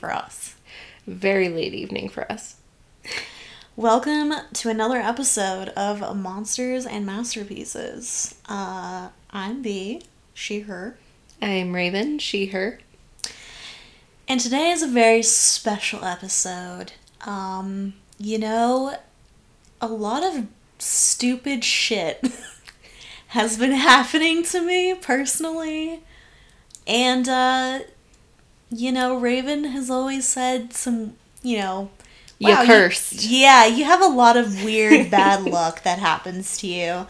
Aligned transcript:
for 0.00 0.10
us. 0.10 0.54
Very 1.06 1.50
late 1.50 1.74
evening 1.74 2.08
for 2.08 2.30
us. 2.32 2.56
Welcome 3.76 4.32
to 4.54 4.70
another 4.70 4.96
episode 4.96 5.68
of 5.70 6.16
Monsters 6.16 6.86
and 6.86 7.04
Masterpieces. 7.04 8.34
Uh, 8.48 9.10
I'm 9.30 9.60
B, 9.60 10.00
she, 10.32 10.60
her. 10.60 10.96
I'm 11.42 11.74
Raven, 11.74 12.18
she, 12.18 12.46
her. 12.46 12.80
And 14.26 14.40
today 14.40 14.70
is 14.70 14.82
a 14.82 14.88
very 14.88 15.22
special 15.22 16.02
episode. 16.02 16.92
Um, 17.26 17.92
you 18.18 18.38
know, 18.38 18.96
a 19.82 19.88
lot 19.88 20.24
of 20.24 20.46
stupid 20.78 21.62
shit 21.62 22.26
has 23.28 23.58
been 23.58 23.72
happening 23.72 24.44
to 24.44 24.62
me 24.62 24.94
personally. 24.94 26.00
And, 26.86 27.28
uh, 27.28 27.80
you 28.70 28.92
know, 28.92 29.16
Raven 29.16 29.64
has 29.64 29.90
always 29.90 30.26
said 30.26 30.72
some, 30.72 31.14
you 31.42 31.58
know, 31.58 31.90
You 32.38 32.56
wow, 32.56 32.64
cursed. 32.64 33.24
yeah, 33.24 33.66
you 33.66 33.84
have 33.84 34.00
a 34.02 34.06
lot 34.08 34.36
of 34.36 34.62
weird 34.64 35.10
bad 35.10 35.44
luck 35.44 35.82
that 35.82 35.98
happens 35.98 36.58
to 36.58 36.66
you. 36.66 37.06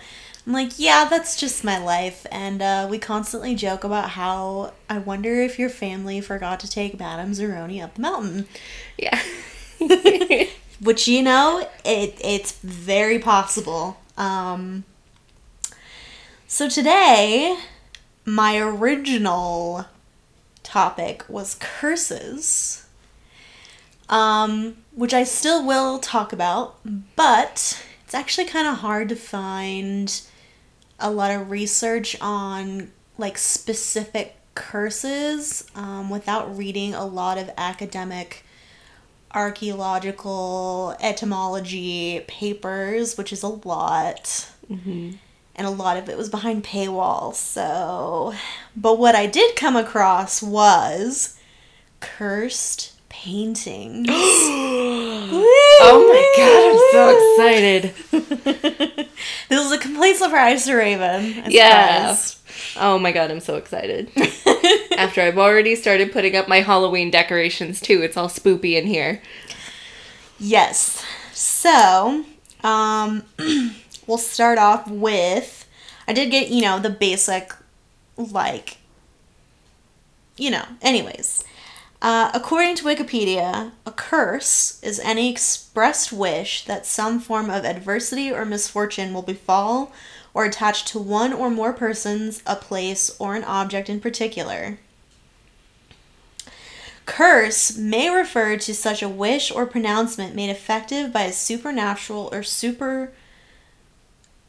I'm 0.47 0.53
like, 0.55 0.79
yeah, 0.79 1.07
that's 1.09 1.37
just 1.37 1.63
my 1.65 1.79
life. 1.79 2.27
And 2.33 2.63
uh, 2.63 2.87
we 2.91 2.99
constantly 2.99 3.55
joke 3.55 3.85
about 3.85 4.11
how 4.11 4.73
I 4.89 4.99
wonder 4.99 5.41
if 5.43 5.59
your 5.59 5.69
family 5.69 6.21
forgot 6.21 6.61
to 6.61 6.69
take 6.69 6.99
Madame 6.99 7.33
Zeroni 7.33 7.83
up 7.83 7.95
the 7.95 8.03
mountain. 8.03 8.49
Yeah. 8.99 9.21
Which, 10.83 11.07
you 11.09 11.23
know, 11.23 11.69
it, 11.85 12.19
it's 12.23 12.53
very 12.63 13.19
possible. 13.19 13.99
Um, 14.17 14.85
so 16.47 16.69
today, 16.69 17.57
my 18.25 18.59
original 18.59 19.87
topic 20.71 21.25
was 21.29 21.57
curses, 21.59 22.87
um, 24.09 24.77
which 24.93 25.13
I 25.13 25.25
still 25.25 25.67
will 25.67 25.99
talk 25.99 26.33
about, 26.33 26.79
but 27.17 27.83
it's 28.05 28.15
actually 28.15 28.47
kind 28.47 28.69
of 28.69 28.77
hard 28.77 29.09
to 29.09 29.17
find 29.17 30.21
a 31.01 31.11
lot 31.11 31.33
of 31.33 31.51
research 31.51 32.17
on 32.21 32.93
like 33.19 33.37
specific 33.37 34.37
curses 34.55 35.65
um, 35.75 36.09
without 36.09 36.57
reading 36.57 36.95
a 36.95 37.05
lot 37.05 37.37
of 37.37 37.51
academic 37.57 38.45
archaeological 39.33 40.97
etymology 41.01 42.25
papers, 42.29 43.19
which 43.19 43.33
is 43.33 43.43
a 43.43 43.49
lot. 43.49 44.49
hmm 44.69 45.11
And 45.57 45.67
a 45.67 45.71
lot 45.71 45.97
of 45.99 46.09
it 46.09 46.17
was 46.17 46.29
behind 46.31 46.65
paywalls. 46.65 47.35
So, 47.35 48.35
but 48.77 48.99
what 48.99 49.15
I 49.15 49.27
did 49.27 49.57
come 49.57 49.77
across 49.77 50.43
was 50.43 51.37
cursed 52.01 52.93
paintings. 53.11 54.09
oh 55.83 56.07
my 56.09 56.25
god, 56.37 56.65
I'm 56.71 56.79
so 56.93 57.09
excited. 57.17 59.07
this 59.49 59.61
was 59.65 59.73
a 59.73 59.79
complete 59.79 60.17
surprise 60.17 60.65
to 60.67 60.75
Raven. 60.75 61.43
I'm 61.45 61.51
Yeah. 61.51 62.15
surprised. 62.15 62.37
Oh 62.79 62.99
my 62.99 63.13
god, 63.13 63.31
I'm 63.31 63.41
so 63.41 63.57
excited. 63.57 64.11
After 64.97 65.21
I've 65.21 65.39
already 65.39 65.75
started 65.75 66.13
putting 66.13 66.37
up 66.37 66.49
my 66.49 66.61
Halloween 66.61 67.11
decorations 67.11 67.81
too. 67.81 68.01
It's 68.03 68.17
all 68.17 68.29
spoopy 68.29 68.75
in 68.81 68.87
here. 68.87 69.21
Yes. 70.39 71.05
So, 71.33 72.25
um, 72.63 73.25
we'll 74.11 74.19
start 74.19 74.59
off 74.59 74.91
with. 74.91 75.69
I 76.09 76.13
did 76.13 76.33
get, 76.33 76.49
you 76.49 76.63
know, 76.63 76.81
the 76.81 76.91
basic, 76.91 77.55
like, 78.17 78.79
you 80.37 80.51
know, 80.51 80.65
anyways. 80.83 81.45
Uh, 82.03 82.31
according 82.35 82.75
to 82.75 82.85
Wikipedia, 82.85 83.71
a 83.87 83.93
curse 83.93 84.83
is 84.83 84.99
any 84.99 85.31
expressed 85.31 86.13
wish 86.13 86.65
that 86.65 86.87
some 86.87 87.21
form 87.21 87.51
of 87.51 87.65
adversity 87.65 88.33
or 88.33 88.45
misfortune 88.45 89.15
will 89.15 89.23
befall 89.23 89.93
or 90.35 90.45
attach 90.45 90.85
to 90.87 90.99
one 90.99 91.33
or 91.33 91.49
more 91.49 91.73
persons, 91.73 92.43
a 92.47 92.57
place, 92.57 93.15
or 93.21 93.37
an 93.37 93.45
object 93.45 93.89
in 93.89 94.01
particular. 94.01 94.79
Curse 97.07 97.77
may 97.77 98.11
refer 98.11 98.57
to 98.57 98.75
such 98.75 99.03
a 99.03 99.09
wish 99.09 99.53
or 99.53 99.67
pronouncement 99.67 100.35
made 100.35 100.51
effective 100.51 101.13
by 101.13 101.23
a 101.23 101.33
supernatural 101.33 102.29
or 102.33 102.43
super 102.43 103.13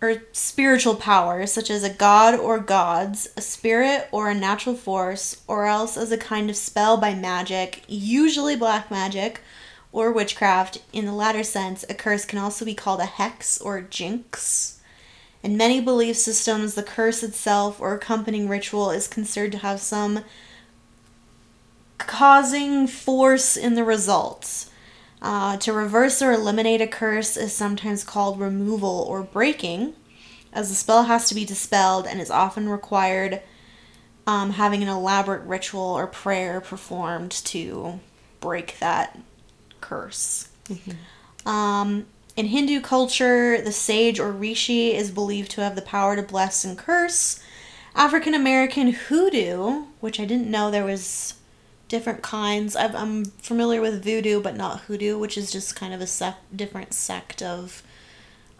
or 0.01 0.23
spiritual 0.31 0.95
power, 0.95 1.45
such 1.45 1.69
as 1.69 1.83
a 1.83 1.93
god 1.93 2.33
or 2.33 2.57
gods, 2.57 3.29
a 3.37 3.41
spirit 3.41 4.09
or 4.11 4.29
a 4.29 4.35
natural 4.35 4.75
force, 4.75 5.41
or 5.47 5.67
else 5.67 5.95
as 5.95 6.11
a 6.11 6.17
kind 6.17 6.49
of 6.49 6.55
spell 6.55 6.97
by 6.97 7.13
magic, 7.13 7.83
usually 7.87 8.55
black 8.55 8.89
magic 8.89 9.41
or 9.91 10.11
witchcraft. 10.11 10.79
In 10.91 11.05
the 11.05 11.13
latter 11.13 11.43
sense, 11.43 11.85
a 11.87 11.93
curse 11.93 12.25
can 12.25 12.39
also 12.39 12.65
be 12.65 12.73
called 12.73 12.99
a 12.99 13.05
hex 13.05 13.61
or 13.61 13.81
jinx. 13.81 14.79
In 15.43 15.55
many 15.55 15.79
belief 15.79 16.17
systems, 16.17 16.73
the 16.73 16.83
curse 16.83 17.21
itself 17.21 17.79
or 17.79 17.93
accompanying 17.93 18.47
ritual 18.47 18.89
is 18.89 19.07
considered 19.07 19.51
to 19.51 19.57
have 19.59 19.79
some 19.79 20.23
causing 21.99 22.87
force 22.87 23.55
in 23.55 23.75
the 23.75 23.83
results. 23.83 24.70
Uh, 25.21 25.55
to 25.57 25.71
reverse 25.71 26.21
or 26.21 26.31
eliminate 26.31 26.81
a 26.81 26.87
curse 26.87 27.37
is 27.37 27.53
sometimes 27.53 28.03
called 28.03 28.39
removal 28.39 29.05
or 29.07 29.21
breaking, 29.21 29.93
as 30.51 30.69
the 30.69 30.75
spell 30.75 31.03
has 31.03 31.29
to 31.29 31.35
be 31.35 31.45
dispelled 31.45 32.07
and 32.07 32.19
is 32.19 32.31
often 32.31 32.67
required 32.67 33.41
um, 34.25 34.51
having 34.51 34.81
an 34.81 34.89
elaborate 34.89 35.43
ritual 35.43 35.81
or 35.81 36.07
prayer 36.07 36.59
performed 36.59 37.31
to 37.31 37.99
break 38.39 38.79
that 38.79 39.17
curse. 39.79 40.49
Um, 41.45 42.05
in 42.35 42.47
Hindu 42.47 42.81
culture, 42.81 43.61
the 43.61 43.71
sage 43.71 44.19
or 44.19 44.31
rishi 44.31 44.95
is 44.95 45.11
believed 45.11 45.51
to 45.51 45.61
have 45.61 45.75
the 45.75 45.81
power 45.81 46.15
to 46.15 46.21
bless 46.23 46.63
and 46.63 46.77
curse. 46.77 47.43
African 47.93 48.33
American 48.33 48.93
hoodoo, 48.93 49.83
which 49.99 50.19
I 50.19 50.25
didn't 50.25 50.49
know 50.49 50.71
there 50.71 50.85
was 50.85 51.35
different 51.91 52.21
kinds. 52.21 52.75
I've, 52.77 52.95
I'm 52.95 53.25
familiar 53.25 53.81
with 53.81 54.03
voodoo, 54.03 54.41
but 54.41 54.55
not 54.55 54.79
hoodoo, 54.81 55.19
which 55.19 55.37
is 55.37 55.51
just 55.51 55.75
kind 55.75 55.93
of 55.93 55.99
a 55.99 56.07
sec- 56.07 56.39
different 56.55 56.93
sect 56.93 57.41
of 57.41 57.83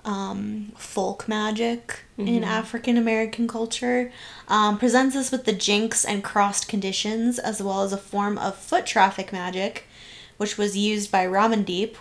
um, 0.04 0.74
folk 0.76 1.30
magic 1.30 2.04
in 2.18 2.44
African 2.44 2.98
American 2.98 3.48
culture. 3.48 4.12
Um, 4.50 4.78
presents 4.78 5.16
us 5.16 5.32
with 5.32 5.46
the 5.46 5.54
jinx 5.54 6.04
and 6.04 6.24
crossed 6.24 6.68
conditions, 6.68 7.40
as 7.40 7.64
well 7.64 7.84
as 7.84 7.94
a 7.94 7.98
form 7.98 8.38
of 8.38 8.58
foot 8.58 8.86
traffic 8.86 9.32
magic, 9.32 9.88
which 10.36 10.58
was 10.58 10.76
used 10.76 11.10
by 11.10 11.26
Ramandeep, 11.26 11.96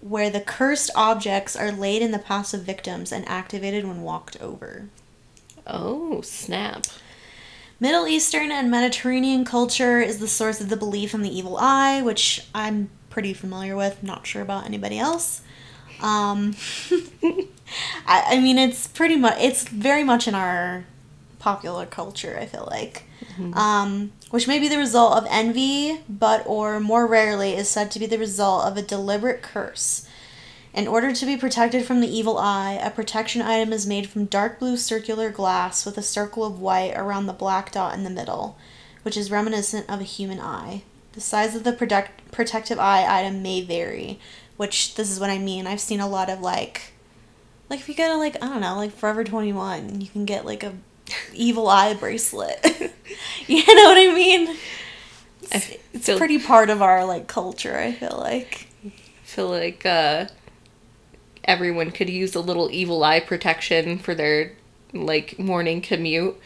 where 0.00 0.30
the 0.30 0.40
cursed 0.40 0.90
objects 0.94 1.56
are 1.56 1.72
laid 1.72 2.00
in 2.00 2.12
the 2.12 2.18
paths 2.20 2.54
of 2.54 2.62
victims 2.62 3.10
and 3.10 3.28
activated 3.28 3.84
when 3.84 4.02
walked 4.02 4.40
over. 4.40 4.88
Oh, 5.66 6.20
snap. 6.20 6.86
Middle 7.80 8.06
Eastern 8.06 8.52
and 8.52 8.70
Mediterranean 8.70 9.44
culture 9.44 10.00
is 10.00 10.18
the 10.18 10.28
source 10.28 10.60
of 10.60 10.68
the 10.68 10.76
belief 10.76 11.14
in 11.14 11.22
the 11.22 11.34
evil 11.36 11.56
eye, 11.58 12.02
which 12.02 12.46
I'm 12.54 12.90
pretty 13.08 13.32
familiar 13.32 13.74
with. 13.74 14.02
Not 14.02 14.26
sure 14.26 14.42
about 14.42 14.66
anybody 14.66 14.98
else. 14.98 15.40
Um, 16.02 16.54
I, 18.06 18.24
I 18.36 18.40
mean, 18.40 18.58
it's 18.58 18.86
pretty 18.86 19.16
much, 19.16 19.36
it's 19.40 19.66
very 19.66 20.04
much 20.04 20.28
in 20.28 20.34
our 20.34 20.84
popular 21.38 21.86
culture, 21.86 22.36
I 22.38 22.44
feel 22.46 22.68
like. 22.70 23.04
Um, 23.54 24.12
which 24.30 24.46
may 24.46 24.58
be 24.58 24.68
the 24.68 24.76
result 24.78 25.16
of 25.16 25.26
envy, 25.30 26.00
but 26.08 26.42
or 26.46 26.80
more 26.80 27.06
rarely 27.06 27.54
is 27.54 27.68
said 27.70 27.90
to 27.92 27.98
be 27.98 28.06
the 28.06 28.18
result 28.18 28.66
of 28.66 28.76
a 28.76 28.82
deliberate 28.82 29.40
curse. 29.40 30.06
In 30.72 30.86
order 30.86 31.12
to 31.12 31.26
be 31.26 31.36
protected 31.36 31.84
from 31.84 32.00
the 32.00 32.16
evil 32.16 32.38
eye, 32.38 32.78
a 32.80 32.90
protection 32.90 33.42
item 33.42 33.72
is 33.72 33.86
made 33.86 34.08
from 34.08 34.26
dark 34.26 34.60
blue 34.60 34.76
circular 34.76 35.30
glass 35.30 35.84
with 35.84 35.98
a 35.98 36.02
circle 36.02 36.44
of 36.44 36.60
white 36.60 36.94
around 36.96 37.26
the 37.26 37.32
black 37.32 37.72
dot 37.72 37.94
in 37.94 38.04
the 38.04 38.10
middle, 38.10 38.56
which 39.02 39.16
is 39.16 39.32
reminiscent 39.32 39.90
of 39.90 40.00
a 40.00 40.04
human 40.04 40.38
eye. 40.40 40.82
The 41.12 41.20
size 41.20 41.56
of 41.56 41.64
the 41.64 41.72
protect- 41.72 42.30
protective 42.30 42.78
eye 42.78 43.04
item 43.08 43.42
may 43.42 43.62
vary, 43.62 44.20
which 44.56 44.94
this 44.94 45.10
is 45.10 45.18
what 45.18 45.30
I 45.30 45.38
mean. 45.38 45.66
I've 45.66 45.80
seen 45.80 45.98
a 45.98 46.08
lot 46.08 46.30
of 46.30 46.40
like, 46.40 46.92
like 47.68 47.80
if 47.80 47.88
you 47.88 47.96
go 47.96 48.06
to 48.06 48.16
like 48.16 48.36
I 48.36 48.48
don't 48.48 48.60
know, 48.60 48.76
like 48.76 48.92
Forever 48.92 49.24
Twenty 49.24 49.52
One, 49.52 50.00
you 50.00 50.06
can 50.06 50.24
get 50.24 50.46
like 50.46 50.62
a 50.62 50.74
evil 51.34 51.68
eye 51.68 51.94
bracelet. 51.94 52.64
you 53.48 53.74
know 53.74 53.88
what 53.88 53.98
I 53.98 54.14
mean? 54.14 54.56
I 55.52 55.78
It's, 55.92 56.06
pretty 56.16 56.38
part 56.38 56.70
of 56.70 56.80
our 56.80 57.04
like 57.04 57.26
culture. 57.26 57.76
I 57.76 57.90
feel 57.90 58.16
like. 58.16 58.68
feel 59.24 59.48
like 59.48 59.84
uh, 59.84 60.26
everyone 61.44 61.90
could 61.90 62.10
use 62.10 62.34
a 62.34 62.40
little 62.40 62.70
evil 62.70 63.02
eye 63.02 63.20
protection 63.20 63.98
for 63.98 64.14
their 64.14 64.52
like 64.92 65.38
morning 65.38 65.80
commute 65.80 66.36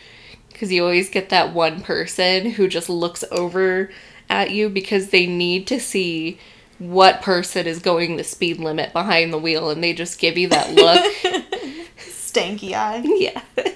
because 0.49 0.71
you 0.71 0.83
always 0.83 1.11
get 1.11 1.31
that 1.31 1.53
one 1.53 1.81
person 1.81 2.51
who 2.51 2.69
just 2.69 2.89
looks 2.89 3.25
over 3.31 3.91
at 4.29 4.51
you 4.51 4.69
because 4.69 5.11
they 5.11 5.27
need 5.27 5.67
to 5.67 5.81
see 5.81 6.39
what 6.79 7.23
person 7.23 7.67
is 7.67 7.79
going 7.79 8.17
the 8.17 8.25
speed 8.25 8.59
limit 8.59 8.93
behind 8.93 9.33
the 9.33 9.39
wheel 9.39 9.71
and 9.71 9.83
they 9.83 9.93
just 9.93 10.19
give 10.19 10.37
you 10.37 10.49
that 10.49 10.73
look. 10.75 11.01
Stanky 11.99 12.73
eye. 12.73 13.03
yeah. 13.05 13.43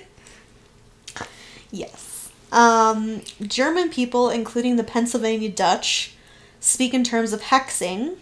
Yes. 1.71 2.31
Um, 2.51 3.21
German 3.43 3.91
people, 3.91 4.31
including 4.31 4.77
the 4.77 4.85
Pennsylvania 4.85 5.51
Dutch, 5.51 6.15
speak 6.61 6.95
in 6.95 7.05
terms 7.05 7.35
of 7.35 7.43
hexing. 7.43 8.17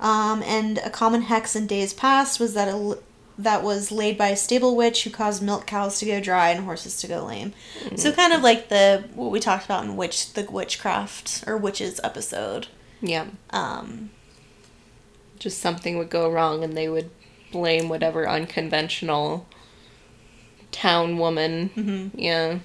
Um, 0.00 0.42
and 0.44 0.78
a 0.78 0.90
common 0.90 1.22
hex 1.22 1.56
in 1.56 1.66
days 1.66 1.92
past 1.92 2.38
was 2.38 2.54
that 2.54 2.68
a, 2.68 2.98
that 3.36 3.62
was 3.62 3.90
laid 3.90 4.16
by 4.16 4.28
a 4.28 4.36
stable 4.36 4.76
witch 4.76 5.04
who 5.04 5.10
caused 5.10 5.42
milk 5.42 5.66
cows 5.66 5.98
to 5.98 6.06
go 6.06 6.20
dry 6.20 6.50
and 6.50 6.64
horses 6.64 6.96
to 7.00 7.06
go 7.08 7.24
lame. 7.24 7.52
So 7.96 8.12
kind 8.12 8.32
of 8.32 8.42
like 8.42 8.68
the 8.68 9.04
what 9.14 9.30
we 9.30 9.40
talked 9.40 9.64
about 9.64 9.84
in 9.84 9.96
witch 9.96 10.34
the 10.34 10.44
witchcraft 10.44 11.44
or 11.46 11.56
witches 11.56 12.00
episode. 12.04 12.68
Yeah. 13.00 13.26
Um, 13.50 14.10
Just 15.38 15.58
something 15.58 15.98
would 15.98 16.10
go 16.10 16.30
wrong 16.30 16.64
and 16.64 16.76
they 16.76 16.88
would 16.88 17.10
blame 17.52 17.88
whatever 17.88 18.28
unconventional 18.28 19.46
town 20.72 21.18
woman. 21.18 21.70
Mm-hmm. 21.76 22.18
Yeah. 22.18 22.58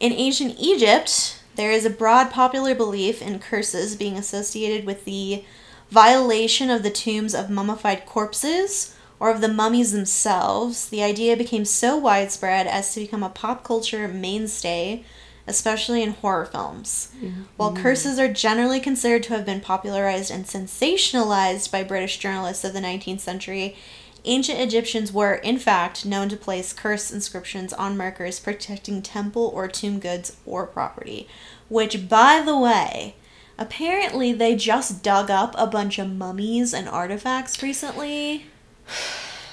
In 0.00 0.12
ancient 0.12 0.54
Egypt, 0.58 1.37
there 1.58 1.72
is 1.72 1.84
a 1.84 1.90
broad 1.90 2.30
popular 2.30 2.72
belief 2.72 3.20
in 3.20 3.40
curses 3.40 3.96
being 3.96 4.16
associated 4.16 4.86
with 4.86 5.04
the 5.04 5.44
violation 5.90 6.70
of 6.70 6.84
the 6.84 6.90
tombs 6.90 7.34
of 7.34 7.50
mummified 7.50 8.06
corpses 8.06 8.94
or 9.18 9.28
of 9.28 9.40
the 9.40 9.48
mummies 9.48 9.90
themselves. 9.90 10.88
The 10.88 11.02
idea 11.02 11.36
became 11.36 11.64
so 11.64 11.96
widespread 11.96 12.68
as 12.68 12.94
to 12.94 13.00
become 13.00 13.24
a 13.24 13.28
pop 13.28 13.64
culture 13.64 14.06
mainstay, 14.06 15.04
especially 15.48 16.00
in 16.00 16.10
horror 16.12 16.46
films. 16.46 17.10
While 17.56 17.72
mm-hmm. 17.72 17.82
curses 17.82 18.20
are 18.20 18.32
generally 18.32 18.78
considered 18.78 19.24
to 19.24 19.34
have 19.34 19.44
been 19.44 19.60
popularized 19.60 20.30
and 20.30 20.44
sensationalized 20.44 21.72
by 21.72 21.82
British 21.82 22.18
journalists 22.18 22.62
of 22.62 22.72
the 22.72 22.80
19th 22.80 23.18
century, 23.18 23.76
ancient 24.24 24.58
Egyptians 24.60 25.12
were, 25.12 25.34
in 25.34 25.58
fact, 25.58 26.04
known 26.06 26.28
to 26.30 26.36
place 26.36 26.72
curse 26.72 27.10
inscriptions 27.10 27.72
on 27.72 27.96
markers 27.96 28.40
protecting 28.40 29.02
temple 29.02 29.50
or 29.54 29.68
tomb 29.68 29.98
goods 29.98 30.36
or 30.46 30.66
property. 30.66 31.28
Which, 31.68 32.08
by 32.08 32.42
the 32.44 32.56
way, 32.58 33.14
apparently 33.58 34.32
they 34.32 34.54
just 34.56 35.02
dug 35.02 35.30
up 35.30 35.54
a 35.58 35.66
bunch 35.66 35.98
of 35.98 36.10
mummies 36.14 36.72
and 36.74 36.88
artifacts 36.88 37.62
recently. 37.62 38.46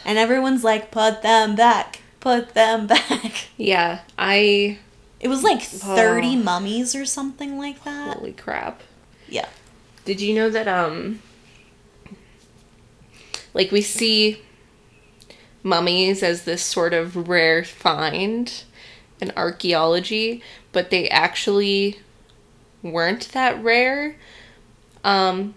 And 0.06 0.18
everyone's 0.18 0.64
like, 0.64 0.92
put 0.92 1.22
them 1.22 1.56
back, 1.56 2.02
put 2.20 2.54
them 2.54 2.88
back. 2.88 3.48
Yeah. 3.58 4.02
I. 4.18 4.80
It 5.20 5.28
was 5.30 5.44
like 5.44 5.62
30 5.62 6.28
Oh. 6.28 6.36
mummies 6.44 6.94
or 6.96 7.06
something 7.06 7.58
like 7.58 7.84
that. 7.84 8.18
Holy 8.18 8.34
crap. 8.34 8.82
Yeah. 9.28 9.48
Did 10.06 10.22
you 10.22 10.36
know 10.36 10.50
that, 10.50 10.68
um. 10.68 11.22
Like, 13.54 13.72
we 13.72 13.82
see 13.82 14.42
mummies 15.66 16.22
as 16.22 16.44
this 16.44 16.64
sort 16.64 16.94
of 16.94 17.28
rare 17.28 17.64
find 17.64 18.64
in 19.20 19.32
archaeology, 19.36 20.44
but 20.72 20.92
they 20.92 21.10
actually 21.10 22.00
weren't 22.84 23.30
that 23.30 23.62
rare. 23.62 24.16
Um, 25.04 25.56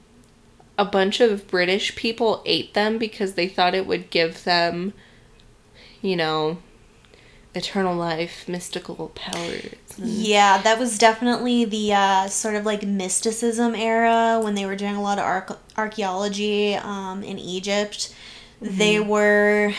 a 0.78 0.84
bunch 0.84 1.20
of 1.20 1.46
British 1.46 1.94
people 1.94 2.43
ate 2.46 2.72
them 2.72 2.96
because 2.99 3.34
they 3.34 3.49
thought 3.49 3.75
it 3.75 3.87
would 3.87 4.08
give 4.10 4.44
them, 4.44 4.94
you 6.00 6.16
know, 6.16 6.58
eternal 7.54 7.94
life, 7.94 8.49
mystical 8.49 9.08
powers. 9.14 9.75
Yeah, 9.99 10.62
that 10.62 10.78
was 10.78 10.96
definitely 10.96 11.64
the 11.66 11.93
uh, 11.93 12.28
sort 12.28 12.54
of 12.54 12.64
like 12.64 12.82
mysticism 12.82 13.75
era 13.75 14.40
when 14.43 14.54
they 14.54 14.64
were 14.64 14.76
doing 14.76 14.96
a 14.96 15.02
lot 15.02 15.19
of 15.19 15.25
arch- 15.25 15.58
archaeology 15.76 16.76
um, 16.76 17.22
in 17.22 17.38
Egypt. 17.38 18.14
They 18.60 18.99
were, 19.00 19.72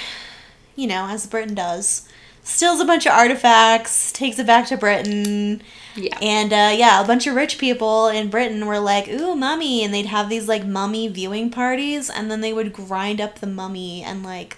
you 0.76 0.88
know, 0.88 1.08
as 1.08 1.28
Britain 1.28 1.56
does, 1.56 2.08
steals 2.44 2.80
a 2.80 2.86
bunch 2.86 3.06
of 3.06 3.12
artifacts, 3.12 4.12
takes 4.12 4.40
it 4.40 4.48
back 4.48 4.68
to 4.68 4.78
Britain. 4.78 5.62
Yeah. 5.96 6.18
And 6.22 6.54
uh, 6.54 6.72
yeah, 6.76 7.04
a 7.04 7.08
bunch 7.08 7.28
of 7.28 7.36
rich 7.36 7.58
people 7.58 8.08
in 8.08 8.30
Britain 8.30 8.66
were 8.66 8.80
like, 8.80 9.08
ooh, 9.10 9.36
mummy. 9.36 9.84
And 9.84 9.94
they'd 9.94 10.06
have 10.06 10.30
these 10.30 10.48
like 10.48 10.66
mummy 10.66 11.08
viewing 11.08 11.50
parties, 11.52 12.10
and 12.10 12.31
then 12.31 12.42
they 12.42 12.54
would 12.54 12.72
grind 12.74 13.20
up 13.20 13.40
the 13.40 13.48
mummy 13.48 14.02
and 14.02 14.24
like 14.24 14.58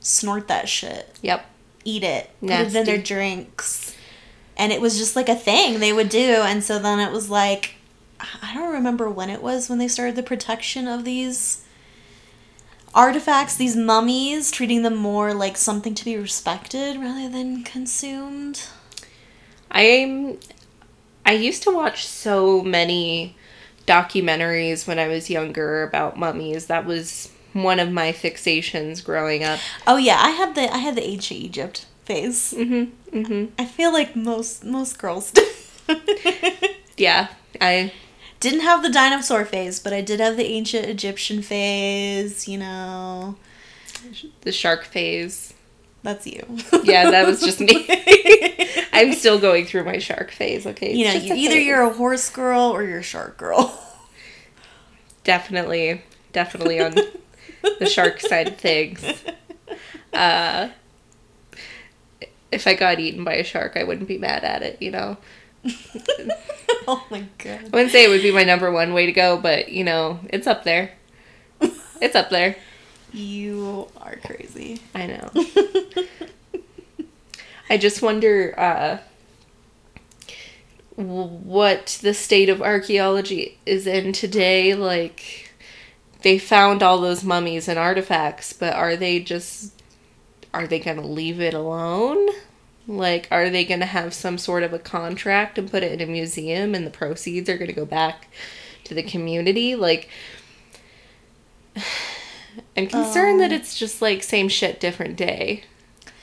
snort 0.00 0.48
that 0.48 0.68
shit 0.68 1.16
Yep. 1.22 1.46
eat 1.84 2.02
it, 2.02 2.30
put 2.40 2.50
it 2.50 2.74
in 2.74 2.84
their 2.84 2.98
drinks. 2.98 3.96
And 4.56 4.72
it 4.72 4.80
was 4.80 4.98
just 4.98 5.14
like 5.16 5.28
a 5.28 5.34
thing 5.36 5.78
they 5.78 5.92
would 5.92 6.08
do. 6.08 6.42
And 6.42 6.62
so 6.64 6.78
then 6.78 6.98
it 6.98 7.12
was 7.12 7.30
like, 7.30 7.76
I 8.42 8.52
don't 8.54 8.72
remember 8.72 9.08
when 9.08 9.30
it 9.30 9.42
was 9.42 9.68
when 9.68 9.78
they 9.78 9.88
started 9.88 10.16
the 10.16 10.22
protection 10.22 10.86
of 10.88 11.04
these 11.04 11.61
artifacts, 12.94 13.56
these 13.56 13.76
mummies, 13.76 14.50
treating 14.50 14.82
them 14.82 14.96
more 14.96 15.34
like 15.34 15.56
something 15.56 15.94
to 15.94 16.04
be 16.04 16.16
respected 16.16 16.98
rather 17.00 17.28
than 17.28 17.64
consumed. 17.64 18.62
I'm 19.70 20.38
I 21.24 21.32
used 21.32 21.62
to 21.64 21.70
watch 21.70 22.06
so 22.06 22.62
many 22.62 23.36
documentaries 23.86 24.86
when 24.86 24.98
I 24.98 25.08
was 25.08 25.30
younger 25.30 25.82
about 25.82 26.18
mummies. 26.18 26.66
That 26.66 26.84
was 26.84 27.30
one 27.52 27.80
of 27.80 27.90
my 27.90 28.12
fixations 28.12 29.04
growing 29.04 29.44
up. 29.44 29.60
Oh 29.86 29.96
yeah, 29.96 30.18
I 30.20 30.30
had 30.30 30.54
the 30.54 30.72
I 30.72 30.78
had 30.78 30.96
the 30.96 31.04
ancient 31.04 31.40
Egypt 31.40 31.86
phase. 32.04 32.52
Mhm. 32.56 32.90
Mhm. 33.12 33.50
I 33.58 33.64
feel 33.64 33.92
like 33.92 34.16
most 34.16 34.64
most 34.64 34.98
girls 34.98 35.30
do. 35.30 35.46
Yeah. 36.96 37.28
I 37.60 37.92
Didn't 38.42 38.62
have 38.62 38.82
the 38.82 38.90
dinosaur 38.90 39.44
phase, 39.44 39.78
but 39.78 39.92
I 39.92 40.00
did 40.00 40.18
have 40.18 40.36
the 40.36 40.44
ancient 40.44 40.86
Egyptian 40.86 41.42
phase, 41.42 42.48
you 42.48 42.58
know. 42.58 43.36
the 44.40 44.50
shark 44.50 44.84
phase. 44.84 45.54
That's 46.02 46.26
you. 46.26 46.44
Yeah, 46.82 47.12
that 47.12 47.24
was 47.24 47.40
just 47.40 47.60
me. 47.60 47.86
I'm 48.92 49.12
still 49.12 49.38
going 49.38 49.64
through 49.66 49.84
my 49.84 49.98
shark 49.98 50.32
phase, 50.32 50.66
okay? 50.66 50.92
you 50.92 51.04
know, 51.04 51.12
you, 51.12 51.34
either 51.34 51.54
phase. 51.54 51.66
you're 51.68 51.82
a 51.82 51.92
horse 51.92 52.28
girl 52.30 52.62
or 52.62 52.82
you're 52.82 52.98
a 52.98 53.04
shark 53.04 53.38
girl. 53.38 53.78
definitely 55.22 56.02
definitely 56.32 56.80
on 56.80 56.96
the 57.78 57.86
shark 57.86 58.18
side 58.18 58.48
of 58.48 58.56
things. 58.56 59.04
Uh 60.12 60.70
if 62.50 62.66
I 62.66 62.74
got 62.74 62.98
eaten 62.98 63.22
by 63.22 63.34
a 63.34 63.44
shark, 63.44 63.76
I 63.76 63.84
wouldn't 63.84 64.08
be 64.08 64.18
mad 64.18 64.42
at 64.42 64.62
it, 64.62 64.82
you 64.82 64.90
know. 64.90 65.16
oh 66.88 67.04
my 67.10 67.24
god. 67.38 67.60
I 67.60 67.68
wouldn't 67.68 67.92
say 67.92 68.04
it 68.04 68.08
would 68.08 68.22
be 68.22 68.32
my 68.32 68.44
number 68.44 68.70
one 68.70 68.92
way 68.92 69.06
to 69.06 69.12
go, 69.12 69.36
but 69.38 69.70
you 69.70 69.84
know, 69.84 70.20
it's 70.30 70.46
up 70.46 70.64
there. 70.64 70.92
It's 72.00 72.16
up 72.16 72.30
there. 72.30 72.56
You 73.12 73.88
are 73.98 74.16
crazy. 74.16 74.80
I 74.94 75.06
know. 75.06 75.30
I 77.70 77.76
just 77.78 78.02
wonder 78.02 78.54
uh, 78.58 78.98
what 80.96 81.98
the 82.02 82.14
state 82.14 82.48
of 82.48 82.60
archaeology 82.60 83.58
is 83.66 83.86
in 83.86 84.12
today. 84.12 84.74
Like, 84.74 85.52
they 86.22 86.38
found 86.38 86.82
all 86.82 87.00
those 87.00 87.22
mummies 87.22 87.68
and 87.68 87.78
artifacts, 87.78 88.52
but 88.52 88.74
are 88.74 88.96
they 88.96 89.20
just. 89.20 89.72
Are 90.54 90.66
they 90.66 90.80
going 90.80 90.98
to 90.98 91.06
leave 91.06 91.40
it 91.40 91.54
alone? 91.54 92.28
Like, 92.86 93.28
are 93.30 93.48
they 93.48 93.64
going 93.64 93.80
to 93.80 93.86
have 93.86 94.12
some 94.12 94.38
sort 94.38 94.62
of 94.64 94.72
a 94.72 94.78
contract 94.78 95.56
and 95.58 95.70
put 95.70 95.82
it 95.84 95.92
in 95.92 96.00
a 96.06 96.10
museum 96.10 96.74
and 96.74 96.86
the 96.86 96.90
proceeds 96.90 97.48
are 97.48 97.56
going 97.56 97.68
to 97.68 97.74
go 97.74 97.86
back 97.86 98.28
to 98.84 98.94
the 98.94 99.02
community? 99.02 99.74
Like, 99.76 100.08
I'm 102.76 102.86
concerned 102.86 103.40
that 103.40 103.52
Um. 103.52 103.58
it's 103.58 103.78
just 103.78 104.02
like 104.02 104.22
same 104.22 104.48
shit, 104.48 104.80
different 104.80 105.16
day. 105.16 105.64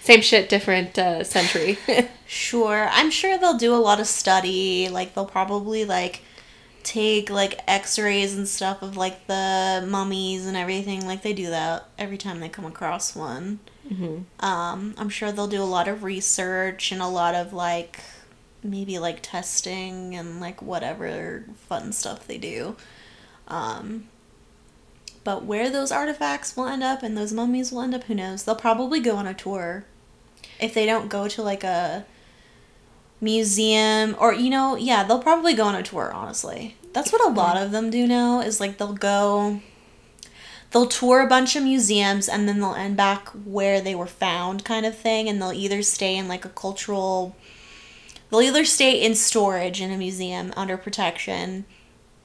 Same 0.02 0.22
shit, 0.22 0.50
different 0.50 0.98
uh, 0.98 1.24
century. 1.24 1.78
Sure. 2.32 2.88
I'm 2.92 3.10
sure 3.10 3.40
they'll 3.40 3.58
do 3.58 3.74
a 3.74 3.78
lot 3.78 4.00
of 4.00 4.06
study. 4.06 4.88
Like 4.88 5.16
they'll 5.16 5.26
probably 5.26 5.84
like 5.84 6.22
take 6.84 7.32
like 7.32 7.60
x-rays 7.68 8.36
and 8.36 8.48
stuff 8.48 8.84
of 8.84 8.96
like 8.96 9.26
the 9.26 9.84
mummies 9.88 10.46
and 10.46 10.56
everything. 10.56 11.08
Like 11.08 11.24
they 11.24 11.34
do 11.34 11.50
that 11.50 11.88
every 11.98 12.20
time 12.20 12.40
they 12.40 12.50
come 12.50 12.66
across 12.66 13.16
one. 13.16 13.60
Hmm 13.90 14.20
Um, 14.40 14.94
I'm 14.98 15.10
sure 15.10 15.32
they'll 15.32 15.48
do 15.48 15.62
a 15.62 15.66
lot 15.66 15.88
of 15.88 16.04
research 16.04 16.92
and 16.92 17.02
a 17.02 17.08
lot 17.08 17.36
of 17.36 17.54
like 17.54 18.00
maybe 18.64 19.00
like 19.00 19.20
testing 19.22 20.16
and 20.16 20.40
like 20.40 20.62
whatever 20.62 21.46
fun 21.68 21.92
stuff 21.92 22.28
they 22.28 22.38
do. 22.38 22.76
Um, 23.48 24.08
but 25.24 25.44
where 25.44 25.70
those 25.70 25.92
artifacts 25.92 26.56
will 26.56 26.68
end 26.68 26.84
up 26.84 27.04
and 27.04 27.18
those 27.18 27.34
mummies 27.34 27.72
will 27.72 27.82
end 27.82 27.96
up, 27.96 28.04
who 28.06 28.16
knows? 28.16 28.44
They'll 28.44 28.56
probably 28.56 29.00
go 29.00 29.16
on 29.16 29.28
a 29.28 29.34
tour. 29.34 29.86
If 30.60 30.74
they 30.74 30.86
don't 30.86 31.10
go 31.10 31.28
to 31.28 31.42
like 31.42 31.64
a 31.64 32.06
museum 33.22 34.16
or 34.20 34.34
you 34.34 34.50
know, 34.50 34.76
yeah, 34.76 35.04
they'll 35.04 35.22
probably 35.22 35.54
go 35.54 35.66
on 35.66 35.76
a 35.76 35.84
tour, 35.84 36.12
honestly. 36.14 36.76
That's 36.94 37.12
what 37.12 37.26
a 37.26 37.34
lot 37.34 37.58
of 37.58 37.72
them 37.72 37.90
do 37.90 38.08
now 38.08 38.42
is 38.42 38.60
like 38.60 38.78
they'll 38.78 38.94
go 38.94 39.62
they'll 40.72 40.86
tour 40.88 41.22
a 41.22 41.28
bunch 41.28 41.56
of 41.56 41.64
museums 41.64 42.30
and 42.30 42.48
then 42.48 42.60
they'll 42.60 42.76
end 42.76 42.96
back 42.98 43.28
where 43.30 43.82
they 43.82 43.96
were 43.96 44.08
found 44.08 44.64
kind 44.66 44.86
of 44.86 44.98
thing 44.98 45.28
and 45.28 45.42
they'll 45.42 45.54
either 45.54 45.82
stay 45.82 46.16
in 46.16 46.28
like 46.28 46.46
a 46.46 46.50
cultural 46.50 47.36
they'll 48.30 48.42
either 48.42 48.66
stay 48.66 49.02
in 49.02 49.16
storage 49.16 49.82
in 49.82 49.92
a 49.92 49.98
museum 49.98 50.54
under 50.56 50.78
protection 50.78 51.66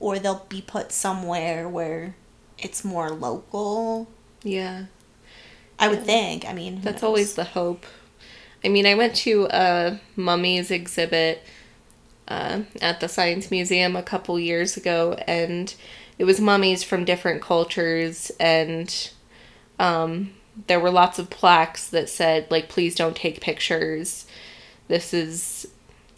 or 0.01 0.19
they'll 0.19 0.45
be 0.49 0.61
put 0.61 0.93
somewhere 0.93 1.69
where 1.69 2.15
it's 2.59 2.85
more 2.85 3.11
local 3.11 4.09
Yeah, 4.43 4.87
i 5.79 5.89
would 5.89 6.05
think 6.05 6.45
i 6.47 6.53
mean 6.53 6.81
that's 6.83 7.03
knows? 7.03 7.09
always 7.09 7.35
the 7.35 7.45
hope. 7.45 7.85
I 8.65 8.69
mean, 8.69 8.87
I 8.87 8.95
went 8.95 9.15
to 9.17 9.47
a 9.51 10.01
mummies 10.17 10.71
exhibit 10.71 11.43
uh, 12.27 12.63
at 12.81 13.01
the 13.01 13.09
Science 13.09 13.51
Museum 13.51 13.95
a 13.95 14.03
couple 14.03 14.39
years 14.41 14.77
ago, 14.77 15.15
and 15.27 15.75
it 16.19 16.25
was 16.25 16.41
mummies 16.41 16.83
from 16.83 17.05
different 17.05 17.43
cultures, 17.43 18.31
and 18.39 19.11
um, 19.79 20.33
there 20.67 20.81
were 20.81 20.91
lots 20.91 21.19
of 21.19 21.31
plaques 21.31 21.89
that 21.89 22.09
said, 22.09 22.51
like, 22.51 22.69
please 22.69 22.95
don't 22.95 23.17
take 23.17 23.41
pictures. 23.41 24.27
This 24.89 25.13
is, 25.13 25.67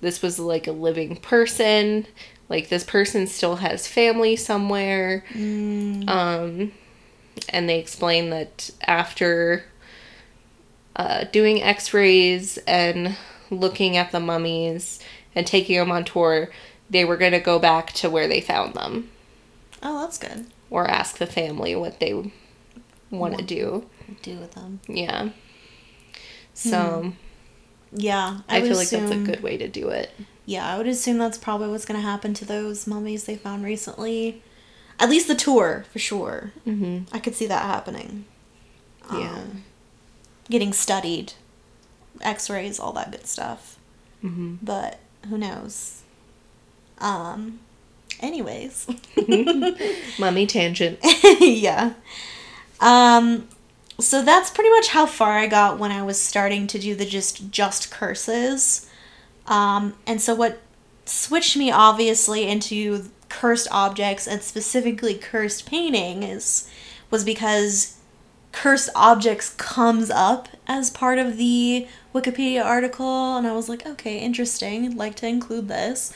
this 0.00 0.20
was 0.20 0.38
like 0.38 0.66
a 0.66 0.72
living 0.72 1.16
person. 1.16 2.06
Like, 2.48 2.68
this 2.68 2.84
person 2.84 3.26
still 3.26 3.56
has 3.56 3.88
family 3.88 4.36
somewhere. 4.36 5.24
Um, 6.08 6.72
and 7.48 7.68
they 7.68 7.78
explain 7.78 8.30
that 8.30 8.70
after 8.82 9.64
uh, 10.94 11.24
doing 11.24 11.62
x 11.62 11.92
rays 11.94 12.58
and 12.66 13.16
looking 13.50 13.96
at 13.96 14.12
the 14.12 14.20
mummies 14.20 15.00
and 15.34 15.46
taking 15.46 15.78
them 15.78 15.90
on 15.90 16.04
tour, 16.04 16.50
they 16.90 17.04
were 17.04 17.16
going 17.16 17.32
to 17.32 17.40
go 17.40 17.58
back 17.58 17.92
to 17.94 18.10
where 18.10 18.28
they 18.28 18.40
found 18.40 18.74
them 18.74 19.10
Oh, 19.88 20.00
that's 20.00 20.19
good. 20.19 20.47
or 20.69 20.90
ask 20.90 21.19
the 21.19 21.26
family 21.28 21.76
what 21.76 22.00
they 22.00 22.33
want 23.09 23.38
to 23.38 23.45
do. 23.45 23.87
Do 24.23 24.37
with 24.38 24.52
them. 24.55 24.81
Yeah. 24.88 25.28
So 26.55 27.12
Yeah, 27.93 28.40
I, 28.49 28.59
would 28.59 28.69
feel 28.69 28.76
like 28.76 28.88
that's 28.90 29.12
a 29.12 29.19
good 29.19 29.43
way 29.45 29.57
to 29.57 29.69
do 29.69 29.88
it. 29.90 30.11
Yeah, 30.45 30.66
I 30.66 30.76
would 30.76 30.88
assume 30.88 31.19
that's 31.19 31.38
probably 31.38 31.69
what's 31.69 31.85
going 31.85 32.00
to 32.00 32.07
happen 32.07 32.35
to 32.35 32.45
those 32.45 32.87
mummies 32.88 33.25
they 33.25 33.37
found 33.37 33.64
recently. 33.64 34.43
At 34.99 35.09
least 35.09 35.28
the 35.28 35.35
tour, 35.37 35.85
for 35.93 35.99
sure. 36.00 36.52
Mm-hmm. 36.66 37.14
I 37.14 37.21
could 37.21 37.37
see 37.37 37.47
that 37.47 37.62
happening. 37.62 38.25
Yeah. 39.12 39.35
Um, 39.35 39.64
getting 40.50 40.73
studied, 40.73 41.35
x 42.21 42.50
rays, 42.50 42.81
all 42.81 42.93
that 42.95 43.12
good 43.12 43.26
stuff. 43.26 43.78
Mm-hmm. 44.25 44.57
But 44.62 44.99
who 45.28 45.38
knows? 45.38 46.02
Um, 46.99 47.61
anyways. 48.20 48.87
Mummy 50.18 50.46
tangent. 50.46 50.99
yeah. 51.40 51.94
Um, 52.80 53.49
so 53.99 54.23
that's 54.23 54.50
pretty 54.50 54.70
much 54.70 54.88
how 54.88 55.06
far 55.06 55.38
I 55.38 55.46
got 55.46 55.78
when 55.78 55.90
I 55.90 56.02
was 56.02 56.20
starting 56.20 56.66
to 56.68 56.78
do 56.78 56.94
the 56.94 57.06
just 57.06 57.50
just 57.50 57.90
curses. 57.90 58.88
Um, 59.46 59.94
and 60.06 60.20
so 60.20 60.35
what 60.35 60.61
switched 61.04 61.56
me 61.56 61.70
obviously 61.70 62.46
into 62.49 63.11
cursed 63.28 63.68
objects 63.70 64.26
and 64.26 64.42
specifically 64.42 65.14
cursed 65.14 65.66
painting 65.66 66.23
is 66.23 66.68
was 67.11 67.25
because 67.25 67.96
cursed 68.52 68.90
objects 68.94 69.50
comes 69.56 70.11
up 70.11 70.49
as 70.66 70.90
part 70.90 71.18
of 71.18 71.37
the 71.37 71.87
Wikipedia 72.14 72.64
article 72.64 73.37
and 73.37 73.46
I 73.46 73.52
was 73.52 73.68
like, 73.68 73.87
okay, 73.87 74.18
interesting. 74.18 74.85
I'd 74.87 74.94
like 74.94 75.14
to 75.16 75.26
include 75.26 75.68
this. 75.68 76.12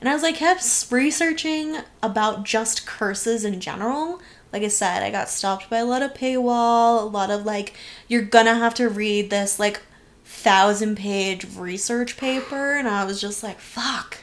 And 0.00 0.08
I 0.08 0.14
was 0.14 0.22
like 0.22 0.36
kept 0.36 0.86
researching 0.90 1.76
about 2.02 2.44
just 2.44 2.86
curses 2.86 3.44
in 3.44 3.60
general. 3.60 4.20
Like 4.52 4.62
I 4.62 4.68
said, 4.68 5.02
I 5.02 5.10
got 5.10 5.28
stopped 5.28 5.68
by 5.68 5.78
a 5.78 5.84
lot 5.84 6.02
of 6.02 6.14
paywall, 6.14 7.02
a 7.02 7.06
lot 7.06 7.30
of 7.30 7.44
like 7.44 7.74
you're 8.08 8.22
gonna 8.22 8.54
have 8.54 8.74
to 8.74 8.88
read 8.88 9.30
this 9.30 9.58
like 9.58 9.82
thousand 10.24 10.96
page 10.96 11.46
research 11.56 12.16
paper 12.16 12.72
and 12.76 12.88
I 12.88 13.04
was 13.04 13.20
just 13.20 13.42
like, 13.42 13.60
fuck. 13.60 14.18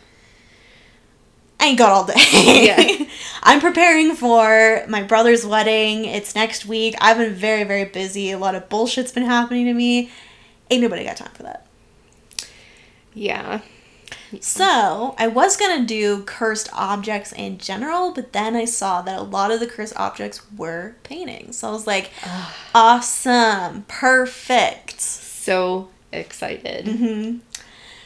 I 1.60 1.68
ain't 1.68 1.78
got 1.78 1.92
all 1.92 2.06
day. 2.06 2.66
Yeah. 2.66 3.06
I'm 3.44 3.60
preparing 3.60 4.16
for 4.16 4.84
my 4.88 5.04
brother's 5.04 5.46
wedding. 5.46 6.06
It's 6.06 6.36
next 6.36 6.66
week. 6.66 6.96
I've 7.02 7.18
been 7.18 7.34
very, 7.34 7.64
very 7.64 7.86
busy. 7.86 8.32
A 8.32 8.38
lot 8.38 8.56
of 8.56 8.70
bullshit's 8.70 9.12
been 9.12 9.26
happening 9.26 9.66
to 9.66 9.74
me. 9.74 10.12
Ain't 10.70 10.82
nobody 10.82 11.04
got 11.04 11.18
time 11.18 11.32
for 11.34 11.44
that. 11.44 11.66
Yeah. 13.14 13.62
So, 14.42 15.16
I 15.18 15.28
was 15.28 15.56
gonna 15.58 15.86
do 15.86 16.24
cursed 16.24 16.70
objects 16.74 17.32
in 17.32 17.58
general, 17.58 18.12
but 18.12 18.34
then 18.34 18.56
I 18.56 18.66
saw 18.66 19.02
that 19.02 19.20
a 19.20 19.24
lot 19.24 19.52
of 19.52 19.60
the 19.60 19.68
cursed 19.68 19.96
objects 19.96 20.42
were 20.56 20.96
paintings. 21.04 21.60
So 21.60 21.70
I 21.70 21.72
was 21.72 21.88
like, 21.88 22.12
awesome, 22.76 23.86
perfect. 23.88 25.00
So 25.02 25.90
excited. 26.12 26.86
Mm-hmm. 26.86 27.38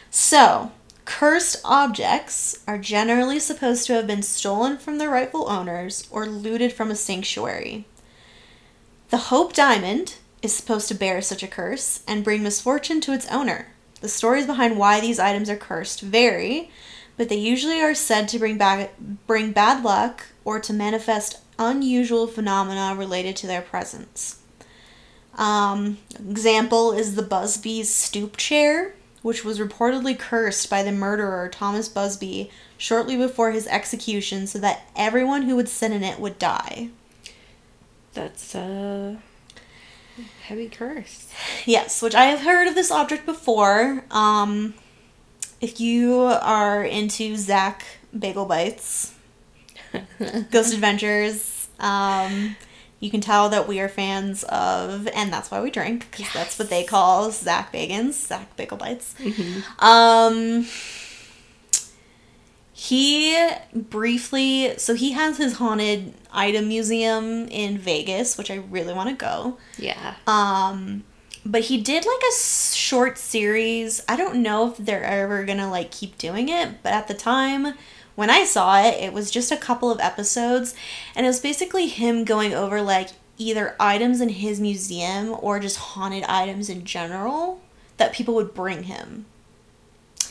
So, 0.09 0.71
cursed 1.05 1.61
objects 1.63 2.59
are 2.67 2.77
generally 2.77 3.39
supposed 3.39 3.87
to 3.87 3.93
have 3.93 4.07
been 4.07 4.23
stolen 4.23 4.77
from 4.77 4.97
their 4.97 5.09
rightful 5.09 5.49
owners 5.49 6.07
or 6.11 6.25
looted 6.25 6.73
from 6.73 6.91
a 6.91 6.95
sanctuary. 6.95 7.85
The 9.09 9.17
Hope 9.17 9.53
Diamond 9.53 10.15
is 10.41 10.53
supposed 10.55 10.87
to 10.87 10.95
bear 10.95 11.21
such 11.21 11.43
a 11.43 11.47
curse 11.47 12.03
and 12.07 12.23
bring 12.23 12.43
misfortune 12.43 13.01
to 13.01 13.13
its 13.13 13.27
owner. 13.31 13.67
The 14.01 14.09
stories 14.09 14.45
behind 14.45 14.77
why 14.77 14.99
these 14.99 15.19
items 15.19 15.49
are 15.49 15.55
cursed 15.55 16.01
vary, 16.01 16.69
but 17.17 17.29
they 17.29 17.37
usually 17.37 17.81
are 17.81 17.93
said 17.93 18.27
to 18.29 18.39
bring 18.39 18.57
back 18.57 18.93
bring 19.27 19.51
bad 19.51 19.83
luck 19.83 20.25
or 20.43 20.59
to 20.59 20.73
manifest 20.73 21.39
unusual 21.59 22.27
phenomena 22.27 22.95
related 22.97 23.35
to 23.37 23.47
their 23.47 23.61
presence. 23.61 24.39
Um, 25.37 25.99
example 26.29 26.91
is 26.91 27.15
the 27.15 27.21
Busby's 27.21 27.93
stoop 27.93 28.37
chair, 28.37 28.95
which 29.21 29.45
was 29.45 29.59
reportedly 29.59 30.17
cursed 30.17 30.69
by 30.69 30.83
the 30.83 30.91
murderer 30.91 31.47
Thomas 31.47 31.87
Busby 31.87 32.49
shortly 32.77 33.15
before 33.15 33.51
his 33.51 33.67
execution 33.67 34.47
so 34.47 34.59
that 34.59 34.87
everyone 34.95 35.43
who 35.43 35.55
would 35.55 35.69
sit 35.69 35.91
in 35.91 36.03
it 36.03 36.19
would 36.19 36.39
die. 36.39 36.89
That's 38.13 38.55
a 38.55 39.21
heavy 40.43 40.69
curse. 40.69 41.31
Yes, 41.65 42.01
which 42.01 42.15
I 42.15 42.25
have 42.25 42.41
heard 42.41 42.67
of 42.67 42.75
this 42.75 42.91
object 42.91 43.25
before. 43.25 44.03
Um, 44.11 44.73
if 45.59 45.79
you 45.79 46.19
are 46.21 46.83
into 46.83 47.35
Zach 47.35 47.85
Bagel 48.17 48.45
Bites, 48.45 49.13
Ghost 50.51 50.73
Adventures, 50.73 51.67
um, 51.79 52.55
you 52.99 53.09
can 53.09 53.21
tell 53.21 53.49
that 53.49 53.67
we 53.67 53.79
are 53.79 53.89
fans 53.89 54.43
of, 54.43 55.07
and 55.07 55.33
that's 55.33 55.49
why 55.49 55.59
we 55.61 55.71
drink, 55.71 56.07
because 56.11 56.31
that's 56.33 56.59
what 56.59 56.69
they 56.69 56.83
call 56.83 57.31
Zach 57.31 57.73
Bagans, 57.73 58.13
Zach 58.13 58.55
Bagel 58.55 58.77
Bites. 58.77 59.15
Um, 59.79 60.67
he 62.83 63.37
briefly, 63.75 64.75
so 64.79 64.95
he 64.95 65.11
has 65.11 65.37
his 65.37 65.57
haunted 65.57 66.15
item 66.33 66.67
museum 66.67 67.47
in 67.49 67.77
Vegas, 67.77 68.39
which 68.39 68.49
I 68.49 68.55
really 68.55 68.91
want 68.91 69.07
to 69.09 69.15
go. 69.15 69.59
Yeah. 69.77 70.15
Um, 70.25 71.03
but 71.45 71.61
he 71.65 71.79
did 71.79 72.07
like 72.07 72.21
a 72.27 72.35
short 72.35 73.19
series. 73.19 74.03
I 74.09 74.15
don't 74.15 74.41
know 74.41 74.71
if 74.71 74.77
they're 74.77 75.03
ever 75.03 75.45
gonna 75.45 75.69
like 75.69 75.91
keep 75.91 76.17
doing 76.17 76.49
it, 76.49 76.81
but 76.81 76.91
at 76.91 77.07
the 77.07 77.13
time 77.13 77.75
when 78.15 78.31
I 78.31 78.45
saw 78.45 78.81
it, 78.81 78.95
it 78.95 79.13
was 79.13 79.29
just 79.29 79.51
a 79.51 79.57
couple 79.57 79.91
of 79.91 79.99
episodes, 79.99 80.73
and 81.15 81.23
it 81.23 81.29
was 81.29 81.39
basically 81.39 81.85
him 81.85 82.25
going 82.25 82.55
over 82.55 82.81
like 82.81 83.09
either 83.37 83.75
items 83.79 84.21
in 84.21 84.29
his 84.29 84.59
museum 84.59 85.37
or 85.39 85.59
just 85.59 85.77
haunted 85.77 86.23
items 86.23 86.67
in 86.67 86.83
general 86.83 87.61
that 87.97 88.11
people 88.11 88.33
would 88.33 88.55
bring 88.55 88.85
him. 88.85 89.27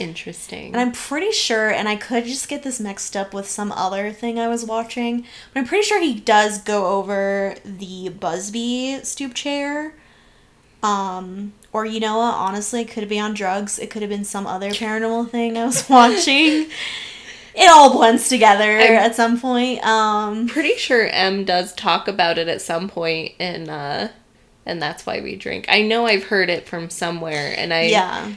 Interesting. 0.01 0.73
And 0.73 0.81
I'm 0.81 0.93
pretty 0.93 1.31
sure, 1.31 1.69
and 1.71 1.89
I 1.89 1.95
could 1.95 2.25
just 2.25 2.49
get 2.49 2.63
this 2.63 2.81
mixed 2.81 3.17
up 3.17 3.33
with 3.35 3.49
some 3.49 3.71
other 3.73 4.11
thing 4.13 4.39
I 4.39 4.49
was 4.49 4.65
watching, 4.65 5.27
but 5.53 5.61
I'm 5.61 5.67
pretty 5.67 5.85
sure 5.85 6.01
he 6.01 6.19
does 6.19 6.59
go 6.59 6.87
over 6.87 7.55
the 7.65 8.09
Busby 8.09 9.01
stoop 9.05 9.35
chair. 9.35 9.95
Um, 10.83 11.53
or 11.73 11.85
you 11.85 12.01
know 12.01 12.17
what? 12.17 12.35
Honestly, 12.35 12.81
it 12.81 12.91
could 12.91 13.09
be 13.09 13.21
on 13.21 13.35
drugs. 13.35 13.79
It 13.79 13.91
could 13.91 14.01
have 14.03 14.09
been 14.09 14.25
some 14.25 14.47
other 14.47 14.71
paranormal 14.71 15.29
thing 15.31 15.59
I 15.59 15.67
was 15.67 15.87
watching. 15.91 16.71
it 17.55 17.71
all 17.71 17.93
blends 17.93 18.29
together 18.31 18.79
I'm- 18.81 18.95
at 18.95 19.15
some 19.15 19.39
point. 19.39 19.85
Um, 19.87 20.49
pretty 20.49 20.77
sure 20.77 21.07
M 21.09 21.45
does 21.45 21.75
talk 21.75 22.09
about 22.09 22.39
it 22.39 22.49
at 22.49 22.63
some 22.63 22.89
point 22.89 23.33
and 23.39 23.69
uh 23.69 24.09
and 24.67 24.81
that's 24.81 25.05
why 25.05 25.21
we 25.21 25.37
drink. 25.37 25.67
I 25.69 25.83
know 25.83 26.07
I've 26.07 26.25
heard 26.25 26.49
it 26.49 26.67
from 26.67 26.89
somewhere 26.91 27.55
and 27.57 27.75
I 27.75 27.83
yeah. 27.83 28.33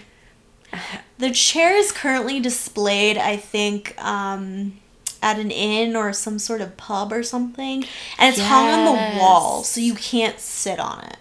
The 1.18 1.32
chair 1.32 1.76
is 1.76 1.92
currently 1.92 2.40
displayed, 2.40 3.18
I 3.18 3.38
think, 3.38 3.96
um, 4.04 4.80
at 5.22 5.40
an 5.40 5.52
inn 5.52 5.96
or 5.96 6.12
some 6.12 6.38
sort 6.40 6.60
of 6.62 6.76
pub 6.76 7.14
or 7.14 7.24
something. 7.24 7.86
And 8.18 8.34
it's 8.36 8.44
hung 8.46 8.68
on 8.68 8.86
the 8.86 9.20
wall, 9.20 9.64
so 9.64 9.80
you 9.80 9.96
can't 9.96 10.40
sit 10.40 10.80
on 10.80 11.06
it. 11.06 11.18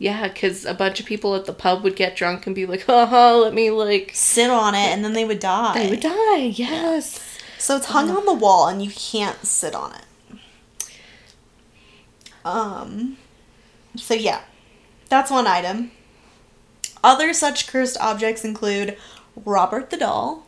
Yeah, 0.00 0.28
cuz 0.28 0.64
a 0.64 0.74
bunch 0.74 1.00
of 1.00 1.06
people 1.06 1.34
at 1.34 1.44
the 1.44 1.52
pub 1.52 1.82
would 1.82 1.96
get 1.96 2.16
drunk 2.16 2.46
and 2.46 2.54
be 2.54 2.66
like, 2.66 2.84
oh, 2.88 3.40
let 3.42 3.52
me 3.54 3.70
like 3.70 4.12
Sit 4.14 4.50
on 4.50 4.74
it, 4.74 4.88
and 4.88 5.04
then 5.04 5.12
they 5.12 5.24
would 5.24 5.40
die. 5.40 5.74
they 5.74 5.90
would 5.90 6.00
die." 6.00 6.52
Yes. 6.54 7.20
So 7.58 7.76
it's 7.76 7.86
hung 7.86 8.10
on 8.10 8.24
the 8.24 8.34
wall, 8.34 8.68
and 8.68 8.82
you 8.82 8.90
can't 8.90 9.44
sit 9.44 9.74
on 9.74 9.92
it. 9.94 10.86
Um. 12.44 13.16
So 13.96 14.14
yeah, 14.14 14.42
that's 15.08 15.30
one 15.30 15.46
item. 15.46 15.90
Other 17.04 17.32
such 17.32 17.66
cursed 17.68 17.96
objects 18.00 18.44
include 18.44 18.96
Robert 19.44 19.90
the 19.90 19.96
doll, 19.96 20.46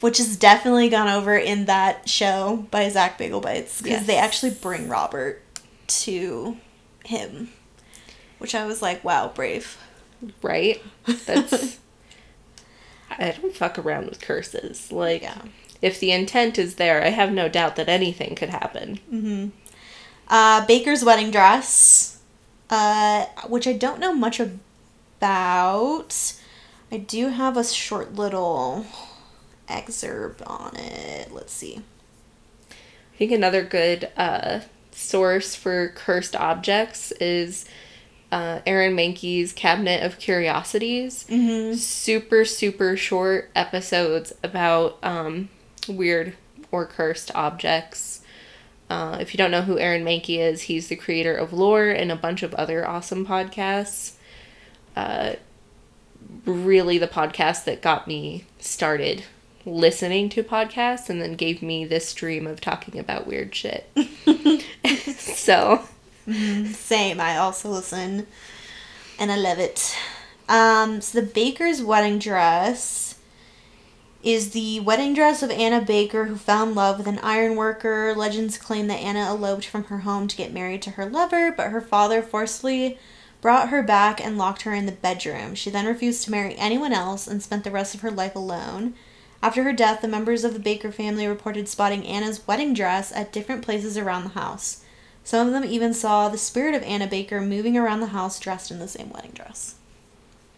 which 0.00 0.20
is 0.20 0.36
definitely 0.36 0.88
gone 0.88 1.08
over 1.08 1.36
in 1.36 1.64
that 1.66 2.08
show 2.08 2.66
by 2.70 2.88
Zach 2.88 3.18
Bagel 3.18 3.40
Bites 3.40 3.80
because 3.82 4.06
they 4.06 4.16
actually 4.16 4.50
bring 4.50 4.88
Robert 4.88 5.42
to 5.88 6.56
him, 7.04 7.50
which 8.38 8.54
I 8.54 8.66
was 8.66 8.82
like, 8.82 9.02
wow, 9.02 9.32
brave. 9.34 9.76
right? 10.42 10.82
That's. 11.26 11.78
I 13.10 13.30
don't 13.40 13.54
fuck 13.56 13.78
around 13.78 14.06
with 14.10 14.20
curses. 14.20 14.92
Like, 14.92 15.22
Yeah. 15.22 15.40
if 15.80 15.98
the 15.98 16.12
intent 16.12 16.58
is 16.58 16.74
there, 16.74 17.02
I 17.02 17.08
have 17.08 17.32
no 17.32 17.48
doubt 17.48 17.76
that 17.76 17.88
anything 17.88 18.34
could 18.34 18.50
happen. 18.50 19.52
Uh, 20.28 20.66
Baker's 20.66 21.02
wedding 21.04 21.30
dress, 21.30 22.20
uh, 22.68 23.24
which 23.48 23.66
I 23.66 23.72
don't 23.72 23.98
know 23.98 24.12
much 24.12 24.38
about. 24.40 24.58
I 26.90 26.98
do 26.98 27.28
have 27.28 27.56
a 27.56 27.64
short 27.64 28.14
little 28.14 28.86
excerpt 29.68 30.42
on 30.42 30.74
it. 30.76 31.32
Let's 31.32 31.52
see. 31.52 31.82
I 32.70 33.16
think 33.18 33.32
another 33.32 33.62
good 33.62 34.10
uh, 34.16 34.60
source 34.92 35.54
for 35.54 35.88
cursed 35.88 36.36
objects 36.36 37.12
is 37.12 37.64
uh, 38.30 38.60
Aaron 38.66 38.96
Mahnke's 38.96 39.52
Cabinet 39.52 40.02
of 40.02 40.18
Curiosities. 40.18 41.24
Mm-hmm. 41.28 41.74
Super, 41.74 42.44
super 42.44 42.96
short 42.96 43.50
episodes 43.54 44.32
about 44.42 44.98
um, 45.02 45.48
weird 45.88 46.34
or 46.70 46.86
cursed 46.86 47.30
objects. 47.34 48.20
Uh, 48.90 49.18
if 49.20 49.34
you 49.34 49.38
don't 49.38 49.50
know 49.50 49.62
who 49.62 49.78
Aaron 49.78 50.04
Mahnke 50.04 50.38
is, 50.38 50.62
he's 50.62 50.88
the 50.88 50.96
creator 50.96 51.34
of 51.34 51.52
Lore 51.52 51.88
and 51.88 52.10
a 52.10 52.16
bunch 52.16 52.42
of 52.42 52.54
other 52.54 52.86
awesome 52.86 53.26
podcasts. 53.26 54.12
Uh, 54.98 55.36
really, 56.44 56.98
the 56.98 57.06
podcast 57.06 57.64
that 57.64 57.80
got 57.80 58.08
me 58.08 58.44
started 58.58 59.24
listening 59.64 60.28
to 60.30 60.42
podcasts 60.42 61.08
and 61.08 61.22
then 61.22 61.34
gave 61.34 61.62
me 61.62 61.84
this 61.84 62.12
dream 62.14 62.46
of 62.46 62.60
talking 62.60 62.98
about 62.98 63.26
weird 63.26 63.54
shit. 63.54 63.88
so, 65.16 65.84
Same. 66.26 67.20
I 67.20 67.36
also 67.36 67.70
listen, 67.70 68.26
and 69.20 69.30
I 69.30 69.36
love 69.36 69.60
it. 69.60 69.96
Um, 70.48 71.00
so 71.00 71.20
the 71.20 71.26
Baker's 71.26 71.80
wedding 71.80 72.18
dress 72.18 73.18
is 74.24 74.50
the 74.50 74.80
wedding 74.80 75.14
dress 75.14 75.44
of 75.44 75.50
Anna 75.52 75.80
Baker, 75.80 76.24
who 76.24 76.34
found 76.34 76.74
love 76.74 76.98
with 76.98 77.06
an 77.06 77.20
iron 77.20 77.54
worker. 77.54 78.14
Legends 78.16 78.58
claim 78.58 78.88
that 78.88 78.96
Anna 78.96 79.20
eloped 79.20 79.66
from 79.66 79.84
her 79.84 79.98
home 79.98 80.26
to 80.26 80.36
get 80.36 80.52
married 80.52 80.82
to 80.82 80.90
her 80.92 81.06
lover, 81.06 81.52
but 81.52 81.70
her 81.70 81.80
father 81.80 82.20
forcefully 82.20 82.98
brought 83.40 83.68
her 83.68 83.82
back 83.82 84.24
and 84.24 84.36
locked 84.36 84.62
her 84.62 84.74
in 84.74 84.86
the 84.86 84.92
bedroom. 84.92 85.54
She 85.54 85.70
then 85.70 85.86
refused 85.86 86.24
to 86.24 86.30
marry 86.30 86.56
anyone 86.56 86.92
else 86.92 87.26
and 87.26 87.42
spent 87.42 87.64
the 87.64 87.70
rest 87.70 87.94
of 87.94 88.00
her 88.00 88.10
life 88.10 88.34
alone. 88.34 88.94
After 89.40 89.62
her 89.62 89.72
death, 89.72 90.00
the 90.00 90.08
members 90.08 90.42
of 90.42 90.52
the 90.52 90.58
Baker 90.58 90.90
family 90.90 91.26
reported 91.26 91.68
spotting 91.68 92.04
Anna's 92.04 92.46
wedding 92.46 92.74
dress 92.74 93.12
at 93.12 93.32
different 93.32 93.62
places 93.64 93.96
around 93.96 94.24
the 94.24 94.30
house. 94.30 94.82
Some 95.22 95.46
of 95.46 95.52
them 95.52 95.64
even 95.64 95.94
saw 95.94 96.28
the 96.28 96.38
spirit 96.38 96.74
of 96.74 96.82
Anna 96.82 97.06
Baker 97.06 97.40
moving 97.40 97.76
around 97.76 98.00
the 98.00 98.06
house 98.06 98.40
dressed 98.40 98.70
in 98.70 98.78
the 98.80 98.88
same 98.88 99.10
wedding 99.10 99.32
dress. 99.32 99.76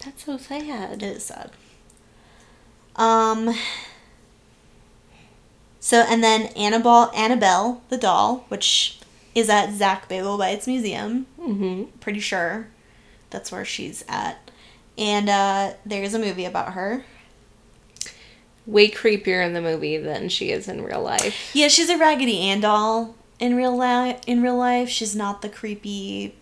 that's 0.03 0.25
so 0.25 0.39
sad. 0.39 1.03
It 1.03 1.03
is 1.03 1.25
sad. 1.25 1.51
Um. 2.97 3.55
So 5.81 6.05
and 6.09 6.23
then 6.23 6.47
Annabelle, 6.57 7.11
Annabelle 7.15 7.83
the 7.89 7.97
doll, 7.99 8.45
which 8.49 8.99
is 9.35 9.49
at 9.49 9.73
Zach 9.73 10.09
Bites 10.09 10.67
Museum. 10.67 11.27
hmm 11.41 11.85
Pretty 12.01 12.21
sure 12.21 12.69
that's 13.31 13.51
where 13.53 13.65
she's 13.65 14.05
at. 14.09 14.51
And 14.99 15.29
uh, 15.29 15.73
there's 15.87 16.15
a 16.15 16.19
movie 16.19 16.45
about 16.45 16.75
her. 16.75 17.05
Way 18.67 18.91
creepier 18.91 19.45
in 19.45 19.55
the 19.55 19.63
movie 19.63 19.97
than 19.97 20.29
she 20.29 20.51
is 20.51 20.69
in 20.69 20.85
real 20.85 21.03
life. 21.03 21.51
Yeah, 21.55 21.69
she's 21.69 21.89
a 21.89 21.97
Raggedy 21.97 22.41
Ann 22.41 22.61
doll 22.61 23.15
in 23.39 23.57
real 23.57 23.77
life. 23.77 24.21
In 24.27 24.43
real 24.43 24.57
life, 24.57 24.89
she's 24.89 25.17
not 25.17 25.43
the 25.43 25.49
creepy 25.49 26.35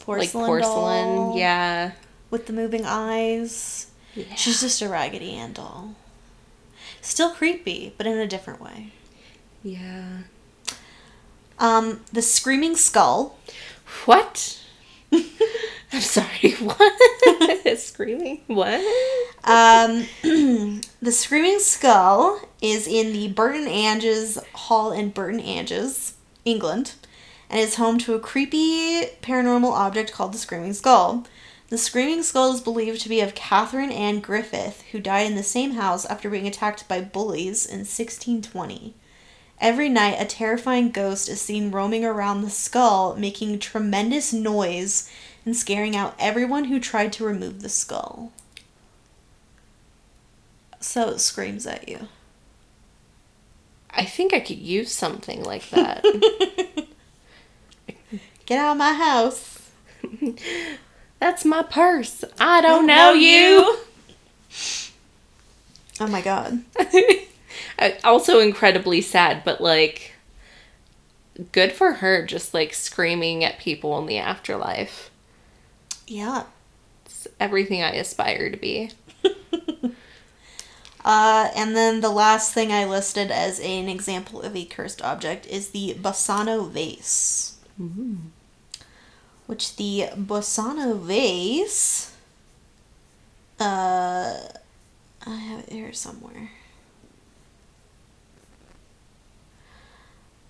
porcelain, 0.00 0.42
like 0.42 0.48
porcelain, 0.48 1.06
doll 1.06 1.36
yeah. 1.36 1.92
with 2.30 2.46
the 2.46 2.52
moving 2.52 2.84
eyes. 2.86 3.90
yeah. 4.14 4.34
She's 4.36 4.60
just 4.60 4.80
a 4.80 4.88
Raggedy 4.88 5.32
Ann 5.32 5.52
doll. 5.52 5.94
Still 7.02 7.30
creepy, 7.30 7.92
but 7.98 8.06
in 8.06 8.18
a 8.18 8.26
different 8.26 8.60
way. 8.60 8.92
yeah. 9.62 10.18
Um, 11.58 12.02
the 12.12 12.22
Screaming 12.22 12.76
Skull. 12.76 13.36
What? 14.04 14.62
I'm 15.92 16.00
sorry. 16.00 16.54
What? 16.60 17.78
Screaming? 17.78 18.40
What? 18.46 18.80
Um, 19.44 20.06
the 21.02 21.12
Screaming 21.12 21.60
Skull 21.60 22.40
is 22.60 22.86
in 22.86 23.12
the 23.12 23.28
Burton 23.28 23.68
Agnes 23.68 24.38
Hall 24.54 24.92
in 24.92 25.10
Burton 25.10 25.40
Agnes, 25.40 26.14
England, 26.44 26.94
and 27.48 27.60
is 27.60 27.76
home 27.76 27.98
to 27.98 28.14
a 28.14 28.20
creepy 28.20 29.06
paranormal 29.22 29.72
object 29.72 30.12
called 30.12 30.32
the 30.32 30.38
Screaming 30.38 30.72
Skull. 30.72 31.26
The 31.68 31.78
Screaming 31.78 32.22
Skull 32.22 32.54
is 32.54 32.60
believed 32.60 33.00
to 33.02 33.08
be 33.08 33.20
of 33.20 33.34
Catherine 33.34 33.92
Ann 33.92 34.20
Griffith, 34.20 34.82
who 34.92 35.00
died 35.00 35.26
in 35.26 35.36
the 35.36 35.42
same 35.42 35.72
house 35.72 36.04
after 36.06 36.30
being 36.30 36.46
attacked 36.46 36.88
by 36.88 37.00
bullies 37.00 37.66
in 37.66 37.80
1620. 37.80 38.94
Every 39.60 39.88
night, 39.88 40.16
a 40.20 40.24
terrifying 40.24 40.90
ghost 40.90 41.28
is 41.28 41.40
seen 41.40 41.72
roaming 41.72 42.04
around 42.04 42.42
the 42.42 42.50
skull, 42.50 43.16
making 43.16 43.58
tremendous 43.58 44.32
noise 44.32 45.10
and 45.48 45.56
scaring 45.56 45.96
out 45.96 46.14
everyone 46.18 46.64
who 46.64 46.78
tried 46.78 47.10
to 47.10 47.24
remove 47.24 47.62
the 47.62 47.70
skull. 47.70 48.32
So 50.78 51.08
it 51.08 51.20
screams 51.20 51.66
at 51.66 51.88
you. 51.88 52.08
I 53.90 54.04
think 54.04 54.34
I 54.34 54.40
could 54.40 54.58
use 54.58 54.92
something 54.92 55.42
like 55.42 55.70
that. 55.70 56.04
Get 58.44 58.58
out 58.58 58.72
of 58.72 58.76
my 58.76 58.92
house. 58.92 59.70
That's 61.18 61.46
my 61.46 61.62
purse. 61.62 62.24
I 62.38 62.60
don't 62.60 62.86
know 62.86 63.14
you. 63.14 63.78
Oh 66.00 66.06
my 66.06 66.20
god. 66.20 66.62
Also 68.04 68.38
incredibly 68.38 69.00
sad, 69.00 69.42
but 69.44 69.60
like, 69.60 70.12
good 71.50 71.72
for 71.72 71.94
her 71.94 72.24
just 72.24 72.54
like 72.54 72.72
screaming 72.72 73.42
at 73.42 73.58
people 73.58 73.98
in 73.98 74.06
the 74.06 74.18
afterlife. 74.18 75.10
Yeah. 76.08 76.44
It's 77.04 77.28
everything 77.38 77.82
I 77.82 77.92
aspire 77.92 78.50
to 78.50 78.56
be. 78.56 78.90
Uh, 81.04 81.50
and 81.56 81.74
then 81.74 82.02
the 82.02 82.10
last 82.10 82.52
thing 82.52 82.70
I 82.70 82.84
listed 82.84 83.30
as 83.30 83.60
an 83.60 83.88
example 83.88 84.42
of 84.42 84.54
a 84.54 84.66
cursed 84.66 85.00
object 85.00 85.46
is 85.46 85.70
the 85.70 85.94
Bassano 85.94 86.68
vase. 86.68 87.56
Which 89.46 89.76
the 89.76 90.08
Bassano 90.14 90.98
vase. 91.00 92.14
Uh, 93.58 94.38
I 95.26 95.36
have 95.36 95.60
it 95.60 95.72
here 95.72 95.94
somewhere. 95.94 96.50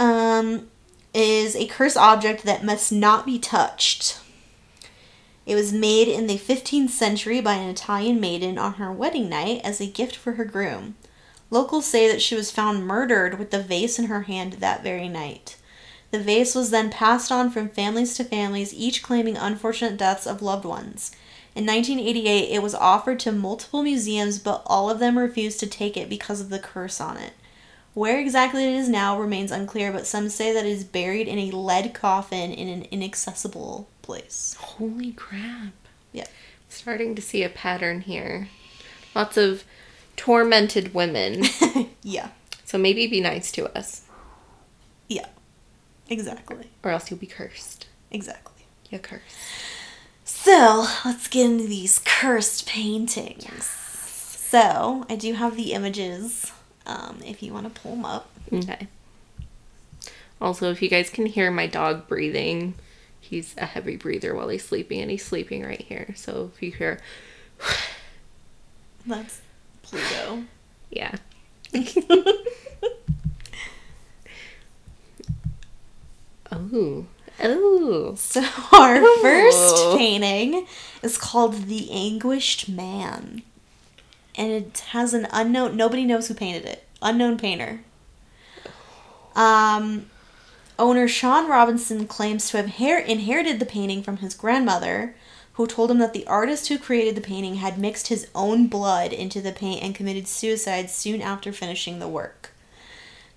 Um, 0.00 0.68
is 1.14 1.54
a 1.54 1.66
cursed 1.66 1.96
object 1.96 2.42
that 2.42 2.64
must 2.64 2.90
not 2.90 3.24
be 3.26 3.38
touched. 3.38 4.18
It 5.48 5.54
was 5.54 5.72
made 5.72 6.08
in 6.08 6.26
the 6.26 6.36
15th 6.36 6.90
century 6.90 7.40
by 7.40 7.54
an 7.54 7.70
Italian 7.70 8.20
maiden 8.20 8.58
on 8.58 8.74
her 8.74 8.92
wedding 8.92 9.30
night 9.30 9.62
as 9.64 9.80
a 9.80 9.86
gift 9.86 10.14
for 10.14 10.32
her 10.32 10.44
groom. 10.44 10.96
Locals 11.50 11.86
say 11.86 12.06
that 12.06 12.20
she 12.20 12.34
was 12.34 12.50
found 12.50 12.86
murdered 12.86 13.38
with 13.38 13.50
the 13.50 13.62
vase 13.62 13.98
in 13.98 14.04
her 14.04 14.24
hand 14.24 14.58
that 14.60 14.82
very 14.82 15.08
night. 15.08 15.56
The 16.10 16.18
vase 16.18 16.54
was 16.54 16.68
then 16.68 16.90
passed 16.90 17.32
on 17.32 17.50
from 17.50 17.70
families 17.70 18.14
to 18.16 18.24
families, 18.24 18.74
each 18.74 19.02
claiming 19.02 19.38
unfortunate 19.38 19.96
deaths 19.96 20.26
of 20.26 20.42
loved 20.42 20.66
ones. 20.66 21.12
In 21.54 21.64
1988, 21.64 22.50
it 22.54 22.62
was 22.62 22.74
offered 22.74 23.18
to 23.20 23.32
multiple 23.32 23.82
museums, 23.82 24.38
but 24.38 24.62
all 24.66 24.90
of 24.90 24.98
them 24.98 25.18
refused 25.18 25.60
to 25.60 25.66
take 25.66 25.96
it 25.96 26.10
because 26.10 26.42
of 26.42 26.50
the 26.50 26.58
curse 26.58 27.00
on 27.00 27.16
it. 27.16 27.32
Where 27.94 28.20
exactly 28.20 28.64
it 28.64 28.76
is 28.76 28.88
now 28.88 29.18
remains 29.18 29.50
unclear, 29.50 29.92
but 29.92 30.06
some 30.06 30.28
say 30.28 30.52
that 30.52 30.64
it 30.64 30.70
is 30.70 30.84
buried 30.84 31.26
in 31.26 31.38
a 31.38 31.50
lead 31.50 31.94
coffin 31.94 32.52
in 32.52 32.68
an 32.68 32.86
inaccessible 32.90 33.88
place. 34.02 34.56
Holy 34.60 35.12
crap. 35.12 35.72
Yeah. 36.12 36.26
Starting 36.68 37.14
to 37.14 37.22
see 37.22 37.42
a 37.42 37.48
pattern 37.48 38.02
here. 38.02 38.48
Lots 39.14 39.36
of 39.36 39.64
tormented 40.16 40.94
women. 40.94 41.44
yeah, 42.02 42.28
so 42.64 42.76
maybe 42.78 43.06
be 43.06 43.20
nice 43.20 43.50
to 43.52 43.66
us, 43.76 44.02
yeah. 45.08 45.26
Exactly. 46.10 46.70
or 46.82 46.90
else 46.90 47.10
you'll 47.10 47.20
be 47.20 47.26
cursed. 47.26 47.86
Exactly. 48.10 48.64
You 48.90 48.98
curse. 48.98 49.20
So, 50.24 50.86
let's 51.04 51.28
get 51.28 51.46
into 51.46 51.66
these 51.66 51.98
cursed 51.98 52.66
paintings. 52.66 53.44
Yes. 53.44 53.66
So, 54.48 55.04
I 55.08 55.16
do 55.16 55.34
have 55.34 55.56
the 55.56 55.72
images 55.72 56.52
um, 56.88 57.20
if 57.24 57.42
you 57.42 57.52
want 57.52 57.72
to 57.72 57.80
pull 57.80 57.92
them 57.94 58.04
up. 58.04 58.28
Okay. 58.52 58.88
Also, 60.40 60.70
if 60.70 60.82
you 60.82 60.88
guys 60.88 61.10
can 61.10 61.26
hear 61.26 61.50
my 61.50 61.66
dog 61.66 62.08
breathing, 62.08 62.74
he's 63.20 63.54
a 63.58 63.66
heavy 63.66 63.96
breather 63.96 64.34
while 64.34 64.48
he's 64.48 64.64
sleeping, 64.64 65.00
and 65.00 65.10
he's 65.10 65.24
sleeping 65.24 65.62
right 65.64 65.82
here. 65.82 66.14
So 66.16 66.50
if 66.54 66.62
you 66.62 66.72
hear, 66.72 67.00
That's 69.06 69.40
Pluto. 69.82 70.44
yeah. 70.90 71.14
oh, 76.52 77.06
Oh. 77.40 78.14
So 78.16 78.40
our 78.72 79.00
first 79.22 79.96
painting 79.96 80.66
is 81.02 81.16
called 81.18 81.54
The 81.68 81.90
Anguished 81.90 82.68
Man. 82.68 83.42
And 84.38 84.50
it 84.50 84.78
has 84.90 85.12
an 85.12 85.26
unknown 85.30 85.76
nobody 85.76 86.04
knows 86.06 86.28
who 86.28 86.34
painted 86.34 86.64
it. 86.64 86.86
Unknown 87.02 87.36
painter. 87.36 87.80
Um 89.36 90.06
owner 90.78 91.08
Sean 91.08 91.48
Robinson 91.48 92.06
claims 92.06 92.48
to 92.48 92.56
have 92.56 92.76
her- 92.76 92.98
inherited 92.98 93.58
the 93.58 93.66
painting 93.66 94.02
from 94.02 94.18
his 94.18 94.34
grandmother, 94.34 95.14
who 95.54 95.66
told 95.66 95.90
him 95.90 95.98
that 95.98 96.12
the 96.12 96.26
artist 96.26 96.68
who 96.68 96.78
created 96.78 97.16
the 97.16 97.20
painting 97.20 97.56
had 97.56 97.78
mixed 97.78 98.06
his 98.06 98.28
own 98.32 98.68
blood 98.68 99.12
into 99.12 99.40
the 99.40 99.50
paint 99.50 99.82
and 99.82 99.94
committed 99.94 100.28
suicide 100.28 100.88
soon 100.88 101.20
after 101.20 101.52
finishing 101.52 101.98
the 101.98 102.06
work. 102.06 102.52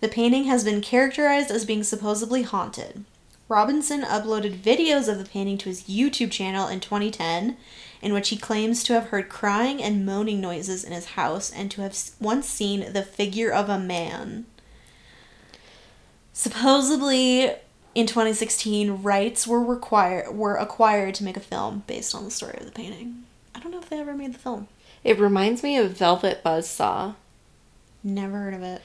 The 0.01 0.07
painting 0.07 0.43
has 0.43 0.63
been 0.63 0.81
characterized 0.81 1.49
as 1.49 1.65
being 1.65 1.83
supposedly 1.83 2.43
haunted. 2.43 3.05
Robinson 3.49 4.01
uploaded 4.03 4.59
videos 4.59 5.07
of 5.07 5.17
the 5.17 5.25
painting 5.25 5.57
to 5.59 5.69
his 5.69 5.83
YouTube 5.83 6.31
channel 6.31 6.67
in 6.67 6.79
2010, 6.79 7.57
in 8.01 8.13
which 8.13 8.29
he 8.29 8.37
claims 8.37 8.83
to 8.83 8.93
have 8.93 9.07
heard 9.07 9.29
crying 9.29 9.81
and 9.81 10.05
moaning 10.05 10.41
noises 10.41 10.83
in 10.83 10.91
his 10.91 11.05
house 11.05 11.51
and 11.51 11.69
to 11.71 11.81
have 11.81 11.97
once 12.19 12.47
seen 12.47 12.93
the 12.93 13.03
figure 13.03 13.51
of 13.51 13.69
a 13.69 13.79
man. 13.79 14.45
Supposedly, 16.33 17.51
in 17.93 18.07
2016, 18.07 19.03
rights 19.03 19.45
were 19.45 19.63
required 19.63 20.35
were 20.35 20.55
acquired 20.55 21.13
to 21.15 21.23
make 21.23 21.37
a 21.37 21.41
film 21.41 21.83
based 21.87 22.15
on 22.15 22.23
the 22.23 22.31
story 22.31 22.57
of 22.57 22.65
the 22.65 22.71
painting. 22.71 23.23
I 23.53 23.59
don't 23.59 23.71
know 23.71 23.79
if 23.79 23.89
they 23.89 23.99
ever 23.99 24.13
made 24.13 24.33
the 24.33 24.39
film. 24.39 24.67
It 25.03 25.19
reminds 25.19 25.61
me 25.61 25.77
of 25.77 25.97
Velvet 25.97 26.43
Buzzsaw. 26.43 27.15
Never 28.03 28.37
heard 28.37 28.53
of 28.53 28.63
it. 28.63 28.81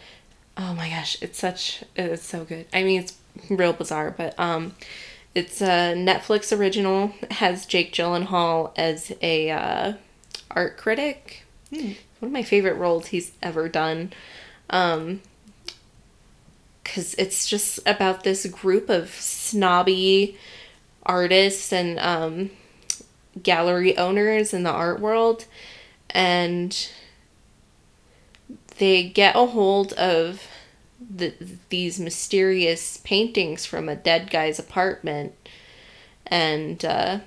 Oh 0.56 0.74
my 0.74 0.88
gosh, 0.88 1.16
it's 1.20 1.38
such 1.38 1.84
it's 1.94 2.26
so 2.26 2.44
good. 2.44 2.66
I 2.72 2.82
mean, 2.82 3.00
it's 3.00 3.16
real 3.50 3.72
bizarre, 3.72 4.10
but 4.10 4.38
um, 4.38 4.74
it's 5.36 5.60
a 5.60 5.92
Netflix 5.94 6.56
original. 6.56 7.12
It 7.20 7.32
has 7.32 7.66
Jake 7.66 7.92
Gyllenhaal 7.92 8.72
as 8.74 9.12
a 9.20 9.50
uh, 9.50 9.92
art 10.50 10.78
critic. 10.78 11.44
Hmm. 11.68 11.92
One 12.20 12.28
of 12.28 12.32
my 12.32 12.42
favorite 12.42 12.76
roles 12.76 13.08
he's 13.08 13.32
ever 13.42 13.68
done. 13.68 14.14
Um, 14.70 15.20
because 16.82 17.14
it's 17.14 17.46
just 17.46 17.80
about 17.84 18.24
this 18.24 18.46
group 18.46 18.88
of 18.88 19.10
snobby 19.10 20.38
artists 21.04 21.70
and 21.70 21.98
um, 21.98 22.50
gallery 23.42 23.98
owners 23.98 24.54
in 24.54 24.62
the 24.62 24.70
art 24.70 25.00
world, 25.00 25.44
and 26.10 26.88
they 28.78 29.02
get 29.02 29.36
a 29.36 29.46
hold 29.46 29.92
of 29.94 30.48
the, 31.08 31.34
these 31.68 31.98
mysterious 32.00 32.96
paintings 32.98 33.64
from 33.66 33.88
a 33.88 33.96
dead 33.96 34.30
guy's 34.30 34.58
apartment 34.58 35.34
and 36.26 36.84
uh, 36.84 37.20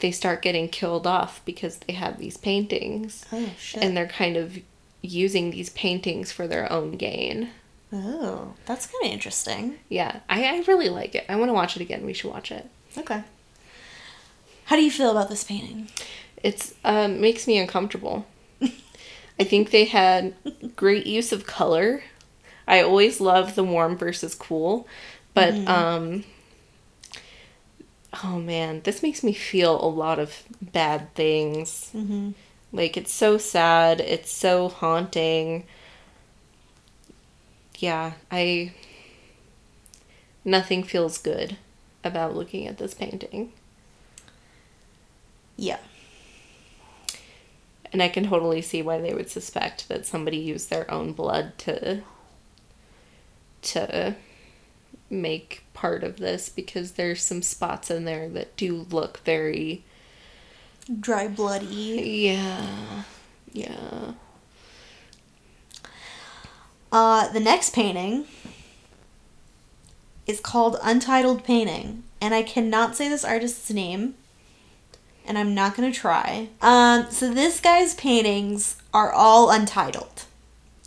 they 0.00 0.10
start 0.10 0.42
getting 0.42 0.68
killed 0.68 1.06
off 1.06 1.40
because 1.44 1.78
they 1.78 1.94
have 1.94 2.18
these 2.18 2.36
paintings 2.36 3.24
Oh 3.32 3.48
shit. 3.58 3.82
and 3.82 3.96
they're 3.96 4.06
kind 4.06 4.36
of 4.36 4.58
using 5.02 5.50
these 5.50 5.70
paintings 5.70 6.32
for 6.32 6.46
their 6.46 6.70
own 6.72 6.92
gain 6.96 7.50
oh, 7.92 8.54
that's 8.66 8.86
kind 8.86 9.04
of 9.06 9.10
interesting. 9.12 9.76
yeah 9.88 10.20
i, 10.28 10.44
I 10.44 10.58
really 10.66 10.88
like 10.88 11.14
it 11.14 11.24
i 11.28 11.36
want 11.36 11.48
to 11.48 11.54
watch 11.54 11.76
it 11.76 11.82
again 11.82 12.04
we 12.04 12.12
should 12.12 12.30
watch 12.30 12.50
it 12.52 12.68
Okay. 12.98 13.22
How 14.64 14.76
do 14.76 14.82
you 14.82 14.90
feel 14.90 15.10
about 15.10 15.28
this 15.28 15.44
painting? 15.44 15.88
it's 16.42 16.74
um, 16.84 17.20
makes 17.20 17.46
me 17.46 17.56
uncomfortable 17.58 18.26
i 19.38 19.44
think 19.44 19.70
they 19.70 19.84
had 19.86 20.34
great 20.76 21.06
use 21.06 21.30
of 21.32 21.46
color 21.46 22.02
i 22.66 22.80
always 22.80 23.20
love 23.20 23.54
the 23.54 23.64
warm 23.64 23.96
versus 23.96 24.34
cool 24.34 24.86
but 25.34 25.54
um 25.68 26.24
oh 28.24 28.38
man 28.38 28.80
this 28.84 29.02
makes 29.02 29.22
me 29.22 29.32
feel 29.32 29.82
a 29.84 29.88
lot 29.88 30.18
of 30.18 30.42
bad 30.60 31.12
things. 31.14 31.90
Mm-hmm. 31.94 32.30
like 32.72 32.96
it's 32.96 33.12
so 33.12 33.38
sad. 33.38 34.00
It's 34.00 34.30
so 34.30 34.68
haunting. 34.68 35.64
Yeah 37.78 38.12
i 38.30 38.72
nothing 40.44 40.82
feels 40.82 41.18
good 41.18 41.56
about 42.04 42.34
looking 42.34 42.66
at 42.66 42.78
this 42.78 42.94
painting. 42.94 43.52
Yeah. 45.56 45.78
And 47.92 48.02
I 48.02 48.08
can 48.08 48.28
totally 48.28 48.62
see 48.62 48.80
why 48.82 48.98
they 49.00 49.12
would 49.12 49.30
suspect 49.30 49.88
that 49.88 50.06
somebody 50.06 50.36
used 50.36 50.70
their 50.70 50.90
own 50.90 51.12
blood 51.12 51.58
to 51.58 52.02
to 53.66 54.16
make 55.08 55.64
part 55.72 56.02
of 56.02 56.16
this 56.16 56.48
because 56.48 56.92
there's 56.92 57.22
some 57.22 57.42
spots 57.42 57.90
in 57.90 58.04
there 58.04 58.28
that 58.30 58.56
do 58.56 58.86
look 58.90 59.18
very 59.18 59.84
Dry, 61.00 61.28
bloody. 61.28 61.66
yeah. 62.26 63.02
Yeah. 63.52 64.12
Uh, 66.92 67.28
the 67.32 67.40
next 67.40 67.72
painting 67.74 68.24
is 70.26 70.40
called 70.40 70.76
Untitled 70.82 71.44
Painting, 71.44 72.04
and 72.20 72.34
I 72.34 72.42
cannot 72.42 72.96
say 72.96 73.08
this 73.08 73.24
artist's 73.24 73.70
name, 73.70 74.14
and 75.26 75.36
I'm 75.36 75.54
not 75.54 75.74
gonna 75.76 75.92
try. 75.92 76.48
Um, 76.62 77.10
so 77.10 77.32
this 77.32 77.60
guy's 77.60 77.94
paintings 77.94 78.76
are 78.94 79.12
all 79.12 79.50
untitled. 79.50 80.24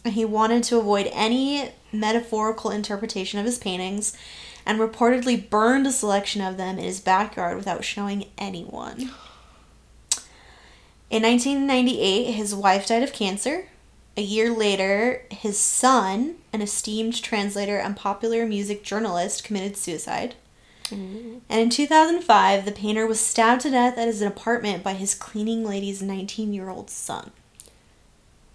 And 0.05 0.13
he 0.13 0.23
wanted 0.23 0.63
to 0.65 0.77
avoid 0.77 1.09
any 1.11 1.71
metaphorical 1.91 2.71
interpretation 2.71 3.39
of 3.39 3.45
his 3.45 3.57
paintings 3.57 4.15
and 4.65 4.79
reportedly 4.79 5.49
burned 5.49 5.87
a 5.87 5.91
selection 5.91 6.41
of 6.41 6.57
them 6.57 6.77
in 6.77 6.85
his 6.85 6.99
backyard 6.99 7.57
without 7.57 7.83
showing 7.83 8.25
anyone. 8.37 9.11
In 11.09 11.23
1998, 11.23 12.31
his 12.33 12.53
wife 12.53 12.87
died 12.87 13.01
of 13.01 13.13
cancer. 13.13 13.65
A 14.15 14.21
year 14.21 14.51
later, 14.51 15.23
his 15.31 15.57
son, 15.57 16.35
an 16.53 16.61
esteemed 16.61 17.21
translator 17.23 17.77
and 17.77 17.95
popular 17.95 18.45
music 18.45 18.83
journalist, 18.83 19.43
committed 19.43 19.75
suicide. 19.75 20.35
Mm. 20.89 21.41
And 21.49 21.61
in 21.61 21.69
2005, 21.69 22.65
the 22.65 22.71
painter 22.71 23.07
was 23.07 23.19
stabbed 23.19 23.61
to 23.61 23.71
death 23.71 23.97
at 23.97 24.07
his 24.07 24.21
apartment 24.21 24.83
by 24.83 24.93
his 24.93 25.15
cleaning 25.15 25.63
lady's 25.63 26.01
19 26.01 26.53
year 26.53 26.69
old 26.69 26.89
son. 26.89 27.31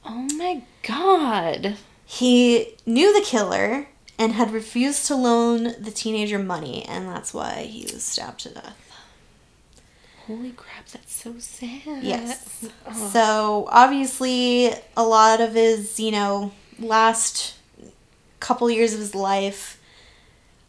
Oh 0.04 0.28
my 0.36 0.62
god. 0.82 1.76
He 2.14 2.76
knew 2.86 3.12
the 3.12 3.26
killer 3.26 3.88
and 4.20 4.34
had 4.34 4.52
refused 4.52 5.06
to 5.06 5.16
loan 5.16 5.74
the 5.80 5.90
teenager 5.90 6.38
money, 6.38 6.84
and 6.84 7.08
that's 7.08 7.34
why 7.34 7.64
he 7.64 7.92
was 7.92 8.04
stabbed 8.04 8.38
to 8.42 8.50
death. 8.50 8.92
Holy 10.28 10.52
crap, 10.52 10.86
that's 10.86 11.12
so 11.12 11.34
sad. 11.40 12.04
Yes. 12.04 12.66
Oh. 12.86 13.08
So 13.12 13.68
obviously, 13.68 14.72
a 14.96 15.02
lot 15.02 15.40
of 15.40 15.54
his, 15.54 15.98
you 15.98 16.12
know, 16.12 16.52
last 16.78 17.56
couple 18.38 18.70
years 18.70 18.94
of 18.94 19.00
his 19.00 19.16
life 19.16 19.80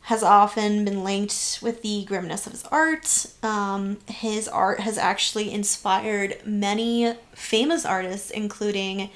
has 0.01 0.23
often 0.23 0.83
been 0.83 1.03
linked 1.03 1.59
with 1.61 1.83
the 1.83 2.05
grimness 2.05 2.47
of 2.47 2.53
his 2.53 2.63
art. 2.71 3.27
Um, 3.43 3.99
his 4.07 4.47
art 4.47 4.79
has 4.79 4.97
actually 4.97 5.51
inspired 5.51 6.37
many 6.43 7.13
famous 7.35 7.85
artists, 7.85 8.31
including 8.31 9.11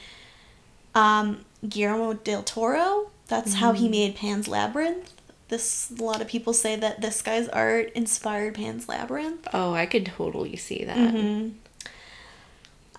um, 0.94 1.44
Guillermo 1.68 2.14
del 2.14 2.44
Toro. 2.44 3.12
That's 3.28 3.56
how 3.56 3.74
he 3.74 3.88
made 3.88 4.16
Pan's 4.16 4.48
Labyrinth. 4.48 5.14
This 5.50 5.92
a 5.98 6.04
lot 6.04 6.22
of 6.22 6.28
people 6.28 6.54
say 6.54 6.76
that 6.76 7.02
this 7.02 7.22
guy's 7.22 7.48
art 7.50 7.92
inspired 7.94 8.56
Pan's 8.56 8.88
Labyrinth. 8.88 9.48
Oh, 9.54 9.74
I 9.74 9.86
could 9.86 10.06
totally 10.06 10.56
see 10.56 10.84
that. 10.86 10.98
Mm-hmm. 10.98 11.50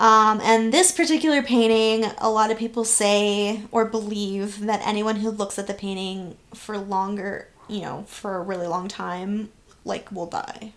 Um, 0.03 0.41
and 0.43 0.73
this 0.73 0.93
particular 0.93 1.43
painting, 1.43 2.11
a 2.19 2.31
lot 2.31 2.51
of 2.51 2.57
people 2.57 2.85
say 2.85 3.63
or 3.71 3.85
believe 3.85 4.61
that 4.61 4.81
anyone 4.85 5.17
who 5.17 5.31
looks 5.31 5.59
at 5.59 5.67
the 5.67 5.75
painting 5.75 6.39
for 6.55 6.79
longer, 6.79 7.49
you 7.69 7.83
know, 7.83 8.05
for 8.09 8.37
a 8.37 8.41
really 8.41 8.67
long 8.67 8.89
time, 8.89 9.51
like, 9.85 10.11
will 10.11 10.27
die. 10.27 10.73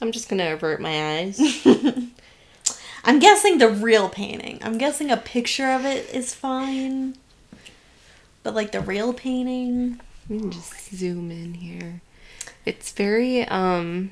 I'm 0.00 0.12
just 0.12 0.28
gonna 0.28 0.52
avert 0.52 0.80
my 0.80 1.18
eyes. 1.18 1.40
I'm 3.04 3.18
guessing 3.18 3.58
the 3.58 3.68
real 3.68 4.08
painting. 4.08 4.58
I'm 4.62 4.78
guessing 4.78 5.10
a 5.10 5.16
picture 5.16 5.70
of 5.70 5.84
it 5.84 6.08
is 6.14 6.34
fine. 6.34 7.16
But, 8.42 8.54
like, 8.54 8.72
the 8.72 8.80
real 8.80 9.12
painting. 9.12 10.00
Let 10.28 10.40
me 10.40 10.50
just 10.50 10.94
zoom 10.94 11.30
in 11.30 11.54
here. 11.54 12.00
It's 12.64 12.92
very 12.92 13.46
um 13.48 14.10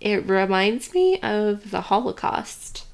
it 0.00 0.26
reminds 0.28 0.92
me 0.92 1.18
of 1.20 1.70
the 1.70 1.80
Holocaust. 1.82 2.84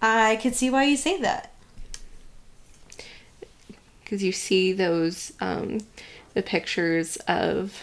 I 0.00 0.36
could 0.36 0.54
see 0.56 0.70
why 0.70 0.84
you 0.84 0.96
say 0.96 1.20
that. 1.20 1.52
because 4.12 4.22
you 4.22 4.32
see 4.32 4.74
those 4.74 5.32
um, 5.40 5.78
the 6.34 6.42
pictures 6.42 7.16
of 7.28 7.82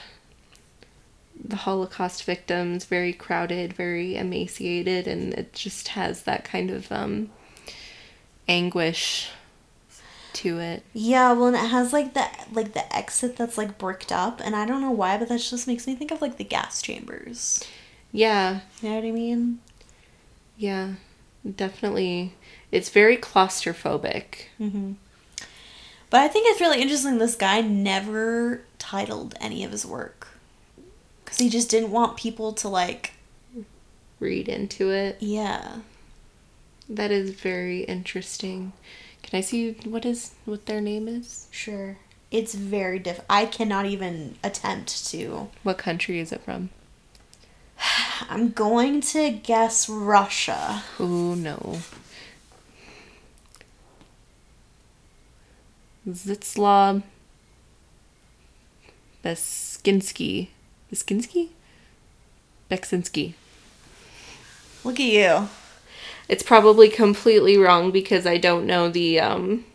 the 1.43 1.56
Holocaust 1.58 2.23
victims, 2.23 2.86
very 2.86 3.13
crowded, 3.13 3.73
very 3.73 4.15
emaciated, 4.17 5.08
and 5.08 5.34
it 5.34 5.54
just 5.54 5.89
has 5.89 6.23
that 6.23 6.43
kind 6.43 6.69
of 6.69 6.91
um, 6.91 7.30
anguish 8.47 9.30
to 10.34 10.60
it. 10.60 10.84
Yeah, 10.93 11.32
well, 11.34 11.47
and 11.47 11.56
it 11.56 11.69
has 11.69 11.93
like 11.93 12.13
the 12.13 12.25
like 12.52 12.73
the 12.73 12.93
exit 12.95 13.36
that's 13.38 13.58
like 13.58 13.78
bricked 13.78 14.12
up, 14.12 14.41
and 14.43 14.56
I 14.56 14.65
don't 14.65 14.82
know 14.82 14.91
why, 14.91 15.17
but 15.17 15.30
that 15.30 15.39
just 15.39 15.67
makes 15.67 15.88
me 15.88 15.95
think 15.95 16.12
of 16.12 16.21
like 16.21 16.38
the 16.38 16.43
gas 16.43 16.82
chambers. 16.82 17.63
Yeah, 18.12 18.62
You 18.82 18.89
know 18.89 18.95
what 18.95 19.06
I 19.06 19.12
mean? 19.12 19.60
yeah, 20.58 20.93
definitely. 21.56 22.34
It's 22.71 22.89
very 22.89 23.17
claustrophobic. 23.17 24.47
Mm-hmm. 24.60 24.93
But 26.10 26.21
I 26.21 26.28
think 26.28 26.47
it's 26.49 26.62
really 26.62 26.82
interesting. 26.82 27.17
This 27.17 27.36
guy 27.36 27.62
never 27.62 28.62
titled 28.80 29.36
any 29.39 29.63
of 29.63 29.71
his 29.71 29.86
work 29.86 30.29
because 31.30 31.38
he 31.38 31.50
just 31.50 31.70
didn't 31.70 31.92
want 31.92 32.18
people 32.18 32.54
to 32.54 32.68
like. 32.68 33.13
Read 34.20 34.50
into 34.50 34.89
it. 34.89 35.18
Yeah. 35.20 35.78
That 36.89 37.12
is 37.12 37.30
very 37.30 37.82
interesting. 37.82 38.74
Can 39.22 39.38
I 39.38 39.42
see 39.42 39.74
what 39.86 40.06
is 40.06 40.34
what 40.46 40.65
their 40.65 40.82
name 40.82 41.08
is? 41.08 41.48
Sure. 41.52 41.98
It's 42.32 42.56
very 42.56 42.98
diff. 42.98 43.22
I 43.30 43.46
cannot 43.46 43.86
even 43.86 44.38
attempt 44.44 45.06
to. 45.12 45.50
What 45.62 45.78
country 45.78 46.20
is 46.20 46.32
it 46.32 46.42
from? 46.42 46.72
I'm 48.30 48.50
going 48.50 49.02
to 49.02 49.30
guess 49.30 49.88
Russia. 49.88 50.84
Oh 51.00 51.36
no. 51.36 51.78
Zitslav 56.08 57.04
Beskinsky. 59.24 60.48
Beskinsky? 60.91 61.49
Beksinski. 62.69 63.34
Look 64.84 64.99
at 64.99 65.06
you. 65.06 65.49
It's 66.28 66.43
probably 66.43 66.89
completely 66.89 67.58
wrong 67.58 67.91
because 67.91 68.25
I 68.25 68.38
don't 68.38 68.65
know 68.65 68.89
the 68.89 69.19
um 69.19 69.65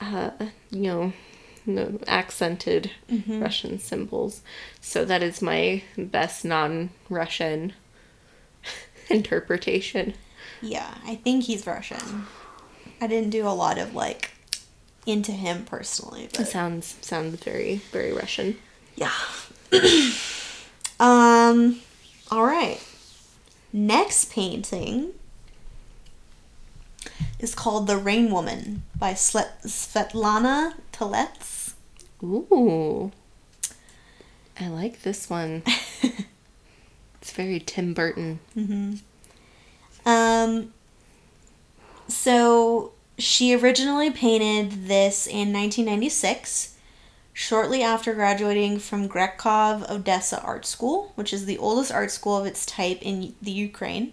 uh 0.00 0.30
you 0.70 0.82
know 0.82 1.12
no 1.66 1.98
accented 2.06 2.90
Russian 3.28 3.78
symbols. 3.78 4.42
So 4.80 5.04
that 5.04 5.22
is 5.22 5.40
my 5.40 5.82
best 5.96 6.44
non-Russian 6.44 7.72
interpretation. 9.08 10.14
Yeah, 10.60 10.94
I 11.06 11.14
think 11.14 11.44
he's 11.44 11.66
Russian. 11.66 12.26
I 13.00 13.06
didn't 13.06 13.30
do 13.30 13.46
a 13.46 13.50
lot 13.50 13.78
of 13.78 13.94
like 13.94 14.32
into 15.06 15.32
him 15.32 15.64
personally, 15.64 16.24
It 16.24 16.46
sounds 16.46 16.96
sounds 17.00 17.42
very 17.42 17.76
very 17.92 18.12
Russian. 18.12 18.56
Yeah. 18.96 19.12
um. 21.00 21.80
All 22.30 22.44
right. 22.44 22.80
Next 23.72 24.30
painting 24.30 25.12
is 27.38 27.54
called 27.54 27.86
"The 27.86 27.96
Rain 27.96 28.30
Woman" 28.30 28.82
by 28.98 29.12
Svetlana 29.12 30.74
Telets. 30.92 31.74
Ooh. 32.22 33.12
I 34.58 34.68
like 34.68 35.02
this 35.02 35.28
one. 35.28 35.62
It's 37.24 37.32
very 37.32 37.58
Tim 37.58 37.94
Burton. 37.94 38.38
Um, 40.04 40.74
so 42.06 42.92
she 43.16 43.54
originally 43.54 44.10
painted 44.10 44.88
this 44.88 45.26
in 45.26 45.50
1996, 45.50 46.73
shortly 47.34 47.82
after 47.82 48.14
graduating 48.14 48.78
from 48.78 49.08
Grekov 49.08 49.90
Odessa 49.90 50.40
Art 50.40 50.64
School, 50.64 51.12
which 51.16 51.32
is 51.32 51.44
the 51.44 51.58
oldest 51.58 51.92
art 51.92 52.12
school 52.12 52.38
of 52.38 52.46
its 52.46 52.64
type 52.64 53.00
in 53.02 53.34
the 53.42 53.50
Ukraine. 53.50 54.12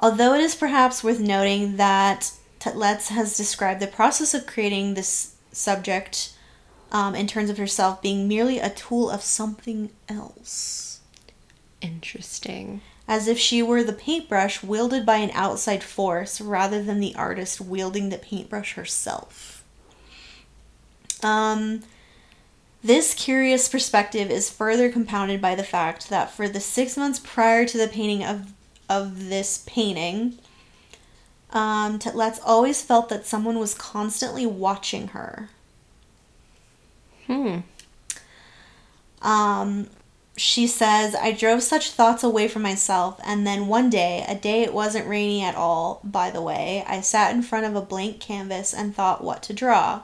Although 0.00 0.34
it 0.34 0.40
is 0.40 0.54
perhaps 0.54 1.04
worth 1.04 1.20
noting 1.20 1.76
that 1.76 2.32
Tetlets 2.58 3.08
has 3.08 3.36
described 3.36 3.80
the 3.80 3.86
process 3.86 4.34
of 4.34 4.46
creating 4.46 4.94
this 4.94 5.34
subject 5.52 6.32
um, 6.90 7.14
in 7.14 7.26
terms 7.26 7.50
of 7.50 7.58
herself 7.58 8.00
being 8.00 8.26
merely 8.26 8.58
a 8.58 8.70
tool 8.70 9.10
of 9.10 9.22
something 9.22 9.90
else 10.08 11.00
Interesting. 11.80 12.80
as 13.06 13.28
if 13.28 13.38
she 13.38 13.62
were 13.62 13.82
the 13.82 13.92
paintbrush 13.92 14.62
wielded 14.62 15.04
by 15.04 15.16
an 15.16 15.30
outside 15.32 15.82
force 15.82 16.40
rather 16.40 16.82
than 16.82 17.00
the 17.00 17.14
artist 17.14 17.60
wielding 17.60 18.08
the 18.08 18.18
paintbrush 18.18 18.74
herself. 18.74 19.55
Um, 21.22 21.82
this 22.82 23.14
curious 23.14 23.68
perspective 23.68 24.30
is 24.30 24.50
further 24.50 24.90
compounded 24.90 25.40
by 25.40 25.54
the 25.54 25.64
fact 25.64 26.08
that 26.10 26.30
for 26.30 26.48
the 26.48 26.60
six 26.60 26.96
months 26.96 27.18
prior 27.18 27.66
to 27.66 27.78
the 27.78 27.88
painting 27.88 28.24
of 28.24 28.52
of 28.88 29.28
this 29.28 29.64
painting, 29.66 30.38
um, 31.50 31.98
Tetlets 31.98 32.38
always 32.44 32.82
felt 32.82 33.08
that 33.08 33.26
someone 33.26 33.58
was 33.58 33.74
constantly 33.74 34.46
watching 34.46 35.08
her. 35.08 35.48
Hmm. 37.26 37.58
Um, 39.22 39.88
she 40.36 40.66
says, 40.66 41.14
I 41.14 41.32
drove 41.32 41.62
such 41.62 41.90
thoughts 41.90 42.22
away 42.22 42.46
from 42.46 42.62
myself, 42.62 43.18
and 43.24 43.46
then 43.46 43.66
one 43.66 43.90
day, 43.90 44.24
a 44.28 44.34
day 44.34 44.62
it 44.62 44.72
wasn't 44.72 45.08
rainy 45.08 45.42
at 45.42 45.56
all, 45.56 46.00
by 46.04 46.30
the 46.30 46.42
way, 46.42 46.84
I 46.86 47.00
sat 47.00 47.34
in 47.34 47.42
front 47.42 47.66
of 47.66 47.74
a 47.74 47.80
blank 47.80 48.20
canvas 48.20 48.72
and 48.72 48.94
thought 48.94 49.24
what 49.24 49.42
to 49.44 49.52
draw. 49.52 50.02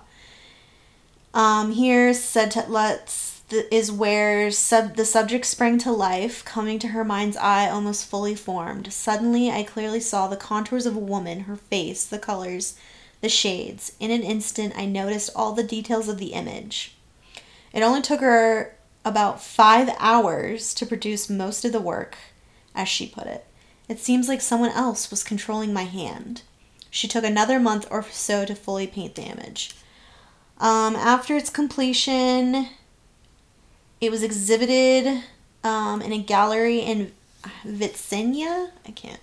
Um, 1.34 1.72
here, 1.72 2.12
said 2.12 2.52
Tetlets, 2.52 3.40
th- 3.48 3.66
is 3.70 3.90
where 3.90 4.50
sub- 4.50 4.96
the 4.96 5.04
subject 5.04 5.46
sprang 5.46 5.78
to 5.78 5.90
life, 5.90 6.44
coming 6.44 6.78
to 6.80 6.88
her 6.88 7.04
mind's 7.04 7.36
eye 7.38 7.68
almost 7.68 8.06
fully 8.06 8.34
formed. 8.34 8.92
Suddenly, 8.92 9.50
I 9.50 9.62
clearly 9.62 10.00
saw 10.00 10.28
the 10.28 10.36
contours 10.36 10.84
of 10.84 10.94
a 10.94 11.00
woman, 11.00 11.40
her 11.40 11.56
face, 11.56 12.04
the 12.04 12.18
colors, 12.18 12.76
the 13.22 13.28
shades. 13.28 13.92
In 13.98 14.10
an 14.10 14.22
instant, 14.22 14.74
I 14.76 14.84
noticed 14.84 15.30
all 15.34 15.52
the 15.52 15.62
details 15.62 16.08
of 16.08 16.18
the 16.18 16.34
image. 16.34 16.96
It 17.72 17.82
only 17.82 18.02
took 18.02 18.20
her 18.20 18.76
about 19.04 19.42
five 19.42 19.90
hours 19.98 20.74
to 20.74 20.86
produce 20.86 21.30
most 21.30 21.64
of 21.64 21.72
the 21.72 21.80
work, 21.80 22.16
as 22.74 22.88
she 22.88 23.06
put 23.06 23.26
it. 23.26 23.46
It 23.88 23.98
seems 23.98 24.28
like 24.28 24.40
someone 24.40 24.70
else 24.70 25.10
was 25.10 25.24
controlling 25.24 25.72
my 25.72 25.84
hand. 25.84 26.42
She 26.90 27.08
took 27.08 27.24
another 27.24 27.58
month 27.58 27.86
or 27.90 28.04
so 28.10 28.44
to 28.44 28.54
fully 28.54 28.86
paint 28.86 29.14
the 29.14 29.22
image. 29.22 29.74
Um, 30.62 30.94
after 30.94 31.36
its 31.36 31.50
completion, 31.50 32.68
it 34.00 34.12
was 34.12 34.22
exhibited 34.22 35.24
um, 35.64 36.00
in 36.00 36.12
a 36.12 36.18
gallery 36.18 36.78
in 36.78 37.12
Vitsinya. 37.66 38.70
I 38.86 38.92
can't 38.92 39.18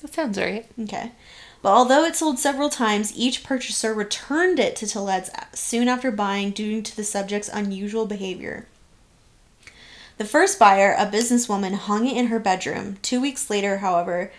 That 0.00 0.14
sounds 0.14 0.38
right. 0.38 0.66
Okay. 0.80 1.12
But 1.60 1.72
although 1.72 2.04
it 2.04 2.16
sold 2.16 2.38
several 2.38 2.70
times, 2.70 3.12
each 3.14 3.44
purchaser 3.44 3.92
returned 3.92 4.58
it 4.58 4.76
to 4.76 4.86
Telets 4.86 5.28
soon 5.54 5.88
after 5.88 6.10
buying 6.10 6.52
due 6.52 6.80
to 6.80 6.96
the 6.96 7.04
subject's 7.04 7.50
unusual 7.52 8.06
behavior. 8.06 8.66
The 10.16 10.24
first 10.24 10.58
buyer, 10.58 10.94
a 10.96 11.04
businesswoman, 11.04 11.74
hung 11.74 12.06
it 12.06 12.16
in 12.16 12.28
her 12.28 12.38
bedroom. 12.38 12.96
Two 13.02 13.20
weeks 13.20 13.50
later, 13.50 13.78
however, 13.78 14.32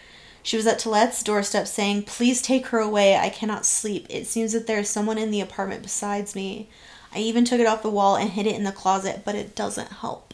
she 0.49 0.57
was 0.57 0.65
at 0.65 0.79
Telets 0.79 1.23
doorstep 1.23 1.67
saying, 1.67 2.01
Please 2.05 2.41
take 2.41 2.65
her 2.67 2.79
away. 2.79 3.15
I 3.15 3.29
cannot 3.29 3.67
sleep. 3.67 4.07
It 4.09 4.25
seems 4.25 4.51
that 4.53 4.65
there 4.65 4.79
is 4.79 4.89
someone 4.89 5.19
in 5.19 5.29
the 5.29 5.41
apartment 5.41 5.83
besides 5.83 6.33
me. 6.33 6.69
I 7.13 7.19
even 7.19 7.45
took 7.45 7.59
it 7.59 7.67
off 7.67 7.83
the 7.83 7.91
wall 7.91 8.15
and 8.15 8.31
hid 8.31 8.47
it 8.47 8.55
in 8.55 8.63
the 8.63 8.71
closet, 8.71 9.21
but 9.23 9.35
it 9.35 9.55
doesn't 9.55 9.91
help. 9.91 10.33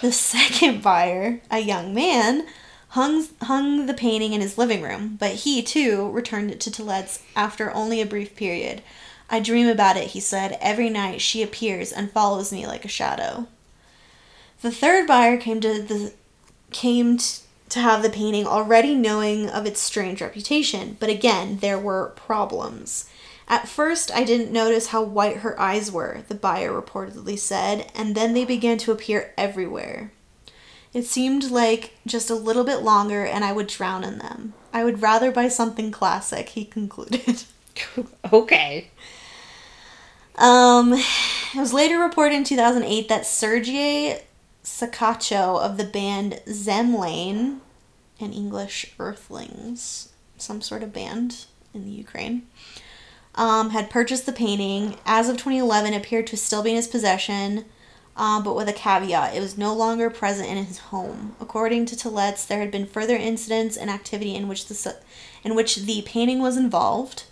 The 0.00 0.10
second 0.10 0.82
buyer, 0.82 1.40
a 1.52 1.60
young 1.60 1.94
man, 1.94 2.48
hung, 2.88 3.28
hung 3.42 3.86
the 3.86 3.94
painting 3.94 4.32
in 4.32 4.40
his 4.40 4.58
living 4.58 4.82
room, 4.82 5.16
but 5.20 5.30
he, 5.30 5.62
too, 5.62 6.10
returned 6.10 6.50
it 6.50 6.58
to 6.62 6.70
Telets 6.72 7.22
after 7.36 7.72
only 7.72 8.00
a 8.00 8.06
brief 8.06 8.34
period. 8.34 8.82
I 9.30 9.38
dream 9.38 9.68
about 9.68 9.96
it, 9.96 10.08
he 10.08 10.18
said. 10.18 10.58
Every 10.60 10.90
night 10.90 11.20
she 11.20 11.44
appears 11.44 11.92
and 11.92 12.10
follows 12.10 12.52
me 12.52 12.66
like 12.66 12.84
a 12.84 12.88
shadow. 12.88 13.46
The 14.62 14.72
third 14.72 15.06
buyer 15.06 15.36
came 15.36 15.60
to 15.60 15.80
the 15.80 16.12
came 16.72 17.18
t- 17.18 17.41
to 17.72 17.80
have 17.80 18.02
the 18.02 18.10
painting 18.10 18.46
already 18.46 18.94
knowing 18.94 19.48
of 19.48 19.64
its 19.64 19.80
strange 19.80 20.20
reputation, 20.20 20.98
but 21.00 21.08
again 21.08 21.56
there 21.58 21.78
were 21.78 22.12
problems. 22.16 23.08
At 23.48 23.66
first, 23.66 24.14
I 24.14 24.24
didn't 24.24 24.52
notice 24.52 24.88
how 24.88 25.02
white 25.02 25.38
her 25.38 25.58
eyes 25.58 25.90
were, 25.90 26.22
the 26.28 26.34
buyer 26.34 26.70
reportedly 26.70 27.38
said, 27.38 27.90
and 27.94 28.14
then 28.14 28.34
they 28.34 28.44
began 28.44 28.76
to 28.78 28.92
appear 28.92 29.32
everywhere. 29.38 30.12
It 30.92 31.04
seemed 31.04 31.50
like 31.50 31.94
just 32.06 32.28
a 32.28 32.34
little 32.34 32.64
bit 32.64 32.82
longer 32.82 33.24
and 33.24 33.42
I 33.42 33.52
would 33.52 33.68
drown 33.68 34.04
in 34.04 34.18
them. 34.18 34.52
I 34.74 34.84
would 34.84 35.00
rather 35.00 35.32
buy 35.32 35.48
something 35.48 35.90
classic, 35.90 36.50
he 36.50 36.66
concluded. 36.66 37.44
okay. 38.32 38.90
Um, 40.36 40.92
it 40.92 41.58
was 41.58 41.72
later 41.72 41.98
reported 41.98 42.34
in 42.34 42.44
2008 42.44 43.08
that 43.08 43.24
Sergei 43.24 44.22
Skachko 44.64 45.60
of 45.60 45.76
the 45.76 45.84
band 45.84 46.40
Zemlyane, 46.46 47.58
in 48.18 48.32
English 48.32 48.94
Earthlings, 48.98 50.10
some 50.38 50.60
sort 50.60 50.82
of 50.82 50.92
band 50.92 51.46
in 51.74 51.84
the 51.84 51.90
Ukraine, 51.90 52.46
um, 53.34 53.70
had 53.70 53.90
purchased 53.90 54.26
the 54.26 54.32
painting. 54.32 54.96
As 55.04 55.28
of 55.28 55.36
2011, 55.36 55.92
it 55.94 55.96
appeared 55.96 56.26
to 56.28 56.36
still 56.36 56.62
be 56.62 56.70
in 56.70 56.76
his 56.76 56.88
possession. 56.88 57.64
uh, 58.16 58.42
but 58.42 58.54
with 58.54 58.68
a 58.68 58.72
caveat. 58.72 59.34
It 59.34 59.40
was 59.40 59.56
no 59.56 59.74
longer 59.74 60.10
present 60.10 60.48
in 60.48 60.62
his 60.64 60.78
home. 60.78 61.34
According 61.40 61.86
to 61.86 61.96
Tillet's, 61.96 62.44
there 62.44 62.60
had 62.60 62.70
been 62.70 62.86
further 62.86 63.16
incidents 63.16 63.76
and 63.76 63.90
activity 63.90 64.34
in 64.34 64.48
which 64.48 64.66
the 64.66 64.96
in 65.42 65.54
which 65.54 65.76
the 65.76 66.02
painting 66.02 66.40
was 66.40 66.56
involved. 66.56 67.24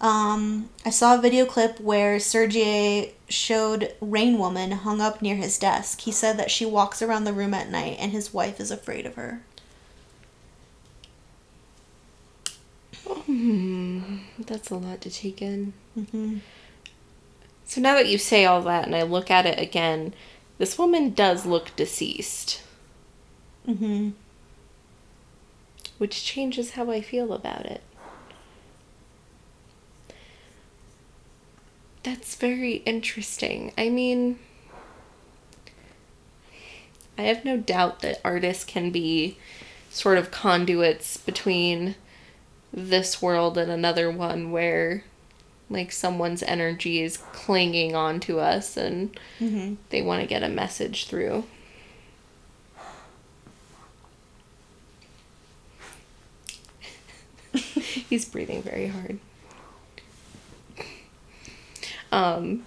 Um, 0.00 0.70
I 0.84 0.90
saw 0.90 1.16
a 1.16 1.20
video 1.20 1.44
clip 1.44 1.80
where 1.80 2.20
Sergei 2.20 3.14
showed 3.28 3.94
Rain 4.00 4.38
Woman 4.38 4.70
hung 4.70 5.00
up 5.00 5.20
near 5.20 5.34
his 5.36 5.58
desk. 5.58 6.02
He 6.02 6.12
said 6.12 6.38
that 6.38 6.50
she 6.50 6.64
walks 6.64 7.02
around 7.02 7.24
the 7.24 7.32
room 7.32 7.52
at 7.52 7.70
night 7.70 7.96
and 7.98 8.12
his 8.12 8.32
wife 8.32 8.60
is 8.60 8.70
afraid 8.70 9.06
of 9.06 9.16
her. 9.16 9.42
Hmm, 13.06 14.18
that's 14.38 14.70
a 14.70 14.76
lot 14.76 15.00
to 15.02 15.10
take 15.10 15.42
in. 15.42 15.72
hmm 15.94 16.38
So 17.66 17.80
now 17.80 17.94
that 17.94 18.08
you 18.08 18.18
say 18.18 18.44
all 18.44 18.62
that 18.62 18.86
and 18.86 18.94
I 18.94 19.02
look 19.02 19.30
at 19.30 19.46
it 19.46 19.58
again, 19.58 20.14
this 20.58 20.78
woman 20.78 21.12
does 21.14 21.44
look 21.46 21.74
deceased, 21.76 22.62
hmm 23.66 24.10
which 25.98 26.22
changes 26.24 26.72
how 26.72 26.90
I 26.92 27.00
feel 27.00 27.32
about 27.32 27.66
it. 27.66 27.82
That's 32.02 32.36
very 32.36 32.76
interesting. 32.86 33.72
I 33.76 33.88
mean, 33.88 34.38
I 37.16 37.22
have 37.22 37.44
no 37.44 37.56
doubt 37.56 38.00
that 38.00 38.20
artists 38.24 38.64
can 38.64 38.90
be 38.90 39.36
sort 39.90 40.18
of 40.18 40.30
conduits 40.30 41.16
between 41.16 41.96
this 42.72 43.20
world 43.22 43.58
and 43.58 43.70
another 43.70 44.10
one 44.10 44.50
where 44.52 45.04
like 45.70 45.90
someone's 45.92 46.42
energy 46.42 47.02
is 47.02 47.16
clinging 47.16 47.94
on 47.94 48.20
to 48.20 48.38
us 48.40 48.76
and 48.76 49.18
hmm 49.38 49.74
they 49.90 50.00
want 50.02 50.20
to 50.20 50.26
get 50.26 50.42
a 50.42 50.48
message 50.48 51.06
through. 51.06 51.44
He's 57.52 58.24
breathing 58.24 58.62
very 58.62 58.88
hard. 58.88 59.18
Um 62.12 62.64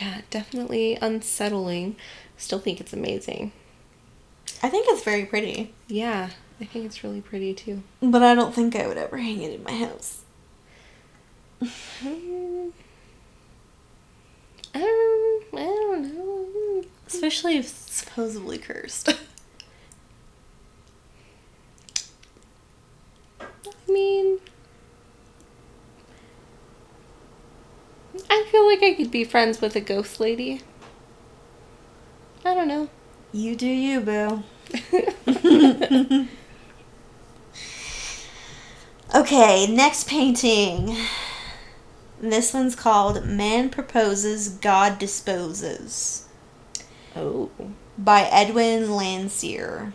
Yeah, 0.00 0.22
definitely 0.30 0.96
unsettling. 1.00 1.96
Still 2.36 2.58
think 2.58 2.80
it's 2.80 2.92
amazing. 2.92 3.52
I 4.62 4.68
think 4.68 4.86
it's 4.88 5.02
very 5.02 5.24
pretty, 5.26 5.72
Yeah, 5.88 6.30
I 6.60 6.64
think 6.64 6.84
it's 6.86 7.02
really 7.04 7.20
pretty 7.20 7.54
too. 7.54 7.82
but 8.02 8.22
I 8.22 8.34
don't 8.34 8.54
think 8.54 8.76
I 8.76 8.86
would 8.86 8.96
ever 8.98 9.18
hang 9.18 9.42
it 9.42 9.52
in 9.54 9.62
my 9.62 9.72
house. 9.76 10.22
Um, 14.72 14.82
I 15.52 15.58
don't 15.58 16.14
know. 16.14 16.82
Especially 17.06 17.56
if 17.56 17.64
it's 17.64 17.92
supposedly 17.92 18.56
cursed. 18.58 19.08
I 23.40 23.46
mean, 23.88 24.38
I 28.28 28.44
feel 28.60 28.68
like 28.68 28.82
I 28.82 28.94
could 28.94 29.10
be 29.10 29.24
friends 29.24 29.60
with 29.60 29.74
a 29.76 29.80
ghost 29.80 30.20
lady. 30.20 30.60
I 32.44 32.54
don't 32.54 32.68
know. 32.68 32.88
you 33.32 33.56
do 33.56 33.66
you, 33.66 34.00
boo. 34.00 34.42
Okay, 39.12 39.66
next 39.66 40.06
painting. 40.06 40.96
This 42.20 42.54
one's 42.54 42.76
called 42.76 43.26
Man 43.26 43.68
Proposes, 43.68 44.48
God 44.48 45.00
Disposes 45.00 46.28
oh. 47.16 47.50
by 47.98 48.28
Edwin 48.30 48.84
Landseer. 48.90 49.92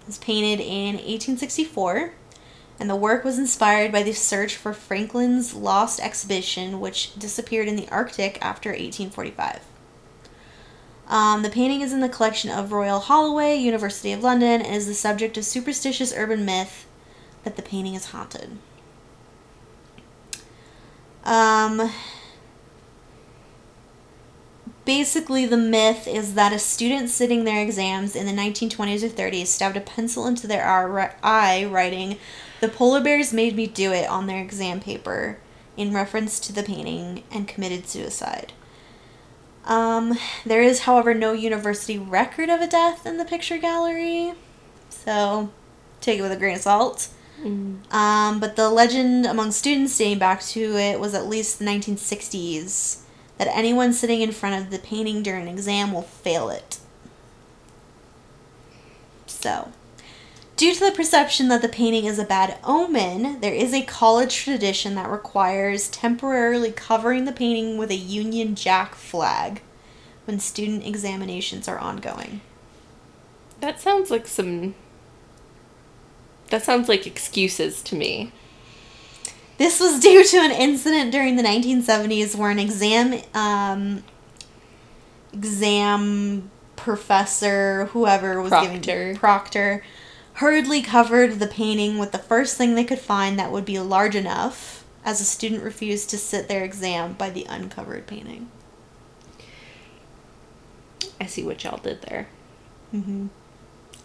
It 0.00 0.06
was 0.06 0.16
painted 0.16 0.58
in 0.58 0.94
1864, 0.94 2.14
and 2.80 2.88
the 2.88 2.96
work 2.96 3.24
was 3.24 3.38
inspired 3.38 3.92
by 3.92 4.02
the 4.02 4.14
search 4.14 4.56
for 4.56 4.72
Franklin's 4.72 5.54
lost 5.54 6.00
exhibition, 6.00 6.80
which 6.80 7.14
disappeared 7.18 7.68
in 7.68 7.76
the 7.76 7.88
Arctic 7.90 8.38
after 8.40 8.70
1845. 8.70 9.60
Um, 11.06 11.42
the 11.42 11.50
painting 11.50 11.82
is 11.82 11.92
in 11.92 12.00
the 12.00 12.08
collection 12.08 12.50
of 12.50 12.72
Royal 12.72 13.00
Holloway, 13.00 13.56
University 13.56 14.12
of 14.12 14.22
London, 14.22 14.62
and 14.62 14.74
is 14.74 14.86
the 14.86 14.94
subject 14.94 15.36
of 15.36 15.44
superstitious 15.44 16.14
urban 16.16 16.46
myth 16.46 16.86
that 17.44 17.56
the 17.56 17.62
painting 17.62 17.94
is 17.94 18.06
haunted. 18.06 18.56
Um, 21.24 21.92
basically, 24.86 25.44
the 25.44 25.58
myth 25.58 26.08
is 26.08 26.32
that 26.34 26.54
a 26.54 26.58
student 26.58 27.10
sitting 27.10 27.44
their 27.44 27.62
exams 27.62 28.16
in 28.16 28.24
the 28.24 28.32
1920s 28.32 29.02
or 29.02 29.08
30s 29.08 29.48
stabbed 29.48 29.76
a 29.76 29.80
pencil 29.80 30.26
into 30.26 30.46
their 30.46 30.64
eye, 31.22 31.64
writing, 31.66 32.16
The 32.60 32.68
polar 32.68 33.00
bears 33.00 33.32
made 33.32 33.56
me 33.56 33.66
do 33.66 33.92
it 33.92 34.08
on 34.08 34.26
their 34.26 34.42
exam 34.42 34.80
paper, 34.80 35.38
in 35.76 35.94
reference 35.94 36.38
to 36.40 36.52
the 36.52 36.62
painting, 36.62 37.22
and 37.30 37.48
committed 37.48 37.88
suicide. 37.88 38.52
Um, 39.64 40.18
there 40.44 40.62
is, 40.62 40.80
however, 40.80 41.14
no 41.14 41.32
university 41.32 41.98
record 41.98 42.50
of 42.50 42.60
a 42.60 42.66
death 42.66 43.06
in 43.06 43.16
the 43.16 43.24
picture 43.24 43.58
gallery, 43.58 44.34
so 44.90 45.50
take 46.00 46.18
it 46.18 46.22
with 46.22 46.32
a 46.32 46.36
grain 46.36 46.56
of 46.56 46.62
salt. 46.62 47.08
Mm. 47.42 47.92
Um, 47.92 48.40
but 48.40 48.56
the 48.56 48.68
legend 48.68 49.24
among 49.24 49.52
students 49.52 49.96
dating 49.96 50.18
back 50.18 50.42
to 50.42 50.76
it 50.76 51.00
was 51.00 51.14
at 51.14 51.26
least 51.26 51.58
the 51.58 51.64
1960s 51.64 53.02
that 53.38 53.48
anyone 53.48 53.94
sitting 53.94 54.20
in 54.20 54.32
front 54.32 54.62
of 54.62 54.70
the 54.70 54.78
painting 54.78 55.22
during 55.22 55.42
an 55.42 55.48
exam 55.48 55.92
will 55.92 56.02
fail 56.02 56.50
it. 56.50 56.78
So, 59.26 59.72
due 60.60 60.74
to 60.74 60.84
the 60.84 60.92
perception 60.92 61.48
that 61.48 61.62
the 61.62 61.68
painting 61.70 62.04
is 62.04 62.18
a 62.18 62.24
bad 62.24 62.58
omen, 62.64 63.40
there 63.40 63.54
is 63.54 63.72
a 63.72 63.80
college 63.80 64.36
tradition 64.36 64.94
that 64.94 65.08
requires 65.08 65.88
temporarily 65.88 66.70
covering 66.70 67.24
the 67.24 67.32
painting 67.32 67.78
with 67.78 67.90
a 67.90 67.96
Union 67.96 68.54
Jack 68.54 68.94
flag 68.94 69.62
when 70.26 70.38
student 70.38 70.86
examinations 70.86 71.66
are 71.66 71.78
ongoing. 71.78 72.42
That 73.60 73.80
sounds 73.80 74.10
like 74.10 74.26
some. 74.26 74.74
That 76.50 76.62
sounds 76.62 76.90
like 76.90 77.06
excuses 77.06 77.80
to 77.84 77.96
me. 77.96 78.30
This 79.56 79.80
was 79.80 79.98
due 79.98 80.22
to 80.22 80.36
an 80.40 80.50
incident 80.50 81.10
during 81.10 81.36
the 81.36 81.42
1970s 81.42 82.36
where 82.36 82.50
an 82.50 82.58
exam 82.58 83.18
um, 83.32 84.04
exam 85.32 86.50
professor, 86.76 87.86
whoever 87.86 88.42
was 88.42 88.50
Proctor. 88.50 88.78
giving 88.78 89.16
proctor, 89.16 89.82
hurriedly 90.40 90.80
covered 90.80 91.38
the 91.38 91.46
painting 91.46 91.98
with 91.98 92.12
the 92.12 92.18
first 92.18 92.56
thing 92.56 92.74
they 92.74 92.82
could 92.82 92.98
find 92.98 93.38
that 93.38 93.52
would 93.52 93.66
be 93.66 93.78
large 93.78 94.16
enough, 94.16 94.86
as 95.04 95.20
a 95.20 95.24
student 95.24 95.62
refused 95.62 96.08
to 96.08 96.16
sit 96.16 96.48
their 96.48 96.64
exam 96.64 97.12
by 97.12 97.28
the 97.28 97.44
uncovered 97.44 98.06
painting. 98.06 98.50
I 101.20 101.26
see 101.26 101.44
what 101.44 101.62
y'all 101.62 101.76
did 101.76 102.00
there. 102.02 102.28
Mm-hmm. 102.94 103.26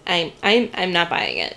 I'm 0.06 0.34
I'm 0.43 0.69
I'm 0.74 0.91
not 0.91 1.10
buying 1.10 1.38
it. 1.38 1.56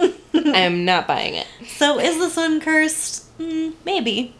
I 0.00 0.58
am 0.62 0.84
not 0.84 1.06
buying 1.06 1.34
it. 1.34 1.46
So 1.68 2.00
is 2.00 2.18
this 2.18 2.36
one 2.36 2.60
cursed? 2.60 3.38
Mm, 3.38 3.74
maybe. 3.84 4.34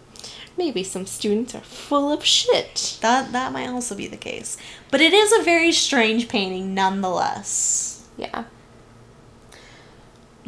Maybe 0.57 0.83
some 0.83 1.07
students 1.07 1.55
are 1.55 1.61
full 1.61 2.13
of 2.13 2.25
shit. 2.25 2.99
That 3.01 3.31
that 3.31 3.53
might 3.53 3.69
also 3.69 3.95
be 3.95 4.09
the 4.09 4.17
case. 4.17 4.57
But 4.91 5.01
it 5.01 5.13
is 5.13 5.33
a 5.33 5.45
very 5.45 5.71
strange 5.71 6.27
painting 6.27 6.75
nonetheless. 6.75 8.09
Yeah. 8.17 8.47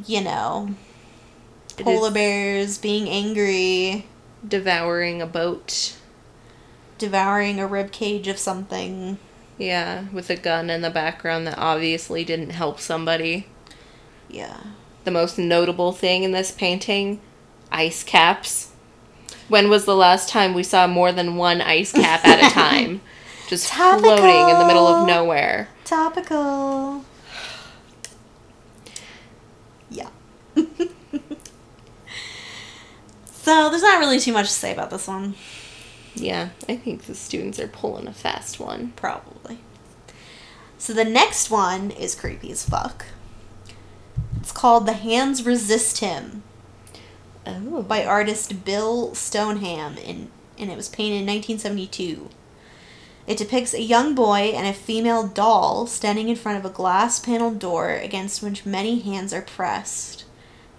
You 0.06 0.20
know, 0.22 0.70
It 1.78 1.84
polar 1.84 2.10
bears 2.10 2.78
being 2.78 3.08
angry, 3.08 4.06
devouring 4.46 5.20
a 5.22 5.26
boat. 5.26 5.96
devouring 6.98 7.58
a 7.58 7.66
rib 7.66 7.92
cage 7.92 8.28
of 8.28 8.38
something. 8.38 9.18
Yeah, 9.58 10.04
with 10.12 10.30
a 10.30 10.36
gun 10.36 10.70
in 10.70 10.80
the 10.82 10.90
background 10.90 11.46
that 11.46 11.58
obviously 11.58 12.24
didn't 12.24 12.50
help 12.50 12.80
somebody. 12.80 13.46
Yeah. 14.28 14.58
The 15.04 15.10
most 15.10 15.38
notable 15.38 15.92
thing 15.92 16.22
in 16.22 16.32
this 16.32 16.50
painting 16.50 17.20
ice 17.72 18.02
caps. 18.02 18.72
When 19.48 19.68
was 19.68 19.84
the 19.84 19.96
last 19.96 20.28
time 20.28 20.54
we 20.54 20.62
saw 20.62 20.86
more 20.86 21.10
than 21.12 21.36
one 21.36 21.60
ice 21.60 21.92
cap 21.92 22.24
at 22.24 22.50
a 22.50 22.54
time? 22.54 23.00
Just 23.48 23.72
floating 23.72 24.48
in 24.48 24.58
the 24.58 24.66
middle 24.66 24.86
of 24.86 25.06
nowhere. 25.06 25.68
Topical. 25.84 27.04
Yeah. 29.90 30.08
So 30.56 30.68
there's 33.70 33.82
not 33.82 33.98
really 33.98 34.20
too 34.20 34.32
much 34.32 34.46
to 34.46 34.52
say 34.52 34.72
about 34.72 34.90
this 34.90 35.08
one. 35.08 35.34
Yeah, 36.14 36.50
I 36.68 36.76
think 36.76 37.02
the 37.02 37.14
students 37.14 37.58
are 37.60 37.68
pulling 37.68 38.06
a 38.06 38.12
fast 38.12 38.60
one. 38.60 38.92
Probably. 38.96 39.58
So 40.78 40.92
the 40.92 41.04
next 41.04 41.50
one 41.50 41.90
is 41.90 42.14
creepy 42.14 42.50
as 42.50 42.68
fuck. 42.68 43.06
It's 44.40 44.52
called 44.52 44.86
The 44.86 44.94
Hands 44.94 45.44
Resist 45.44 45.98
Him 45.98 46.42
Oh. 47.46 47.82
by 47.82 48.04
artist 48.04 48.64
Bill 48.64 49.14
Stoneham 49.14 49.96
in 49.96 50.30
and 50.58 50.70
it 50.70 50.76
was 50.76 50.90
painted 50.90 51.22
in 51.22 51.26
1972. 51.26 52.28
It 53.26 53.38
depicts 53.38 53.72
a 53.72 53.80
young 53.80 54.14
boy 54.14 54.52
and 54.54 54.66
a 54.66 54.74
female 54.74 55.26
doll 55.26 55.86
standing 55.86 56.28
in 56.28 56.36
front 56.36 56.58
of 56.58 56.64
a 56.64 56.74
glass 56.74 57.18
paneled 57.18 57.58
door 57.58 57.90
against 57.90 58.42
which 58.42 58.66
many 58.66 59.00
hands 59.00 59.32
are 59.32 59.40
pressed. 59.40 60.24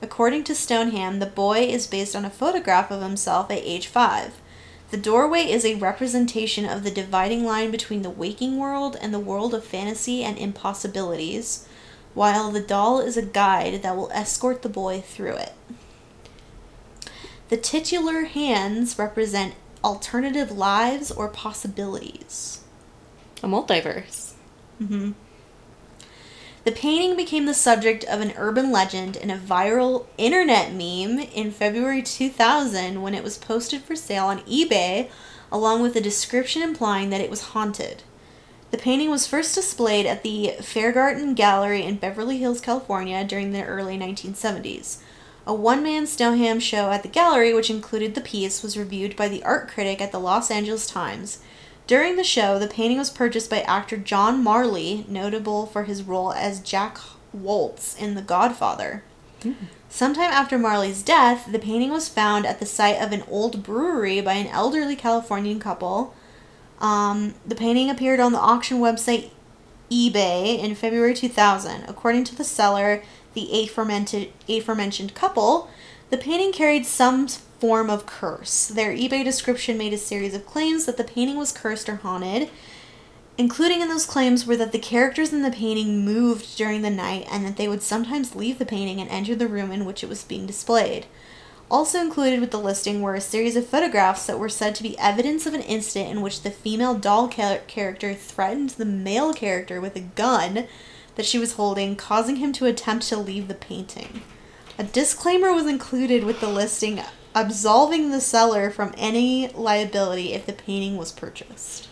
According 0.01 0.45
to 0.45 0.55
Stoneham, 0.55 1.19
the 1.19 1.25
boy 1.25 1.59
is 1.59 1.85
based 1.85 2.15
on 2.15 2.25
a 2.25 2.29
photograph 2.29 2.89
of 2.89 3.01
himself 3.01 3.51
at 3.51 3.59
age 3.59 3.87
five. 3.87 4.41
The 4.89 4.97
doorway 4.97 5.43
is 5.43 5.63
a 5.63 5.75
representation 5.75 6.65
of 6.65 6.83
the 6.83 6.91
dividing 6.91 7.45
line 7.45 7.71
between 7.71 8.01
the 8.01 8.09
waking 8.09 8.57
world 8.57 8.97
and 8.99 9.13
the 9.13 9.19
world 9.19 9.53
of 9.53 9.63
fantasy 9.63 10.23
and 10.23 10.37
impossibilities, 10.37 11.67
while 12.13 12.51
the 12.51 12.59
doll 12.59 12.99
is 12.99 13.15
a 13.15 13.21
guide 13.21 13.83
that 13.83 13.95
will 13.95 14.11
escort 14.11 14.63
the 14.63 14.69
boy 14.69 15.01
through 15.01 15.35
it. 15.35 15.53
The 17.49 17.57
titular 17.57 18.23
hands 18.23 18.97
represent 18.97 19.53
alternative 19.83 20.51
lives 20.51 21.11
or 21.11 21.29
possibilities. 21.29 22.61
A 23.43 23.47
multiverse. 23.47 24.33
hmm 24.77 25.11
The 26.63 26.71
painting 26.71 27.15
became 27.15 27.47
the 27.47 27.55
subject 27.55 28.03
of 28.03 28.21
an 28.21 28.33
urban 28.37 28.71
legend 28.71 29.17
and 29.17 29.31
a 29.31 29.37
viral 29.37 30.05
internet 30.17 30.71
meme 30.71 31.19
in 31.33 31.51
February 31.51 32.03
2000 32.03 33.01
when 33.01 33.15
it 33.15 33.23
was 33.23 33.39
posted 33.39 33.81
for 33.81 33.95
sale 33.95 34.25
on 34.25 34.41
eBay, 34.41 35.09
along 35.51 35.81
with 35.81 35.95
a 35.95 36.01
description 36.01 36.61
implying 36.61 37.09
that 37.09 37.21
it 37.21 37.31
was 37.31 37.41
haunted. 37.41 38.03
The 38.69 38.77
painting 38.77 39.09
was 39.09 39.25
first 39.25 39.55
displayed 39.55 40.05
at 40.05 40.21
the 40.21 40.53
Feingarten 40.61 41.33
Gallery 41.33 41.83
in 41.83 41.95
Beverly 41.95 42.37
Hills, 42.37 42.61
California 42.61 43.25
during 43.25 43.51
the 43.51 43.65
early 43.65 43.97
1970s. 43.97 44.99
A 45.47 45.53
one 45.55 45.81
man 45.81 46.05
Stoneham 46.05 46.59
show 46.59 46.91
at 46.91 47.01
the 47.01 47.09
gallery, 47.09 47.53
which 47.55 47.71
included 47.71 48.13
the 48.13 48.21
piece, 48.21 48.61
was 48.61 48.77
reviewed 48.77 49.15
by 49.15 49.27
the 49.27 49.43
art 49.43 49.67
critic 49.67 49.99
at 49.99 50.11
the 50.11 50.19
Los 50.19 50.51
Angeles 50.51 50.85
Times. 50.85 51.39
During 51.87 52.15
the 52.15 52.23
show, 52.23 52.57
the 52.57 52.67
painting 52.67 52.97
was 52.97 53.09
purchased 53.09 53.49
by 53.49 53.61
actor 53.61 53.97
John 53.97 54.43
Marley, 54.43 55.05
notable 55.07 55.65
for 55.65 55.83
his 55.83 56.03
role 56.03 56.31
as 56.31 56.59
Jack 56.59 56.97
Woltz 57.35 57.99
in 57.99 58.15
The 58.15 58.21
Godfather. 58.21 59.03
Sometime 59.89 60.31
after 60.31 60.57
Marley's 60.57 61.03
death, 61.03 61.51
the 61.51 61.59
painting 61.59 61.89
was 61.91 62.07
found 62.07 62.45
at 62.45 62.59
the 62.59 62.65
site 62.65 63.01
of 63.01 63.11
an 63.11 63.23
old 63.27 63.63
brewery 63.63 64.21
by 64.21 64.33
an 64.33 64.47
elderly 64.47 64.95
Californian 64.95 65.59
couple. 65.59 66.13
Um, 66.79 67.33
the 67.45 67.55
painting 67.55 67.89
appeared 67.89 68.19
on 68.19 68.31
the 68.31 68.39
auction 68.39 68.79
website 68.79 69.31
eBay 69.91 70.57
in 70.57 70.75
February 70.75 71.13
2000. 71.13 71.83
According 71.89 72.23
to 72.25 72.35
the 72.35 72.43
seller, 72.43 73.03
the 73.33 73.51
aforementioned, 73.51 74.27
aforementioned 74.47 75.13
couple, 75.13 75.69
the 76.11 76.17
painting 76.17 76.51
carried 76.51 76.85
some 76.85 77.27
form 77.27 77.89
of 77.89 78.05
curse. 78.05 78.67
Their 78.67 78.91
eBay 78.91 79.23
description 79.23 79.77
made 79.77 79.93
a 79.93 79.97
series 79.97 80.35
of 80.35 80.45
claims 80.45 80.85
that 80.85 80.97
the 80.97 81.05
painting 81.05 81.37
was 81.37 81.53
cursed 81.53 81.87
or 81.87 81.95
haunted. 81.95 82.49
Including 83.37 83.81
in 83.81 83.87
those 83.87 84.05
claims 84.05 84.45
were 84.45 84.57
that 84.57 84.73
the 84.73 84.77
characters 84.77 85.31
in 85.31 85.41
the 85.41 85.49
painting 85.51 86.03
moved 86.03 86.57
during 86.57 86.81
the 86.81 86.89
night 86.89 87.25
and 87.31 87.45
that 87.45 87.55
they 87.55 87.67
would 87.67 87.81
sometimes 87.81 88.35
leave 88.35 88.59
the 88.59 88.65
painting 88.65 88.99
and 88.99 89.09
enter 89.09 89.35
the 89.35 89.47
room 89.47 89.71
in 89.71 89.85
which 89.85 90.03
it 90.03 90.09
was 90.09 90.25
being 90.25 90.45
displayed. 90.45 91.05
Also 91.69 92.01
included 92.01 92.41
with 92.41 92.51
the 92.51 92.59
listing 92.59 93.01
were 93.01 93.15
a 93.15 93.21
series 93.21 93.55
of 93.55 93.65
photographs 93.65 94.25
that 94.25 94.37
were 94.37 94.49
said 94.49 94.75
to 94.75 94.83
be 94.83 94.99
evidence 94.99 95.45
of 95.45 95.53
an 95.53 95.61
incident 95.61 96.11
in 96.11 96.21
which 96.21 96.41
the 96.41 96.51
female 96.51 96.93
doll 96.93 97.29
character 97.29 98.13
threatened 98.13 98.71
the 98.71 98.83
male 98.83 99.33
character 99.33 99.79
with 99.79 99.95
a 99.95 100.01
gun 100.01 100.67
that 101.15 101.25
she 101.25 101.39
was 101.39 101.53
holding, 101.53 101.95
causing 101.95 102.35
him 102.35 102.51
to 102.51 102.65
attempt 102.65 103.07
to 103.07 103.17
leave 103.17 103.47
the 103.47 103.53
painting. 103.53 104.21
A 104.77 104.83
disclaimer 104.83 105.53
was 105.53 105.67
included 105.67 106.23
with 106.23 106.39
the 106.39 106.49
listing 106.49 107.01
absolving 107.33 108.11
the 108.11 108.21
seller 108.21 108.69
from 108.69 108.93
any 108.97 109.47
liability 109.49 110.33
if 110.33 110.45
the 110.45 110.53
painting 110.53 110.97
was 110.97 111.11
purchased. 111.11 111.87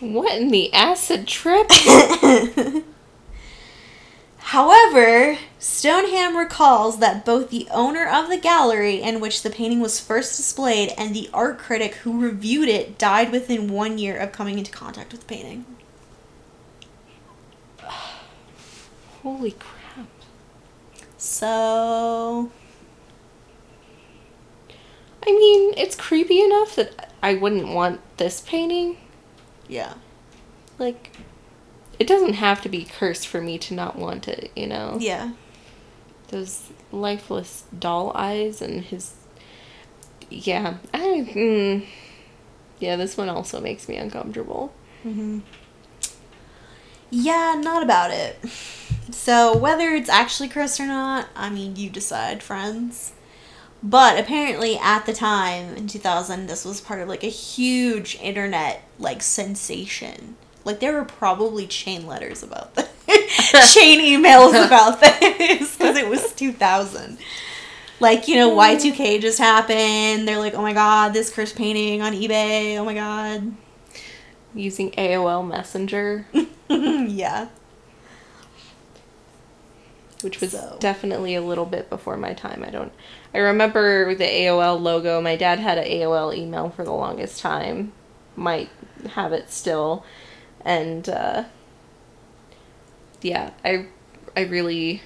What 0.00 0.40
in 0.40 0.50
the 0.50 0.72
acid 0.72 1.26
trip? 1.26 1.70
However, 4.38 5.38
Stoneham 5.58 6.36
recalls 6.36 6.98
that 6.98 7.24
both 7.24 7.50
the 7.50 7.66
owner 7.70 8.06
of 8.06 8.28
the 8.28 8.36
gallery 8.36 9.02
in 9.02 9.18
which 9.20 9.42
the 9.42 9.50
painting 9.50 9.80
was 9.80 9.98
first 9.98 10.36
displayed 10.36 10.92
and 10.96 11.14
the 11.14 11.28
art 11.34 11.58
critic 11.58 11.94
who 11.96 12.20
reviewed 12.20 12.68
it 12.68 12.98
died 12.98 13.32
within 13.32 13.68
one 13.72 13.98
year 13.98 14.16
of 14.16 14.32
coming 14.32 14.58
into 14.58 14.70
contact 14.70 15.12
with 15.12 15.22
the 15.22 15.26
painting. 15.26 15.64
Holy 19.22 19.52
crap. 19.52 19.75
So, 21.26 22.50
I 25.26 25.26
mean, 25.26 25.74
it's 25.76 25.96
creepy 25.96 26.40
enough 26.40 26.76
that 26.76 27.12
I 27.22 27.34
wouldn't 27.34 27.68
want 27.68 28.00
this 28.16 28.40
painting. 28.40 28.96
yeah. 29.68 29.94
Like, 30.78 31.16
it 31.98 32.06
doesn't 32.06 32.34
have 32.34 32.60
to 32.62 32.68
be 32.68 32.84
cursed 32.84 33.26
for 33.26 33.40
me 33.40 33.56
to 33.58 33.72
not 33.74 33.96
want 33.96 34.28
it, 34.28 34.52
you 34.54 34.66
know? 34.66 34.98
Yeah. 35.00 35.32
Those 36.28 36.68
lifeless 36.92 37.64
doll 37.76 38.12
eyes 38.14 38.60
and 38.62 38.84
his. 38.84 39.14
Yeah. 40.28 40.76
I. 40.92 41.30
Mm, 41.34 41.86
yeah, 42.78 42.96
this 42.96 43.16
one 43.16 43.30
also 43.30 43.60
makes 43.60 43.88
me 43.88 43.96
uncomfortable. 43.96 44.72
hmm 45.02 45.40
Yeah, 47.10 47.54
not 47.60 47.82
about 47.82 48.10
it. 48.10 48.38
So, 49.10 49.56
whether 49.56 49.90
it's 49.90 50.08
actually 50.08 50.48
Chris 50.48 50.80
or 50.80 50.86
not, 50.86 51.28
I 51.36 51.48
mean, 51.50 51.76
you 51.76 51.88
decide, 51.90 52.42
friends. 52.42 53.12
But 53.82 54.18
apparently, 54.18 54.78
at 54.78 55.06
the 55.06 55.12
time 55.12 55.76
in 55.76 55.86
2000, 55.88 56.46
this 56.48 56.64
was 56.64 56.80
part 56.80 57.00
of 57.00 57.08
like 57.08 57.24
a 57.24 57.28
huge 57.28 58.16
internet 58.20 58.82
like 58.98 59.22
sensation. 59.22 60.36
Like, 60.64 60.80
there 60.80 60.94
were 60.94 61.04
probably 61.04 61.66
chain 61.66 62.06
letters 62.06 62.42
about 62.42 62.74
this, 62.74 62.88
chain 63.74 64.00
emails 64.00 64.50
about 64.66 65.00
this 65.00 65.76
because 65.76 65.96
it 65.96 66.08
was 66.08 66.32
2000. 66.34 67.18
Like, 68.00 68.28
you 68.28 68.36
know, 68.36 68.54
Y2K 68.54 69.20
just 69.20 69.38
happened. 69.38 70.28
They're 70.28 70.38
like, 70.38 70.54
oh 70.54 70.62
my 70.62 70.72
god, 70.74 71.14
this 71.14 71.30
cursed 71.32 71.56
painting 71.56 72.02
on 72.02 72.12
eBay. 72.12 72.76
Oh 72.78 72.84
my 72.84 72.94
god. 72.94 73.54
Using 74.54 74.90
AOL 74.92 75.42
Messenger, 75.42 76.26
yeah. 77.08 77.48
which 80.22 80.40
was 80.40 80.52
So. 80.52 80.76
definitely 80.80 81.34
a 81.34 81.42
little 81.42 81.66
bit 81.66 81.88
before 81.90 82.16
my 82.16 82.32
time. 82.32 82.64
I 82.66 82.70
don't. 82.70 82.92
I 83.34 83.38
remember 83.38 84.14
the 84.14 84.24
AOL 84.24 84.80
logo. 84.80 85.20
My 85.20 85.36
dad 85.36 85.58
had 85.58 85.78
an 85.78 85.84
AOL 85.84 86.36
email 86.36 86.70
for 86.70 86.84
the 86.84 86.92
longest 86.92 87.40
time. 87.40 87.92
Might 88.34 88.70
have 89.10 89.32
it 89.32 89.50
still. 89.50 90.04
And, 90.64 91.08
uh, 91.08 91.44
yeah, 93.22 93.50
I, 93.64 93.86
I 94.36 94.40
really. 94.42 95.02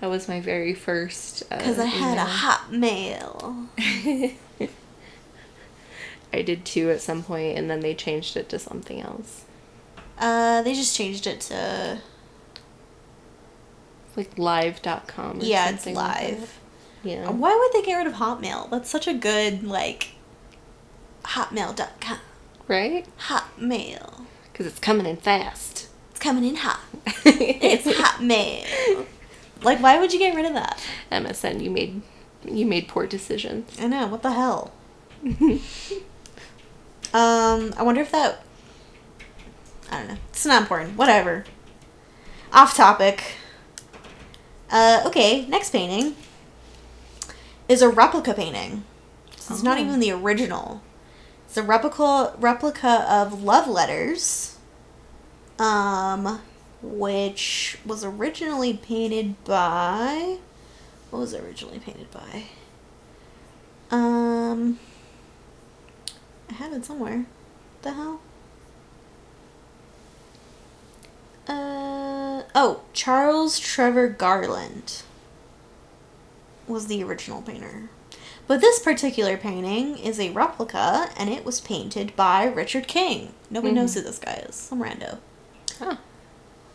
That 0.00 0.10
was 0.10 0.28
my 0.28 0.40
very 0.40 0.74
first. 0.74 1.42
uh, 1.50 1.56
because 1.56 1.78
I 1.78 1.86
had 1.86 2.18
a. 2.18 2.30
Hotmail. 2.30 3.68
I 6.32 6.42
did 6.42 6.64
too 6.64 6.90
at 6.90 7.00
some 7.00 7.22
point, 7.22 7.58
and 7.58 7.68
then 7.70 7.80
they 7.80 7.94
changed 7.94 8.36
it 8.36 8.48
to 8.50 8.58
something 8.58 9.00
else. 9.00 9.44
Uh, 10.18 10.62
they 10.62 10.74
just 10.74 10.96
changed 10.96 11.26
it 11.26 11.40
to 11.42 11.98
Like 14.16 14.36
live.com. 14.38 15.40
Or 15.40 15.44
yeah, 15.44 15.64
it's 15.70 15.84
something 15.84 15.94
like 15.94 16.32
live. 16.32 16.58
Yeah. 17.02 17.30
Why 17.30 17.54
would 17.54 17.72
they 17.72 17.84
get 17.84 17.96
rid 17.96 18.06
of 18.06 18.14
Hotmail? 18.14 18.70
That's 18.70 18.88
such 18.88 19.08
a 19.08 19.14
good 19.14 19.64
like 19.64 20.10
hotmail.com. 21.24 22.18
Right? 22.68 23.06
Hotmail. 23.28 24.24
Because 24.52 24.66
it's 24.66 24.78
coming 24.78 25.06
in 25.06 25.16
fast. 25.16 25.88
It's 26.10 26.20
coming 26.20 26.44
in 26.44 26.56
hot. 26.56 26.80
It's 27.24 27.86
Hotmail. 27.86 29.06
Like 29.62 29.80
why 29.80 29.98
would 29.98 30.12
you 30.12 30.18
get 30.18 30.34
rid 30.36 30.44
of 30.44 30.54
that? 30.54 30.80
MSN, 31.10 31.62
you 31.62 31.70
made 31.70 32.02
you 32.44 32.66
made 32.66 32.88
poor 32.88 33.06
decisions. 33.06 33.76
I 33.80 33.86
know, 33.88 34.06
what 34.06 34.22
the 34.22 34.32
hell? 34.32 34.72
um, 37.14 37.74
I 37.76 37.82
wonder 37.82 38.00
if 38.00 38.10
that 38.12 38.42
I 39.90 39.98
don't 39.98 40.08
know. 40.08 40.16
It's 40.30 40.46
not 40.46 40.62
important. 40.62 40.96
Whatever. 40.96 41.44
Off 42.52 42.74
topic. 42.76 43.34
Uh, 44.70 45.02
okay, 45.06 45.44
next 45.46 45.70
painting 45.70 46.16
is 47.68 47.82
a 47.82 47.88
replica 47.90 48.32
painting. 48.32 48.84
This 49.36 49.50
is 49.50 49.62
not 49.62 49.76
Oh. 49.78 49.82
even 49.82 50.00
the 50.00 50.10
original. 50.12 50.82
It's 51.46 51.56
a 51.58 51.62
replica 51.62 52.34
replica 52.38 53.04
of 53.10 53.42
love 53.42 53.68
letters, 53.68 54.56
um, 55.58 56.40
which 56.80 57.78
was 57.84 58.02
originally 58.04 58.72
painted 58.74 59.42
by. 59.44 60.38
What 61.10 61.18
was 61.20 61.34
originally 61.34 61.78
painted 61.78 62.10
by? 62.10 62.44
Um, 63.90 64.78
I 66.52 66.54
have 66.56 66.72
it 66.74 66.84
somewhere. 66.84 67.24
The 67.80 67.92
hell? 67.94 68.20
Uh 71.48 72.42
oh, 72.54 72.82
Charles 72.92 73.58
Trevor 73.58 74.08
Garland 74.08 75.02
was 76.68 76.86
the 76.88 77.02
original 77.02 77.42
painter. 77.42 77.88
But 78.46 78.60
this 78.60 78.78
particular 78.78 79.36
painting 79.36 79.96
is 79.98 80.20
a 80.20 80.30
replica 80.30 81.08
and 81.16 81.30
it 81.30 81.44
was 81.44 81.60
painted 81.60 82.14
by 82.16 82.44
Richard 82.44 82.86
King. 82.86 83.32
Nobody 83.50 83.72
knows 83.72 83.92
Mhm. 83.92 83.94
who 83.94 84.00
this 84.02 84.18
guy 84.18 84.44
is. 84.48 84.54
Some 84.54 84.80
rando. 84.82 85.18
Oh. 85.80 85.98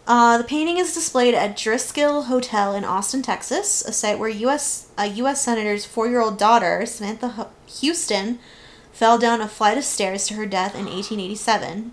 Uh, 0.07 0.37
the 0.37 0.43
painting 0.43 0.77
is 0.77 0.93
displayed 0.93 1.33
at 1.33 1.55
Driskill 1.57 2.25
Hotel 2.25 2.73
in 2.73 2.83
Austin, 2.85 3.21
Texas, 3.21 3.83
a 3.85 3.91
site 3.93 4.17
where 4.17 4.29
U.S. 4.29 4.87
a 4.97 5.05
U.S. 5.07 5.41
senator's 5.41 5.85
four-year-old 5.85 6.37
daughter 6.37 6.85
Samantha 6.85 7.49
Houston 7.79 8.39
fell 8.97 9.19
down 9.19 9.41
a 9.41 9.47
flight 9.47 9.77
of 9.77 9.83
stairs 9.83 10.25
to 10.25 10.33
her 10.33 10.47
death 10.47 10.73
in 10.73 10.85
1887. 10.85 11.91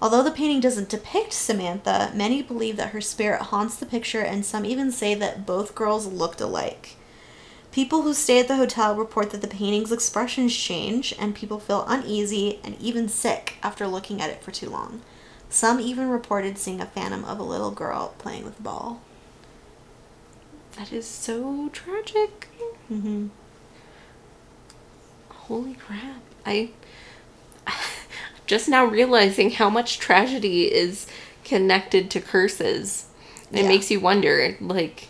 Although 0.00 0.24
the 0.24 0.32
painting 0.32 0.58
doesn't 0.58 0.88
depict 0.88 1.32
Samantha, 1.32 2.10
many 2.16 2.42
believe 2.42 2.76
that 2.78 2.90
her 2.90 3.00
spirit 3.00 3.42
haunts 3.42 3.76
the 3.76 3.86
picture, 3.86 4.22
and 4.22 4.44
some 4.44 4.66
even 4.66 4.90
say 4.90 5.14
that 5.14 5.46
both 5.46 5.76
girls 5.76 6.08
looked 6.08 6.40
alike. 6.40 6.96
People 7.70 8.02
who 8.02 8.12
stay 8.12 8.40
at 8.40 8.48
the 8.48 8.56
hotel 8.56 8.96
report 8.96 9.30
that 9.30 9.40
the 9.40 9.46
painting's 9.46 9.92
expressions 9.92 10.52
change, 10.52 11.14
and 11.16 11.32
people 11.36 11.60
feel 11.60 11.84
uneasy 11.86 12.58
and 12.64 12.76
even 12.80 13.08
sick 13.08 13.54
after 13.62 13.86
looking 13.86 14.20
at 14.20 14.30
it 14.30 14.42
for 14.42 14.50
too 14.50 14.68
long. 14.68 15.00
Some 15.48 15.78
even 15.78 16.08
reported 16.08 16.58
seeing 16.58 16.80
a 16.80 16.86
phantom 16.86 17.24
of 17.24 17.38
a 17.38 17.44
little 17.44 17.70
girl 17.70 18.16
playing 18.18 18.44
with 18.44 18.58
a 18.58 18.62
ball. 18.62 19.00
That 20.76 20.92
is 20.92 21.06
so 21.06 21.68
tragic. 21.72 22.48
Mm-hmm. 22.90 23.28
Holy 25.48 25.74
crap. 25.74 26.20
I 26.46 26.70
just 28.46 28.68
now 28.68 28.84
realizing 28.84 29.50
how 29.50 29.70
much 29.70 29.98
tragedy 29.98 30.72
is 30.72 31.06
connected 31.44 32.10
to 32.10 32.20
curses. 32.20 33.06
It 33.52 33.62
Yeah. 33.62 33.68
makes 33.68 33.90
you 33.90 34.00
wonder, 34.00 34.56
like, 34.60 35.08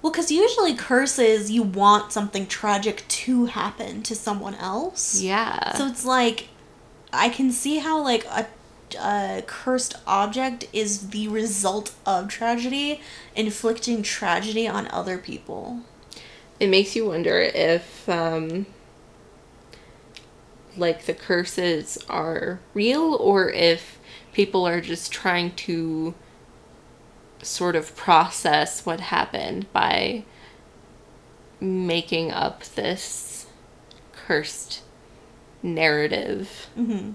Well, 0.00 0.12
because 0.12 0.30
usually 0.30 0.74
curses, 0.74 1.50
you 1.50 1.62
want 1.62 2.12
something 2.12 2.46
tragic 2.46 3.02
to 3.08 3.46
happen 3.46 4.02
to 4.04 4.14
someone 4.14 4.54
else. 4.54 5.20
yeah. 5.20 5.74
So 5.76 5.86
it's 5.86 6.04
like, 6.04 6.48
I 7.12 7.28
can 7.28 7.50
see 7.50 7.78
how 7.78 8.00
like 8.02 8.24
a, 8.26 8.46
a 9.00 9.42
cursed 9.46 9.94
object 10.06 10.68
is 10.72 11.08
the 11.10 11.26
result 11.28 11.94
of 12.06 12.28
tragedy, 12.28 13.00
inflicting 13.34 14.02
tragedy 14.02 14.68
on 14.68 14.86
other 14.88 15.18
people. 15.18 15.80
it 16.60 16.68
makes 16.68 16.94
you 16.96 17.06
wonder 17.06 17.40
if 17.40 18.08
um 18.08 18.66
like 20.78 21.06
the 21.06 21.14
curses 21.14 21.98
are 22.08 22.60
real 22.74 23.14
or 23.14 23.50
if 23.50 23.98
people 24.32 24.66
are 24.66 24.80
just 24.80 25.12
trying 25.12 25.54
to 25.54 26.14
sort 27.42 27.76
of 27.76 27.94
process 27.96 28.84
what 28.84 29.00
happened 29.00 29.70
by 29.72 30.24
making 31.60 32.30
up 32.30 32.64
this 32.64 33.46
cursed 34.12 34.82
narrative. 35.62 36.68
Mm-hmm. 36.78 37.12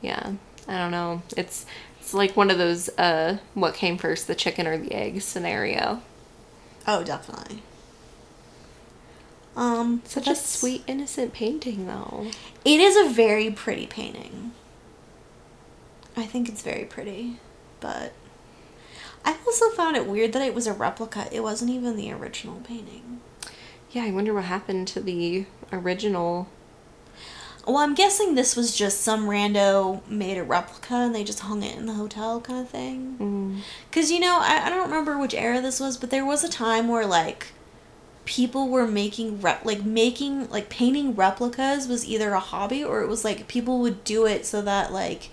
Yeah. 0.00 0.32
I 0.68 0.78
don't 0.78 0.90
know. 0.90 1.22
It's 1.36 1.66
it's 1.98 2.14
like 2.14 2.36
one 2.36 2.50
of 2.50 2.58
those 2.58 2.88
uh 2.90 3.38
what 3.54 3.74
came 3.74 3.98
first, 3.98 4.26
the 4.26 4.34
chicken 4.34 4.66
or 4.66 4.78
the 4.78 4.92
egg 4.92 5.20
scenario. 5.22 6.02
Oh, 6.86 7.04
definitely. 7.04 7.62
Um, 9.60 10.00
Such 10.06 10.26
a 10.26 10.34
sweet 10.34 10.82
innocent 10.86 11.34
painting 11.34 11.86
though. 11.86 12.26
It 12.64 12.80
is 12.80 12.96
a 12.96 13.12
very 13.12 13.50
pretty 13.50 13.86
painting. 13.86 14.52
I 16.16 16.24
think 16.24 16.48
it's 16.48 16.62
very 16.62 16.86
pretty, 16.86 17.36
but 17.78 18.14
I 19.22 19.36
also 19.46 19.68
found 19.68 19.96
it 19.96 20.06
weird 20.06 20.32
that 20.32 20.40
it 20.40 20.54
was 20.54 20.66
a 20.66 20.72
replica. 20.72 21.28
It 21.30 21.42
wasn't 21.42 21.70
even 21.72 21.94
the 21.94 22.10
original 22.10 22.60
painting. 22.64 23.20
Yeah, 23.90 24.04
I 24.04 24.10
wonder 24.12 24.32
what 24.32 24.44
happened 24.44 24.88
to 24.88 25.00
the 25.00 25.44
original. 25.70 26.48
Well, 27.66 27.76
I'm 27.76 27.94
guessing 27.94 28.34
this 28.34 28.56
was 28.56 28.74
just 28.74 29.02
some 29.02 29.26
rando 29.26 30.00
made 30.08 30.38
a 30.38 30.42
replica 30.42 30.94
and 30.94 31.14
they 31.14 31.22
just 31.22 31.40
hung 31.40 31.62
it 31.62 31.76
in 31.76 31.84
the 31.84 31.92
hotel 31.92 32.40
kind 32.40 32.60
of 32.60 32.70
thing. 32.70 33.16
Mm. 33.20 33.60
Because, 33.90 34.10
you 34.10 34.20
know, 34.20 34.38
I, 34.40 34.62
I 34.64 34.70
don't 34.70 34.88
remember 34.88 35.18
which 35.18 35.34
era 35.34 35.60
this 35.60 35.80
was, 35.80 35.98
but 35.98 36.08
there 36.08 36.24
was 36.24 36.42
a 36.42 36.48
time 36.48 36.88
where, 36.88 37.04
like, 37.04 37.48
people 38.30 38.68
were 38.68 38.86
making, 38.86 39.40
rep- 39.40 39.64
like, 39.64 39.84
making, 39.84 40.48
like, 40.50 40.68
painting 40.68 41.16
replicas 41.16 41.88
was 41.88 42.06
either 42.06 42.32
a 42.32 42.38
hobby 42.38 42.82
or 42.84 43.02
it 43.02 43.08
was, 43.08 43.24
like, 43.24 43.48
people 43.48 43.80
would 43.80 44.04
do 44.04 44.24
it 44.24 44.46
so 44.46 44.62
that, 44.62 44.92
like, 44.92 45.30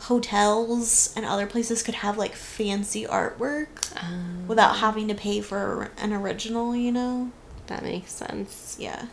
hotels 0.00 1.10
and 1.16 1.24
other 1.24 1.46
places 1.46 1.82
could 1.82 1.94
have, 1.94 2.18
like, 2.18 2.34
fancy 2.34 3.06
artwork 3.06 3.90
Um, 3.96 4.46
without 4.46 4.76
having 4.76 5.08
to 5.08 5.14
pay 5.14 5.40
for 5.40 5.90
an 5.96 6.12
original, 6.12 6.76
you 6.76 6.92
know? 6.92 7.30
that 7.68 7.82
makes 7.82 8.12
sense. 8.12 8.76
Yeah. 8.78 9.06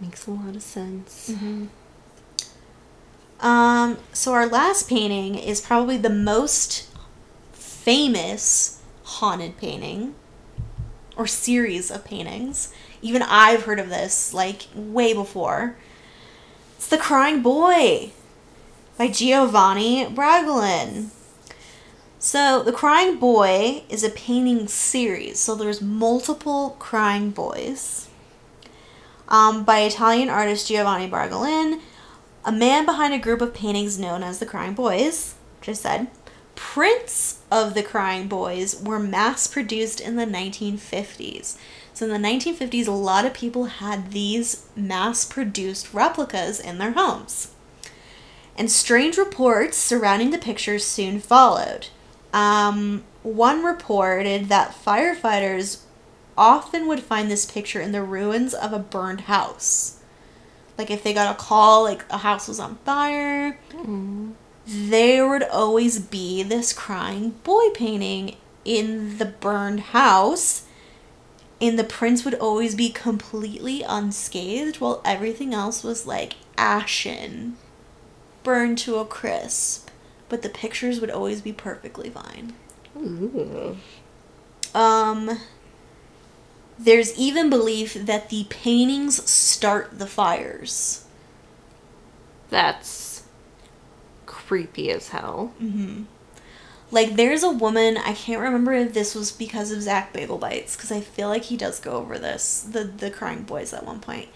Makes 0.00 0.26
a 0.26 0.30
lot 0.30 0.56
of 0.56 0.62
sense. 0.62 1.30
Mm-hmm. 1.30 1.66
Um, 3.46 3.98
so 4.14 4.32
our 4.32 4.46
last 4.46 4.88
painting 4.88 5.34
is 5.34 5.60
probably 5.60 5.98
the 5.98 6.10
most 6.10 6.88
famous 7.52 8.80
haunted 9.04 9.58
painting 9.58 10.14
or 11.22 11.26
series 11.28 11.88
of 11.88 12.04
paintings. 12.04 12.74
Even 13.00 13.22
I've 13.22 13.62
heard 13.62 13.78
of 13.78 13.88
this 13.88 14.34
like 14.34 14.66
way 14.74 15.14
before. 15.14 15.76
It's 16.76 16.88
The 16.88 16.98
Crying 16.98 17.42
Boy 17.42 18.10
by 18.98 19.06
Giovanni 19.06 20.04
Bragolin. 20.06 21.10
So, 22.18 22.62
The 22.64 22.72
Crying 22.72 23.18
Boy 23.18 23.84
is 23.88 24.02
a 24.02 24.10
painting 24.10 24.66
series. 24.66 25.38
So 25.38 25.54
there's 25.54 25.80
multiple 25.80 26.76
crying 26.80 27.30
boys 27.30 28.08
um, 29.28 29.62
by 29.62 29.80
Italian 29.80 30.28
artist 30.28 30.66
Giovanni 30.66 31.08
Bragolin, 31.08 31.80
a 32.44 32.50
man 32.50 32.84
behind 32.84 33.14
a 33.14 33.18
group 33.18 33.40
of 33.40 33.54
paintings 33.54 33.96
known 33.96 34.24
as 34.24 34.40
the 34.40 34.46
Crying 34.46 34.74
Boys, 34.74 35.36
I 35.68 35.72
said. 35.72 36.08
Prints 36.64 37.40
of 37.50 37.74
the 37.74 37.82
Crying 37.82 38.28
Boys 38.28 38.80
were 38.80 38.98
mass 38.98 39.46
produced 39.46 40.00
in 40.00 40.16
the 40.16 40.24
1950s. 40.24 41.58
So, 41.92 42.06
in 42.06 42.10
the 42.22 42.28
1950s, 42.28 42.86
a 42.86 42.92
lot 42.92 43.26
of 43.26 43.34
people 43.34 43.64
had 43.64 44.12
these 44.12 44.64
mass 44.74 45.26
produced 45.26 45.92
replicas 45.92 46.58
in 46.58 46.78
their 46.78 46.92
homes. 46.92 47.50
And 48.56 48.70
strange 48.70 49.18
reports 49.18 49.76
surrounding 49.76 50.30
the 50.30 50.38
pictures 50.38 50.82
soon 50.84 51.20
followed. 51.20 51.88
Um, 52.32 53.04
one 53.22 53.62
reported 53.62 54.48
that 54.48 54.74
firefighters 54.74 55.82
often 56.38 56.86
would 56.86 57.00
find 57.00 57.30
this 57.30 57.44
picture 57.44 57.82
in 57.82 57.92
the 57.92 58.02
ruins 58.02 58.54
of 58.54 58.72
a 58.72 58.78
burned 58.78 59.22
house. 59.22 59.98
Like 60.78 60.90
if 60.90 61.02
they 61.02 61.12
got 61.12 61.34
a 61.34 61.38
call, 61.38 61.82
like 61.82 62.04
a 62.08 62.18
house 62.18 62.48
was 62.48 62.60
on 62.60 62.76
fire, 62.84 63.58
Mm. 63.72 64.32
There 64.66 65.28
would 65.28 65.42
always 65.42 65.98
be 65.98 66.42
this 66.42 66.72
crying 66.72 67.30
boy 67.42 67.70
painting 67.74 68.36
in 68.64 69.18
the 69.18 69.24
burned 69.24 69.80
house. 69.80 70.64
And 71.60 71.78
the 71.78 71.84
prints 71.84 72.24
would 72.24 72.34
always 72.34 72.74
be 72.74 72.90
completely 72.90 73.82
unscathed 73.82 74.80
while 74.80 75.00
everything 75.04 75.54
else 75.54 75.84
was 75.84 76.06
like 76.06 76.34
ashen, 76.58 77.56
burned 78.42 78.78
to 78.78 78.96
a 78.96 79.04
crisp. 79.04 79.88
But 80.28 80.42
the 80.42 80.48
pictures 80.48 81.00
would 81.00 81.10
always 81.10 81.40
be 81.40 81.52
perfectly 81.52 82.10
fine. 82.10 82.54
Ooh. 82.96 83.76
Um, 84.74 85.38
there's 86.78 87.16
even 87.16 87.48
belief 87.50 87.94
that 87.94 88.28
the 88.28 88.46
paintings 88.48 89.28
start 89.30 89.98
the 89.98 90.06
fires. 90.06 91.04
That's 92.50 93.01
creepy 94.52 94.90
as 94.90 95.08
hell. 95.08 95.54
Mm-hmm. 95.62 96.02
Like, 96.90 97.16
there's 97.16 97.42
a 97.42 97.50
woman, 97.50 97.96
I 97.96 98.12
can't 98.12 98.42
remember 98.42 98.74
if 98.74 98.92
this 98.92 99.14
was 99.14 99.32
because 99.32 99.72
of 99.72 99.80
Zach 99.80 100.12
Bagel 100.12 100.36
Bites, 100.36 100.76
because 100.76 100.92
I 100.92 101.00
feel 101.00 101.28
like 101.28 101.44
he 101.44 101.56
does 101.56 101.80
go 101.80 101.92
over 101.92 102.18
this, 102.18 102.60
the, 102.60 102.84
the 102.84 103.10
Crying 103.10 103.44
Boys 103.44 103.72
at 103.72 103.86
one 103.86 103.98
point. 104.00 104.28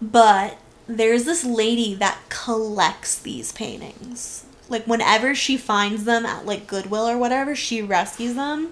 But 0.00 0.56
there's 0.86 1.24
this 1.24 1.44
lady 1.44 1.94
that 1.94 2.20
collects 2.28 3.18
these 3.18 3.50
paintings. 3.50 4.44
Like, 4.68 4.86
whenever 4.86 5.34
she 5.34 5.56
finds 5.56 6.04
them 6.04 6.24
at, 6.24 6.46
like, 6.46 6.68
Goodwill 6.68 7.08
or 7.08 7.18
whatever, 7.18 7.56
she 7.56 7.82
rescues 7.82 8.36
them. 8.36 8.70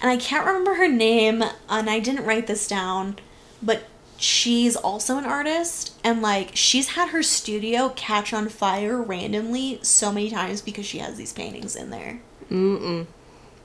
And 0.00 0.10
I 0.10 0.16
can't 0.16 0.46
remember 0.46 0.76
her 0.76 0.88
name, 0.88 1.44
and 1.68 1.90
I 1.90 2.00
didn't 2.00 2.24
write 2.24 2.46
this 2.46 2.66
down, 2.66 3.18
but 3.62 3.82
she's 4.18 4.74
also 4.74 5.16
an 5.16 5.24
artist 5.24 5.94
and 6.02 6.20
like 6.20 6.50
she's 6.54 6.88
had 6.88 7.10
her 7.10 7.22
studio 7.22 7.90
catch 7.90 8.32
on 8.32 8.48
fire 8.48 9.00
randomly 9.00 9.78
so 9.82 10.12
many 10.12 10.28
times 10.28 10.60
because 10.60 10.84
she 10.84 10.98
has 10.98 11.16
these 11.16 11.32
paintings 11.32 11.76
in 11.76 11.90
there. 11.90 12.20
Mm-mm. 12.50 13.06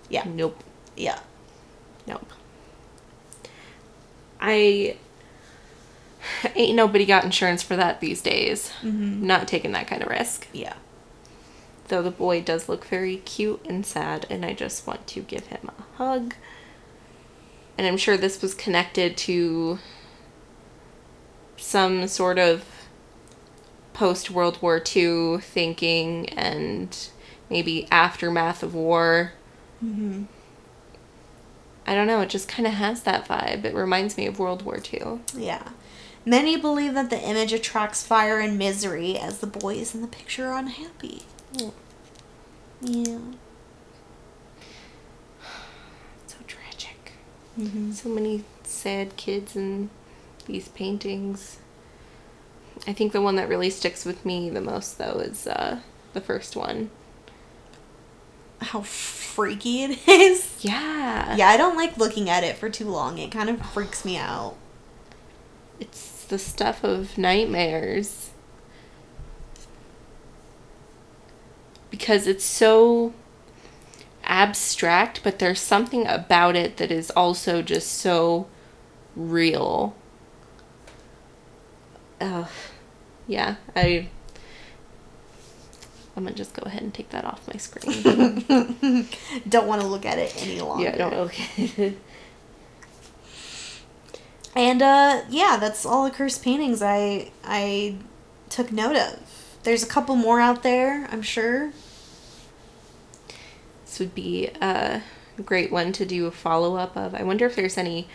Yeah. 0.10 0.26
Nope. 0.28 0.64
Yeah. 0.96 1.20
Nope. 2.06 2.30
I 4.40 4.98
ain't 6.56 6.76
nobody 6.76 7.06
got 7.06 7.24
insurance 7.24 7.64
for 7.64 7.76
that 7.76 8.00
these 8.00 8.22
days. 8.22 8.72
Mm-hmm. 8.84 9.26
Not 9.26 9.48
taking 9.48 9.72
that 9.72 9.88
kind 9.88 10.04
of 10.04 10.10
risk. 10.10 10.48
Yeah. 10.54 10.76
Though 11.88 12.04
the 12.04 12.12
boy 12.12 12.42
does 12.42 12.70
look 12.70 12.86
very 12.86 13.18
cute 13.18 13.66
and 13.68 13.86
sad, 13.86 14.26
and 14.30 14.46
I 14.46 14.54
just 14.54 14.86
want 14.88 15.06
to 15.08 15.22
give 15.22 15.48
him 15.48 15.70
a 15.78 15.98
hug. 15.98 16.36
And 17.78 17.88
I'm 17.88 17.98
sure 17.98 18.18
this 18.18 18.42
was 18.42 18.54
connected 18.54 19.18
to 19.18 19.80
some 21.64 22.08
sort 22.08 22.38
of 22.38 22.66
post 23.94 24.30
World 24.30 24.62
War 24.62 24.84
II 24.96 25.38
thinking 25.40 26.30
and 26.30 27.10
maybe 27.50 27.88
aftermath 27.90 28.64
of 28.64 28.76
war. 28.76 29.34
Mm-hmm. 29.84 30.24
I 31.88 31.96
don't 31.96 32.08
know, 32.08 32.22
it 32.22 32.30
just 32.30 32.48
kind 32.48 32.68
of 32.68 32.74
has 32.74 33.04
that 33.04 33.28
vibe. 33.28 33.64
It 33.64 33.74
reminds 33.74 34.18
me 34.18 34.28
of 34.28 34.40
World 34.40 34.64
War 34.64 34.78
II. 34.78 35.20
Yeah. 35.36 35.70
Many 36.26 36.58
believe 36.58 36.94
that 36.94 37.10
the 37.10 37.20
image 37.20 37.54
attracts 37.54 38.06
fire 38.06 38.40
and 38.40 38.58
misery 38.58 39.18
as 39.18 39.40
the 39.40 39.48
boys 39.48 39.96
in 39.96 40.02
the 40.02 40.08
picture 40.08 40.48
are 40.48 40.58
unhappy. 40.58 41.24
Oh. 41.62 41.74
Yeah. 42.82 43.20
So 46.28 46.38
tragic. 46.48 47.14
Mm-hmm. 47.60 47.92
So 47.92 48.10
many 48.10 48.44
sad 48.64 49.16
kids 49.18 49.56
in 49.56 49.90
these 50.46 50.70
paintings. 50.70 51.60
I 52.88 52.94
think 52.94 53.12
the 53.12 53.22
one 53.22 53.36
that 53.38 53.48
really 53.50 53.70
sticks 53.70 54.06
with 54.06 54.26
me 54.26 54.50
the 54.50 54.62
most, 54.62 54.98
though, 54.98 55.20
is 55.20 55.48
uh, 55.48 55.80
the 56.14 56.22
first 56.22 56.56
one. 56.56 56.90
How 58.62 58.82
freaky 58.82 59.84
it 59.84 60.00
is. 60.08 60.58
Yeah. 60.62 61.36
Yeah, 61.36 61.48
I 61.48 61.58
don't 61.58 61.78
like 61.78 61.98
looking 61.98 62.30
at 62.30 62.44
it 62.44 62.58
for 62.58 62.70
too 62.70 62.90
long. 62.90 63.18
It 63.18 63.32
kind 63.32 63.50
of 63.50 63.62
freaks 63.68 64.04
me 64.06 64.18
out. 64.18 64.56
It's 65.80 66.24
the 66.26 66.40
stuff 66.40 66.84
of 66.84 67.18
nightmares. 67.18 68.32
Because 71.92 72.26
it's 72.28 72.46
so 72.46 73.14
abstract, 74.24 75.22
but 75.24 75.40
there's 75.40 75.60
something 75.60 76.08
about 76.08 76.56
it 76.56 76.78
that 76.78 76.92
is 76.92 77.12
also 77.12 77.62
just 77.62 77.92
so 77.92 78.48
real. 79.16 79.96
Ugh. 82.24 82.48
Yeah, 83.28 83.56
I. 83.76 84.08
I'm 86.16 86.24
gonna 86.24 86.36
just 86.36 86.54
go 86.54 86.64
ahead 86.66 86.84
and 86.84 86.94
take 86.94 87.10
that 87.10 87.26
off 87.26 87.48
my 87.48 87.58
screen. 87.58 88.02
don't 89.50 89.68
want 89.68 89.82
to 89.82 89.88
look 89.88 90.06
at 90.06 90.20
it 90.20 90.36
any 90.42 90.62
longer. 90.62 90.84
yeah, 90.84 90.96
don't 90.96 91.14
okay. 91.14 91.96
And 94.56 94.82
uh 94.82 95.24
yeah, 95.30 95.58
that's 95.60 95.86
all 95.86 96.04
the 96.04 96.12
cursed 96.12 96.44
paintings 96.44 96.82
I 96.82 97.32
I 97.44 97.96
took 98.50 98.72
note 98.72 98.96
of. 98.96 99.20
There's 99.64 99.84
a 99.84 99.88
couple 99.88 100.16
more 100.16 100.40
out 100.40 100.62
there, 100.62 101.08
I'm 101.12 101.22
sure. 101.22 101.72
This 103.86 104.00
would 104.00 104.14
be 104.14 104.48
a 104.62 105.02
great 105.44 105.72
one 105.72 105.92
to 105.94 106.06
do 106.06 106.28
a 106.28 106.32
follow 106.32 106.76
up 106.76 106.96
of. 106.96 107.16
I 107.16 107.24
wonder 107.24 107.46
if 107.46 107.56
there's 107.56 107.78
any 107.78 108.08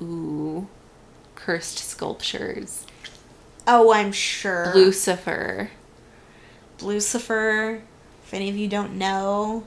ooh 0.00 0.68
cursed 1.34 1.78
sculptures. 1.78 2.86
Oh, 3.66 3.92
I'm 3.92 4.12
sure. 4.12 4.72
Lucifer. 4.74 5.70
Lucifer. 6.80 7.82
If 8.24 8.34
any 8.34 8.48
of 8.48 8.56
you 8.56 8.68
don't 8.68 8.94
know, 8.94 9.64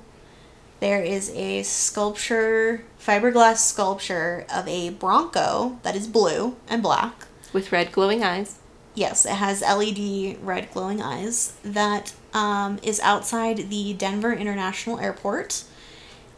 there 0.79 1.01
is 1.03 1.29
a 1.31 1.63
sculpture, 1.63 2.83
fiberglass 2.99 3.57
sculpture 3.57 4.45
of 4.53 4.67
a 4.67 4.89
Bronco 4.89 5.79
that 5.83 5.95
is 5.95 6.07
blue 6.07 6.55
and 6.67 6.81
black. 6.81 7.25
with 7.53 7.71
red 7.71 7.91
glowing 7.91 8.23
eyes. 8.23 8.59
Yes, 8.95 9.25
it 9.25 9.33
has 9.33 9.61
LED 9.61 10.37
red 10.41 10.71
glowing 10.71 11.01
eyes 11.01 11.53
that 11.63 12.13
um, 12.33 12.79
is 12.81 12.99
outside 13.01 13.69
the 13.69 13.93
Denver 13.93 14.33
International 14.33 14.99
Airport. 14.99 15.63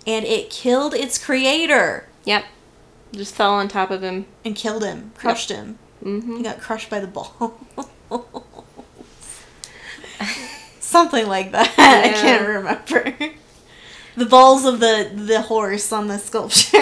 And 0.05 0.25
it 0.25 0.49
killed 0.49 0.93
its 0.93 1.17
creator 1.23 2.07
Yep. 2.25 2.45
Just 3.13 3.33
fell 3.35 3.53
on 3.53 3.67
top 3.67 3.89
of 3.89 4.01
him. 4.03 4.25
and 4.43 4.55
killed 4.55 4.83
him, 4.83 5.11
crushed 5.15 5.49
him. 5.49 5.79
Mm-hmm. 6.07 6.37
He 6.37 6.43
got 6.43 6.59
crushed 6.61 6.89
by 6.89 6.99
the 6.99 7.07
ball. 7.07 7.59
Something 10.79 11.27
like 11.27 11.51
that. 11.51 11.73
I 11.77 12.09
can't 12.09 12.47
remember. 12.47 13.13
The 14.15 14.25
balls 14.25 14.65
of 14.65 14.79
the 14.79 15.11
the 15.13 15.41
horse 15.41 15.91
on 15.91 16.07
the 16.07 16.17
sculpture. 16.17 16.77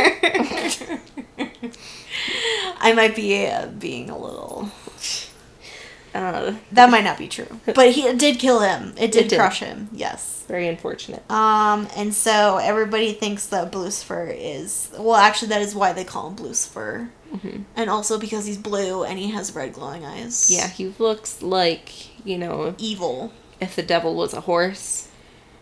I 2.80 2.94
might 2.94 3.16
be 3.16 3.48
uh, 3.48 3.68
being 3.68 4.10
a 4.10 4.18
little. 4.18 4.70
Uh, 6.14 6.54
That 6.72 6.90
might 6.90 7.04
not 7.04 7.18
be 7.18 7.28
true, 7.28 7.60
but 7.66 7.92
he 7.92 8.04
it 8.04 8.18
did 8.18 8.40
kill 8.40 8.62
him. 8.62 8.94
It 8.98 9.12
did, 9.12 9.26
It 9.26 9.30
did. 9.30 9.38
crush 9.38 9.60
him. 9.60 9.90
Yes. 9.92 10.44
very 10.48 10.68
unfortunate. 10.70 11.30
Um, 11.30 11.88
and 11.98 12.14
so 12.14 12.58
everybody 12.58 13.12
thinks 13.14 13.48
that 13.48 13.74
Lucifer 13.76 14.28
is 14.34 14.90
well. 14.98 15.16
Actually, 15.18 15.50
that 15.50 15.62
is 15.62 15.76
why 15.76 15.92
they 15.92 16.06
call 16.06 16.30
him 16.30 16.38
Lucifer, 16.38 17.10
hmm 17.38 17.62
and 17.76 17.90
also 17.90 18.18
because 18.18 18.46
he's 18.46 18.58
blue 18.58 19.04
and 19.04 19.20
he 19.20 19.32
has 19.32 19.54
red 19.56 19.74
glowing 19.74 20.06
eyes. 20.06 20.50
Yeah, 20.52 20.68
he 20.70 20.94
looks 20.98 21.42
like, 21.42 21.90
you 22.26 22.38
know, 22.38 22.74
evil. 22.78 23.32
if 23.60 23.76
the 23.76 23.84
devil 23.84 24.16
was 24.16 24.34
a 24.34 24.42
horse. 24.42 25.10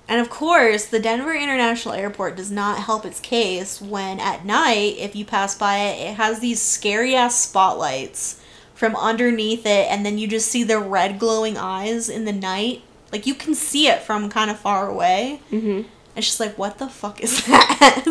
And 0.07 0.19
of 0.19 0.29
course, 0.29 0.85
the 0.85 0.99
Denver 0.99 1.33
International 1.33 1.93
Airport 1.93 2.35
does 2.35 2.51
not 2.51 2.79
help 2.83 3.05
its 3.05 3.19
case 3.19 3.81
when 3.81 4.19
at 4.19 4.45
night, 4.45 4.95
if 4.97 5.15
you 5.15 5.23
pass 5.25 5.55
by 5.55 5.77
it, 5.77 6.09
it 6.11 6.15
has 6.15 6.39
these 6.39 6.61
scary 6.61 7.15
ass 7.15 7.39
spotlights 7.39 8.39
from 8.75 8.95
underneath 8.97 9.65
it, 9.65 9.87
and 9.89 10.05
then 10.05 10.17
you 10.17 10.27
just 10.27 10.49
see 10.51 10.63
the 10.63 10.79
red 10.79 11.19
glowing 11.19 11.57
eyes 11.57 12.09
in 12.09 12.25
the 12.25 12.33
night. 12.33 12.81
Like 13.13 13.25
you 13.25 13.33
can 13.33 13.55
see 13.55 13.87
it 13.87 14.01
from 14.01 14.29
kind 14.29 14.51
of 14.51 14.59
far 14.59 14.89
away. 14.89 15.39
Mm-hmm. 15.51 15.87
It's 16.15 16.27
just 16.27 16.39
like, 16.39 16.57
what 16.57 16.79
the 16.79 16.89
fuck 16.89 17.21
is 17.21 17.45
that? 17.47 18.03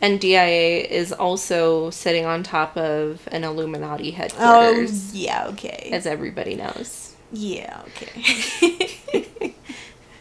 And 0.00 0.20
DIA 0.20 0.80
is 0.84 1.12
also 1.12 1.88
sitting 1.90 2.26
on 2.26 2.42
top 2.42 2.76
of 2.76 3.26
an 3.32 3.44
Illuminati 3.44 4.10
headquarters. 4.10 5.10
oh, 5.14 5.16
yeah, 5.16 5.46
okay. 5.48 5.88
as 5.92 6.06
everybody 6.06 6.54
knows. 6.54 7.14
yeah, 7.32 7.82
okay. 7.88 9.54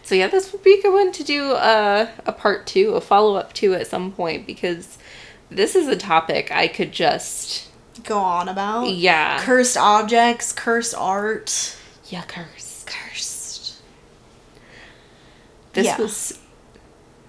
So 0.04 0.14
yeah, 0.14 0.28
this 0.28 0.54
would 0.54 0.62
be 0.62 0.76
a 0.78 0.82
good 0.84 0.94
one 0.94 1.12
to 1.14 1.24
do 1.24 1.54
a, 1.54 2.08
a 2.28 2.32
part 2.32 2.68
two, 2.68 2.92
a 2.94 3.02
follow 3.02 3.36
up 3.38 3.54
to 3.54 3.74
at 3.74 3.88
some 3.88 4.12
point 4.12 4.46
because 4.46 5.00
this 5.50 5.76
is 5.76 5.88
a 5.88 5.96
topic 5.96 6.52
I 6.52 6.68
could 6.68 6.92
just 6.92 7.70
Go 8.04 8.20
on 8.20 8.48
about. 8.48 8.88
yeah 8.92 9.40
Cursed 9.44 9.78
objects, 9.78 10.54
cursed 10.54 10.94
art. 10.96 11.76
yeah 12.10 12.22
cursed. 12.28 12.86
Cursed. 12.86 13.82
This 15.74 15.86
Yeah. 15.88 15.98
was 15.98 16.38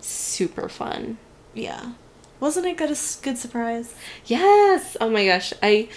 super 0.01 0.69
fun. 0.69 1.17
Yeah. 1.55 1.93
Wasn't 2.41 2.67
it 2.67 2.77
good 2.77 2.89
a 2.91 2.93
s- 2.93 3.17
good 3.21 3.39
surprise? 3.39 3.95
Yes. 4.27 4.97
Oh 5.01 5.09
my 5.11 5.27
gosh. 5.27 5.53
I 5.63 5.89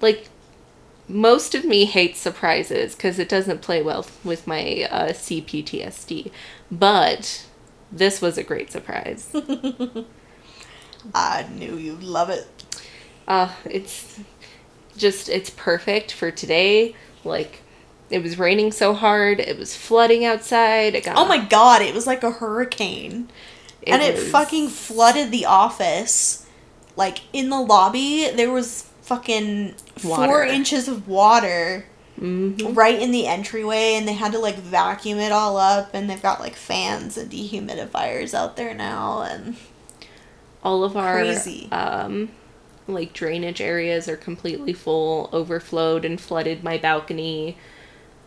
like 0.00 0.28
most 1.08 1.54
of 1.54 1.64
me 1.64 1.84
hates 1.86 2.20
surprises 2.20 2.94
because 2.94 3.18
it 3.18 3.28
doesn't 3.28 3.62
play 3.62 3.82
well 3.82 4.06
with 4.24 4.46
my 4.46 4.86
uh, 4.90 5.08
CPTSD. 5.12 6.30
But 6.70 7.46
this 7.90 8.22
was 8.22 8.38
a 8.38 8.44
great 8.44 8.70
surprise. 8.70 9.34
I 11.14 11.46
knew 11.54 11.76
you'd 11.76 12.02
love 12.02 12.30
it. 12.30 12.46
uh, 13.26 13.52
it's 13.64 14.20
just 14.96 15.28
it's 15.28 15.50
perfect 15.50 16.12
for 16.12 16.30
today. 16.30 16.94
Like 17.24 17.62
it 18.10 18.22
was 18.22 18.38
raining 18.38 18.70
so 18.72 18.94
hard, 18.94 19.40
it 19.40 19.58
was 19.58 19.76
flooding 19.76 20.24
outside. 20.24 20.94
It 20.94 21.04
got 21.04 21.16
Oh 21.16 21.26
my 21.26 21.38
god, 21.44 21.82
it 21.82 21.94
was 21.94 22.06
like 22.06 22.22
a 22.22 22.30
hurricane. 22.30 23.28
And 23.86 24.02
it 24.02 24.18
fucking 24.18 24.68
flooded 24.68 25.30
the 25.30 25.46
office. 25.46 26.46
Like 26.96 27.20
in 27.32 27.48
the 27.50 27.60
lobby, 27.60 28.28
there 28.34 28.50
was 28.50 28.82
fucking 29.02 29.74
four 29.96 30.44
inches 30.44 30.86
of 30.88 31.08
water 31.08 31.86
Mhm. 32.20 32.76
right 32.76 33.00
in 33.00 33.12
the 33.12 33.26
entryway, 33.26 33.94
and 33.94 34.06
they 34.06 34.12
had 34.12 34.32
to 34.32 34.38
like 34.38 34.56
vacuum 34.56 35.18
it 35.18 35.32
all 35.32 35.56
up. 35.56 35.90
And 35.94 36.10
they've 36.10 36.20
got 36.20 36.40
like 36.40 36.54
fans 36.56 37.16
and 37.16 37.30
dehumidifiers 37.30 38.34
out 38.34 38.56
there 38.56 38.74
now, 38.74 39.22
and 39.22 39.56
all 40.62 40.84
of 40.84 40.96
our 40.96 41.14
Crazy. 41.20 41.68
um 41.72 42.30
like 42.86 43.12
drainage 43.12 43.60
areas 43.60 44.08
are 44.08 44.16
completely 44.16 44.72
full 44.72 45.30
overflowed 45.32 46.04
and 46.04 46.20
flooded 46.20 46.62
my 46.64 46.76
balcony 46.76 47.56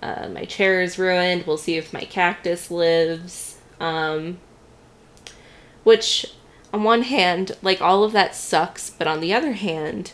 uh, 0.02 0.28
my 0.30 0.46
chair 0.46 0.82
is 0.82 0.98
ruined 0.98 1.46
we'll 1.46 1.58
see 1.58 1.76
if 1.76 1.92
my 1.94 2.02
cactus 2.06 2.72
lives 2.72 3.58
um 3.82 4.38
which 5.84 6.26
on 6.74 6.84
one 6.84 7.04
hand 7.04 7.52
like 7.62 7.82
all 7.82 8.04
of 8.04 8.12
that 8.12 8.36
sucks 8.36 8.90
but 8.90 9.08
on 9.08 9.20
the 9.20 9.34
other 9.34 9.54
hand 9.54 10.14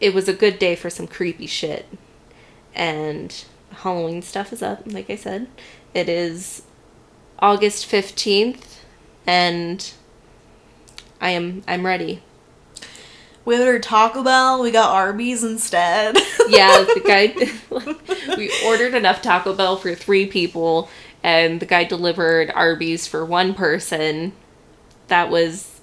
it 0.00 0.14
was 0.14 0.28
a 0.28 0.32
good 0.32 0.58
day 0.58 0.74
for 0.76 0.90
some 0.90 1.06
creepy 1.06 1.46
shit 1.46 1.86
and 2.74 3.44
halloween 3.70 4.22
stuff 4.22 4.52
is 4.52 4.62
up 4.62 4.82
like 4.86 5.10
i 5.10 5.16
said 5.16 5.46
it 5.94 6.08
is 6.08 6.62
august 7.40 7.88
15th 7.90 8.78
and 9.26 9.92
I 11.20 11.30
am 11.30 11.62
I'm 11.66 11.84
ready. 11.84 12.22
we 13.44 13.58
ordered 13.58 13.82
Taco 13.82 14.22
Bell. 14.22 14.62
We 14.62 14.70
got 14.70 14.94
Arby's 14.94 15.44
instead. 15.44 16.16
Yeah, 16.48 16.78
the 16.94 17.02
guy 17.04 17.34
we 18.36 18.50
ordered 18.64 18.94
enough 18.94 19.20
Taco 19.22 19.52
Bell 19.54 19.76
for 19.76 19.94
3 19.94 20.26
people 20.26 20.88
and 21.22 21.60
the 21.60 21.66
guy 21.66 21.84
delivered 21.84 22.50
Arby's 22.50 23.06
for 23.06 23.24
one 23.24 23.54
person. 23.54 24.32
That 25.08 25.30
was 25.30 25.80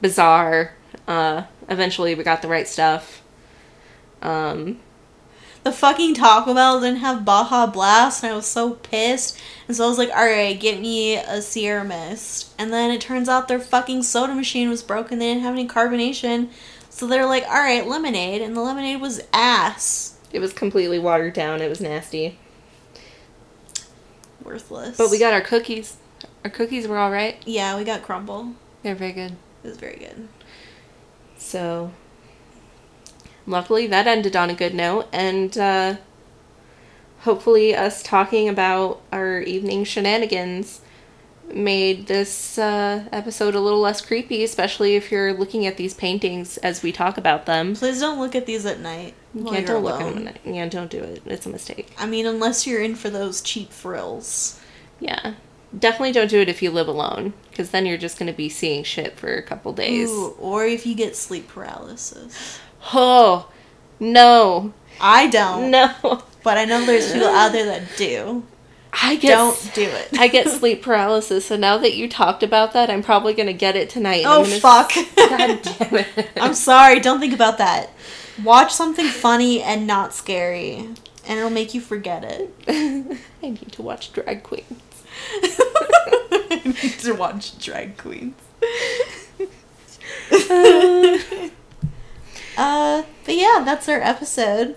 bizarre. 0.00 0.74
Uh 1.06 1.44
eventually 1.68 2.14
we 2.14 2.24
got 2.24 2.42
the 2.42 2.48
right 2.48 2.68
stuff. 2.68 3.22
Um 4.22 4.80
the 5.64 5.72
fucking 5.72 6.14
Taco 6.14 6.54
Bell 6.54 6.80
didn't 6.80 7.00
have 7.00 7.24
Baja 7.24 7.66
Blast, 7.66 8.22
and 8.22 8.32
I 8.32 8.36
was 8.36 8.46
so 8.46 8.74
pissed. 8.74 9.38
And 9.66 9.76
so 9.76 9.84
I 9.84 9.88
was 9.88 9.98
like, 9.98 10.08
alright, 10.08 10.58
get 10.58 10.80
me 10.80 11.16
a 11.16 11.42
Sierra 11.42 11.84
Mist. 11.84 12.54
And 12.58 12.72
then 12.72 12.90
it 12.90 13.00
turns 13.00 13.28
out 13.28 13.48
their 13.48 13.60
fucking 13.60 14.04
soda 14.04 14.34
machine 14.34 14.70
was 14.70 14.82
broken. 14.82 15.18
They 15.18 15.26
didn't 15.26 15.42
have 15.42 15.52
any 15.52 15.68
carbonation. 15.68 16.48
So 16.88 17.06
they're 17.06 17.26
like, 17.26 17.44
alright, 17.44 17.86
lemonade. 17.86 18.40
And 18.40 18.56
the 18.56 18.62
lemonade 18.62 19.00
was 19.00 19.20
ass. 19.32 20.16
it 20.32 20.38
was 20.38 20.52
completely 20.52 20.98
watered 20.98 21.34
down. 21.34 21.60
It 21.60 21.68
was 21.68 21.80
nasty. 21.80 22.38
Worthless. 24.48 24.96
But 24.96 25.10
we 25.10 25.18
got 25.18 25.34
our 25.34 25.42
cookies. 25.42 25.98
Our 26.42 26.50
cookies 26.50 26.88
were 26.88 26.96
all 26.96 27.10
right. 27.10 27.36
Yeah, 27.44 27.76
we 27.76 27.84
got 27.84 28.02
crumble. 28.02 28.54
They're 28.82 28.94
very 28.94 29.12
good. 29.12 29.32
It 29.62 29.68
was 29.68 29.76
very 29.76 29.96
good. 29.96 30.28
So, 31.36 31.92
luckily 33.46 33.86
that 33.88 34.06
ended 34.06 34.34
on 34.36 34.48
a 34.48 34.54
good 34.54 34.74
note, 34.74 35.06
and 35.12 35.56
uh, 35.58 35.96
hopefully, 37.20 37.74
us 37.74 38.02
talking 38.02 38.48
about 38.48 39.02
our 39.12 39.40
evening 39.40 39.84
shenanigans 39.84 40.80
made 41.54 42.06
this 42.06 42.58
uh, 42.58 43.04
episode 43.12 43.54
a 43.54 43.60
little 43.60 43.80
less 43.80 44.00
creepy, 44.00 44.44
especially 44.44 44.96
if 44.96 45.10
you're 45.10 45.32
looking 45.32 45.66
at 45.66 45.76
these 45.76 45.94
paintings 45.94 46.56
as 46.58 46.82
we 46.82 46.92
talk 46.92 47.18
about 47.18 47.46
them. 47.46 47.74
Please 47.74 48.00
don't 48.00 48.18
look 48.18 48.34
at 48.34 48.46
these 48.46 48.66
at 48.66 48.80
night. 48.80 49.14
yeah, 49.34 49.52
you're 49.52 49.62
don't 49.62 49.84
look 49.84 50.00
at 50.00 50.06
alone. 50.12 50.24
them. 50.24 50.34
Yeah, 50.44 50.68
don't 50.68 50.90
do 50.90 50.98
it. 51.02 51.22
It's 51.26 51.46
a 51.46 51.50
mistake. 51.50 51.90
I 51.98 52.06
mean, 52.06 52.26
unless 52.26 52.66
you're 52.66 52.82
in 52.82 52.94
for 52.94 53.10
those 53.10 53.40
cheap 53.40 53.72
frills. 53.72 54.60
Yeah. 55.00 55.34
Definitely 55.78 56.12
don't 56.12 56.30
do 56.30 56.40
it 56.40 56.48
if 56.48 56.62
you 56.62 56.70
live 56.70 56.88
alone, 56.88 57.34
because 57.50 57.70
then 57.70 57.84
you're 57.84 57.98
just 57.98 58.18
going 58.18 58.30
to 58.32 58.36
be 58.36 58.48
seeing 58.48 58.84
shit 58.84 59.18
for 59.18 59.34
a 59.34 59.42
couple 59.42 59.72
days. 59.74 60.08
Ooh, 60.08 60.34
or 60.38 60.64
if 60.64 60.86
you 60.86 60.94
get 60.94 61.14
sleep 61.14 61.46
paralysis. 61.48 62.58
Oh, 62.94 63.50
no. 64.00 64.72
I 65.00 65.26
don't. 65.28 65.70
No. 65.70 66.22
But 66.42 66.56
I 66.56 66.64
know 66.64 66.84
there's 66.86 67.12
people 67.12 67.28
out 67.28 67.52
there 67.52 67.66
that 67.66 67.82
do. 67.98 68.44
I 68.92 69.16
get 69.16 69.30
Don't 69.30 69.70
do 69.74 69.82
it. 69.82 70.18
I 70.18 70.28
get 70.28 70.48
sleep 70.58 70.82
paralysis, 70.82 71.46
so 71.46 71.56
now 71.56 71.78
that 71.78 71.94
you 71.94 72.08
talked 72.08 72.42
about 72.42 72.72
that, 72.72 72.90
I'm 72.90 73.02
probably 73.02 73.34
gonna 73.34 73.52
get 73.52 73.76
it 73.76 73.90
tonight. 73.90 74.24
Oh 74.26 74.44
fuck. 74.44 74.92
God 75.16 75.60
damn 75.62 75.96
it! 75.96 76.28
I'm 76.36 76.54
sorry, 76.54 77.00
don't 77.00 77.20
think 77.20 77.34
about 77.34 77.58
that. 77.58 77.90
Watch 78.42 78.72
something 78.72 79.06
funny 79.06 79.62
and 79.62 79.86
not 79.86 80.14
scary, 80.14 80.76
and 81.26 81.38
it'll 81.38 81.50
make 81.50 81.74
you 81.74 81.80
forget 81.80 82.24
it. 82.24 82.54
I 83.42 83.50
need 83.50 83.72
to 83.72 83.82
watch 83.82 84.12
drag 84.12 84.42
queens. 84.42 84.82
I 85.42 86.62
need 86.64 86.98
to 87.00 87.12
watch 87.12 87.58
drag 87.58 87.96
queens. 87.98 88.34
uh, 92.56 93.02
but 93.24 93.34
yeah, 93.34 93.62
that's 93.64 93.88
our 93.88 94.00
episode. 94.00 94.76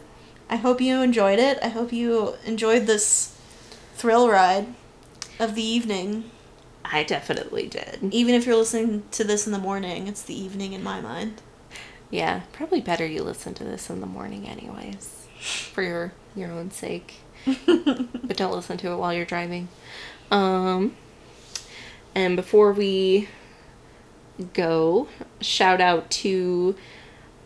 I 0.49 0.57
hope 0.57 0.82
you 0.82 1.01
enjoyed 1.01 1.39
it. 1.39 1.59
I 1.64 1.70
hope 1.70 1.93
you 1.93 2.36
enjoyed 2.45 2.86
this 2.86 3.31
thrill 3.94 4.30
ride 4.30 4.74
of 5.39 5.56
the 5.56 5.64
evening. 5.64 6.32
I 6.84 7.04
definitely 7.04 7.68
did. 7.68 8.00
Even 8.12 8.36
if 8.36 8.46
you're 8.46 8.56
listening 8.56 9.04
to 9.12 9.24
this 9.24 9.46
in 9.46 9.54
the 9.54 9.60
morning, 9.60 10.08
it's 10.08 10.22
the 10.24 10.39
evening 10.39 10.74
in 10.74 10.84
my 10.84 11.00
mind. 11.00 11.42
Yeah, 12.10 12.42
probably 12.52 12.82
better 12.82 13.06
you 13.06 13.24
listen 13.24 13.54
to 13.56 13.64
this 13.64 13.89
in 13.89 14.02
the 14.02 14.08
morning, 14.08 14.48
anyways, 14.48 15.28
for 15.39 15.82
your 15.82 16.14
your 16.36 16.52
own 16.52 16.72
sake. 16.72 17.22
but 17.46 18.38
don't 18.38 18.54
listen 18.54 18.78
to 18.78 18.92
it 18.92 18.98
while 18.98 19.14
you're 19.14 19.26
driving. 19.26 19.70
Um, 20.30 20.96
and 22.14 22.36
before 22.36 22.74
we 22.74 23.30
go, 24.54 25.08
shout 25.39 25.82
out 25.82 26.10
to 26.12 26.76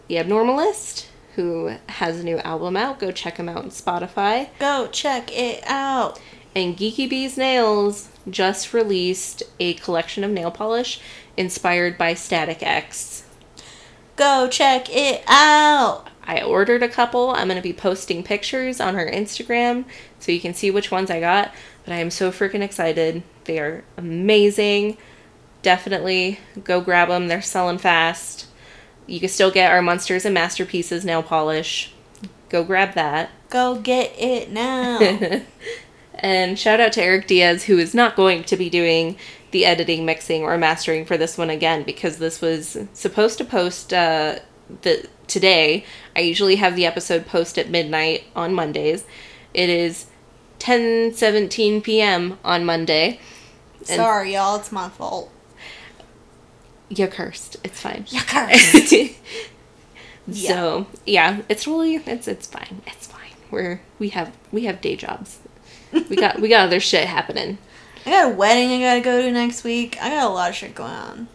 the 0.08 0.16
Abnormalist, 0.16 1.08
who 1.36 1.76
has 1.88 2.20
a 2.20 2.24
new 2.24 2.38
album 2.40 2.78
out. 2.78 3.00
Go 3.00 3.12
check 3.12 3.38
him 3.38 3.50
out 3.50 3.58
on 3.58 3.70
Spotify. 3.70 4.50
Go 4.60 4.88
check 4.92 5.36
it 5.36 5.64
out. 5.66 6.20
And 6.56 6.78
Geeky 6.78 7.10
Bees 7.10 7.38
Nails 7.38 8.10
just 8.30 8.74
released 8.74 9.44
a 9.60 9.74
collection 9.76 10.24
of 10.24 10.32
nail 10.32 10.52
polish 10.52 11.02
inspired 11.38 11.98
by 11.98 12.14
Static 12.14 12.64
X. 12.64 13.26
Go 14.16 14.48
check 14.50 14.88
it 14.90 15.24
out. 15.28 16.08
I 16.24 16.42
ordered 16.42 16.82
a 16.82 16.90
couple. 16.90 17.32
I'm 17.32 17.48
going 17.48 17.58
to 17.58 17.62
be 17.62 17.74
posting 17.74 18.24
pictures 18.24 18.80
on 18.80 18.96
her 18.96 19.06
Instagram 19.06 19.86
so 20.20 20.32
you 20.32 20.40
can 20.40 20.54
see 20.54 20.72
which 20.72 20.90
ones 20.90 21.12
I 21.12 21.20
got. 21.20 21.54
But 21.84 21.94
I 21.94 21.98
am 21.98 22.10
so 22.10 22.32
freaking 22.32 22.62
excited. 22.62 23.22
They 23.44 23.60
are 23.60 23.84
amazing. 23.98 24.98
Definitely 25.62 26.40
go 26.64 26.82
grab 26.82 27.10
them. 27.10 27.28
They're 27.28 27.42
selling 27.42 27.78
fast. 27.78 28.45
You 29.08 29.20
can 29.20 29.30
still 29.30 29.52
get 29.52 29.72
our 29.72 29.82
Monsters 29.82 30.26
and 30.26 30.34
Masterpieces 30.34 31.06
nail 31.06 31.22
polish. 31.24 31.92
Go 32.50 32.64
grab 32.64 32.94
that. 32.96 33.30
Go 33.50 33.76
get 33.76 34.14
it 34.18 34.52
now. 34.52 35.00
and 36.16 36.58
shout 36.58 36.80
out 36.80 36.94
to 36.94 37.04
Eric 37.04 37.28
Diaz, 37.28 37.66
who 37.66 37.78
is 37.78 37.94
not 37.94 38.16
going 38.16 38.44
to 38.46 38.58
be 38.58 38.70
doing 38.70 39.18
the 39.52 39.66
editing, 39.66 40.06
mixing, 40.06 40.44
or 40.44 40.58
mastering 40.58 41.06
for 41.06 41.18
this 41.18 41.38
one 41.38 41.50
again 41.50 41.84
because 41.84 42.18
this 42.18 42.42
was 42.42 42.78
supposed 42.94 43.38
to 43.38 43.46
post 43.46 43.94
uh, 43.94 44.40
the 44.82 45.08
today. 45.28 45.86
I 46.16 46.22
usually 46.22 46.56
have 46.58 46.76
the 46.76 46.86
episode 46.86 47.26
post 47.26 47.58
at 47.58 47.70
midnight 47.70 48.26
on 48.36 48.54
Mondays. 48.54 49.06
It 49.54 49.70
is 49.70 50.08
10:17 50.60 51.84
p.m. 51.84 52.38
on 52.44 52.66
Monday. 52.66 53.20
And- 53.78 53.88
Sorry, 53.88 54.34
y'all. 54.34 54.58
It's 54.58 54.72
my 54.72 54.90
fault. 54.90 55.32
You 56.90 57.08
cursed. 57.08 57.58
It's 57.64 57.82
fine. 57.82 58.06
You 58.10 58.22
cursed. 58.22 58.94
Yeah. 60.28 60.50
So 60.50 60.88
yeah, 61.06 61.42
it's 61.50 61.68
really 61.68 61.98
it's 61.98 62.28
it's 62.28 62.48
fine. 62.48 62.82
It's 62.88 63.08
fine. 63.08 63.30
We're 63.52 63.82
we 64.00 64.10
have 64.10 64.36
we 64.52 64.66
have 64.66 64.82
day 64.82 64.96
jobs. 64.96 65.40
We 65.92 66.16
got 66.16 66.42
we 66.42 66.50
got 66.50 66.66
other 66.66 66.80
shit 66.92 67.06
happening. 67.06 67.60
I 68.06 68.10
got 68.10 68.32
a 68.32 68.36
wedding 68.36 68.84
I 68.84 69.00
gotta 69.00 69.02
go 69.02 69.22
to 69.22 69.32
next 69.32 69.64
week. 69.64 69.98
I 70.02 70.10
got 70.10 70.26
a 70.26 70.34
lot 70.34 70.50
of 70.50 70.56
shit 70.56 70.74
going 70.74 70.92
on. 70.92 71.28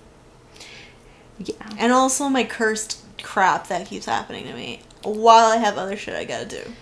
Yeah. 1.38 1.54
And 1.78 1.92
also 1.92 2.28
my 2.28 2.44
cursed 2.44 2.98
crap 3.22 3.68
that 3.68 3.86
keeps 3.86 4.06
happening 4.06 4.44
to 4.46 4.54
me 4.54 4.82
while 5.02 5.52
I 5.52 5.58
have 5.58 5.78
other 5.78 5.96
shit 5.96 6.14
I 6.14 6.24
gotta 6.24 6.46
do. 6.46 6.72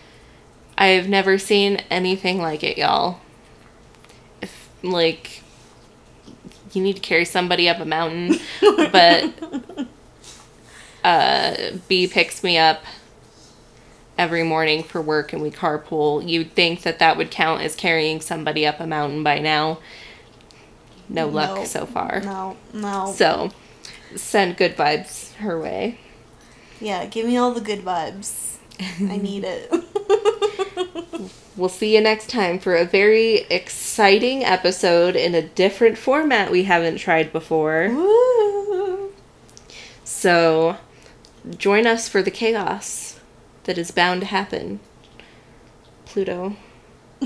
I've 0.76 1.08
never 1.08 1.38
seen 1.38 1.76
anything 1.90 2.40
like 2.40 2.64
it, 2.64 2.78
y'all. 2.78 3.20
If 4.40 4.70
like 4.82 5.42
you 6.72 6.82
need 6.82 6.96
to 6.96 7.02
carry 7.02 7.24
somebody 7.24 7.68
up 7.68 7.78
a 7.80 7.84
mountain, 7.84 8.38
but 8.60 9.32
uh 11.04 11.56
B 11.88 12.06
picks 12.06 12.42
me 12.42 12.58
up 12.58 12.82
every 14.16 14.42
morning 14.42 14.82
for 14.82 15.00
work 15.00 15.32
and 15.32 15.40
we 15.42 15.50
carpool. 15.50 16.26
You'd 16.28 16.52
think 16.54 16.82
that 16.82 16.98
that 16.98 17.16
would 17.16 17.30
count 17.30 17.62
as 17.62 17.76
carrying 17.76 18.20
somebody 18.20 18.66
up 18.66 18.80
a 18.80 18.86
mountain 18.86 19.22
by 19.22 19.38
now. 19.38 19.78
No 21.08 21.26
luck 21.28 21.58
No. 21.58 21.64
so 21.64 21.86
far. 21.86 22.20
No, 22.20 22.56
no. 22.74 23.12
So, 23.16 23.50
send 24.16 24.56
good 24.56 24.76
vibes 24.76 25.34
her 25.36 25.58
way. 25.58 25.98
yeah, 26.80 27.06
give 27.06 27.26
me 27.26 27.36
all 27.36 27.52
the 27.54 27.60
good 27.60 27.80
vibes. 27.80 28.47
I 28.80 29.16
need 29.16 29.44
it. 29.44 29.72
We'll 31.58 31.68
see 31.68 31.96
you 31.96 32.00
next 32.00 32.30
time 32.30 32.60
for 32.60 32.76
a 32.76 32.84
very 32.84 33.38
exciting 33.50 34.44
episode 34.44 35.16
in 35.16 35.34
a 35.34 35.42
different 35.42 35.98
format 35.98 36.52
we 36.52 36.62
haven't 36.62 36.98
tried 36.98 37.32
before. 37.32 37.88
Woo. 37.90 39.12
So 40.04 40.76
join 41.56 41.84
us 41.84 42.08
for 42.08 42.22
the 42.22 42.30
chaos 42.30 43.18
that 43.64 43.76
is 43.76 43.90
bound 43.90 44.20
to 44.20 44.26
happen. 44.28 44.78
Pluto. 46.04 46.54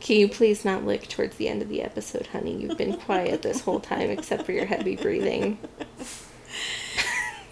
Can 0.00 0.16
you 0.16 0.26
please 0.26 0.64
not 0.64 0.84
lick 0.84 1.08
towards 1.08 1.36
the 1.36 1.48
end 1.48 1.62
of 1.62 1.68
the 1.68 1.80
episode, 1.80 2.26
honey? 2.26 2.56
You've 2.56 2.76
been 2.76 2.96
quiet 2.96 3.42
this 3.42 3.60
whole 3.60 3.78
time 3.78 4.10
except 4.10 4.44
for 4.44 4.52
your 4.52 4.66
heavy 4.66 4.96
breathing. 4.96 5.58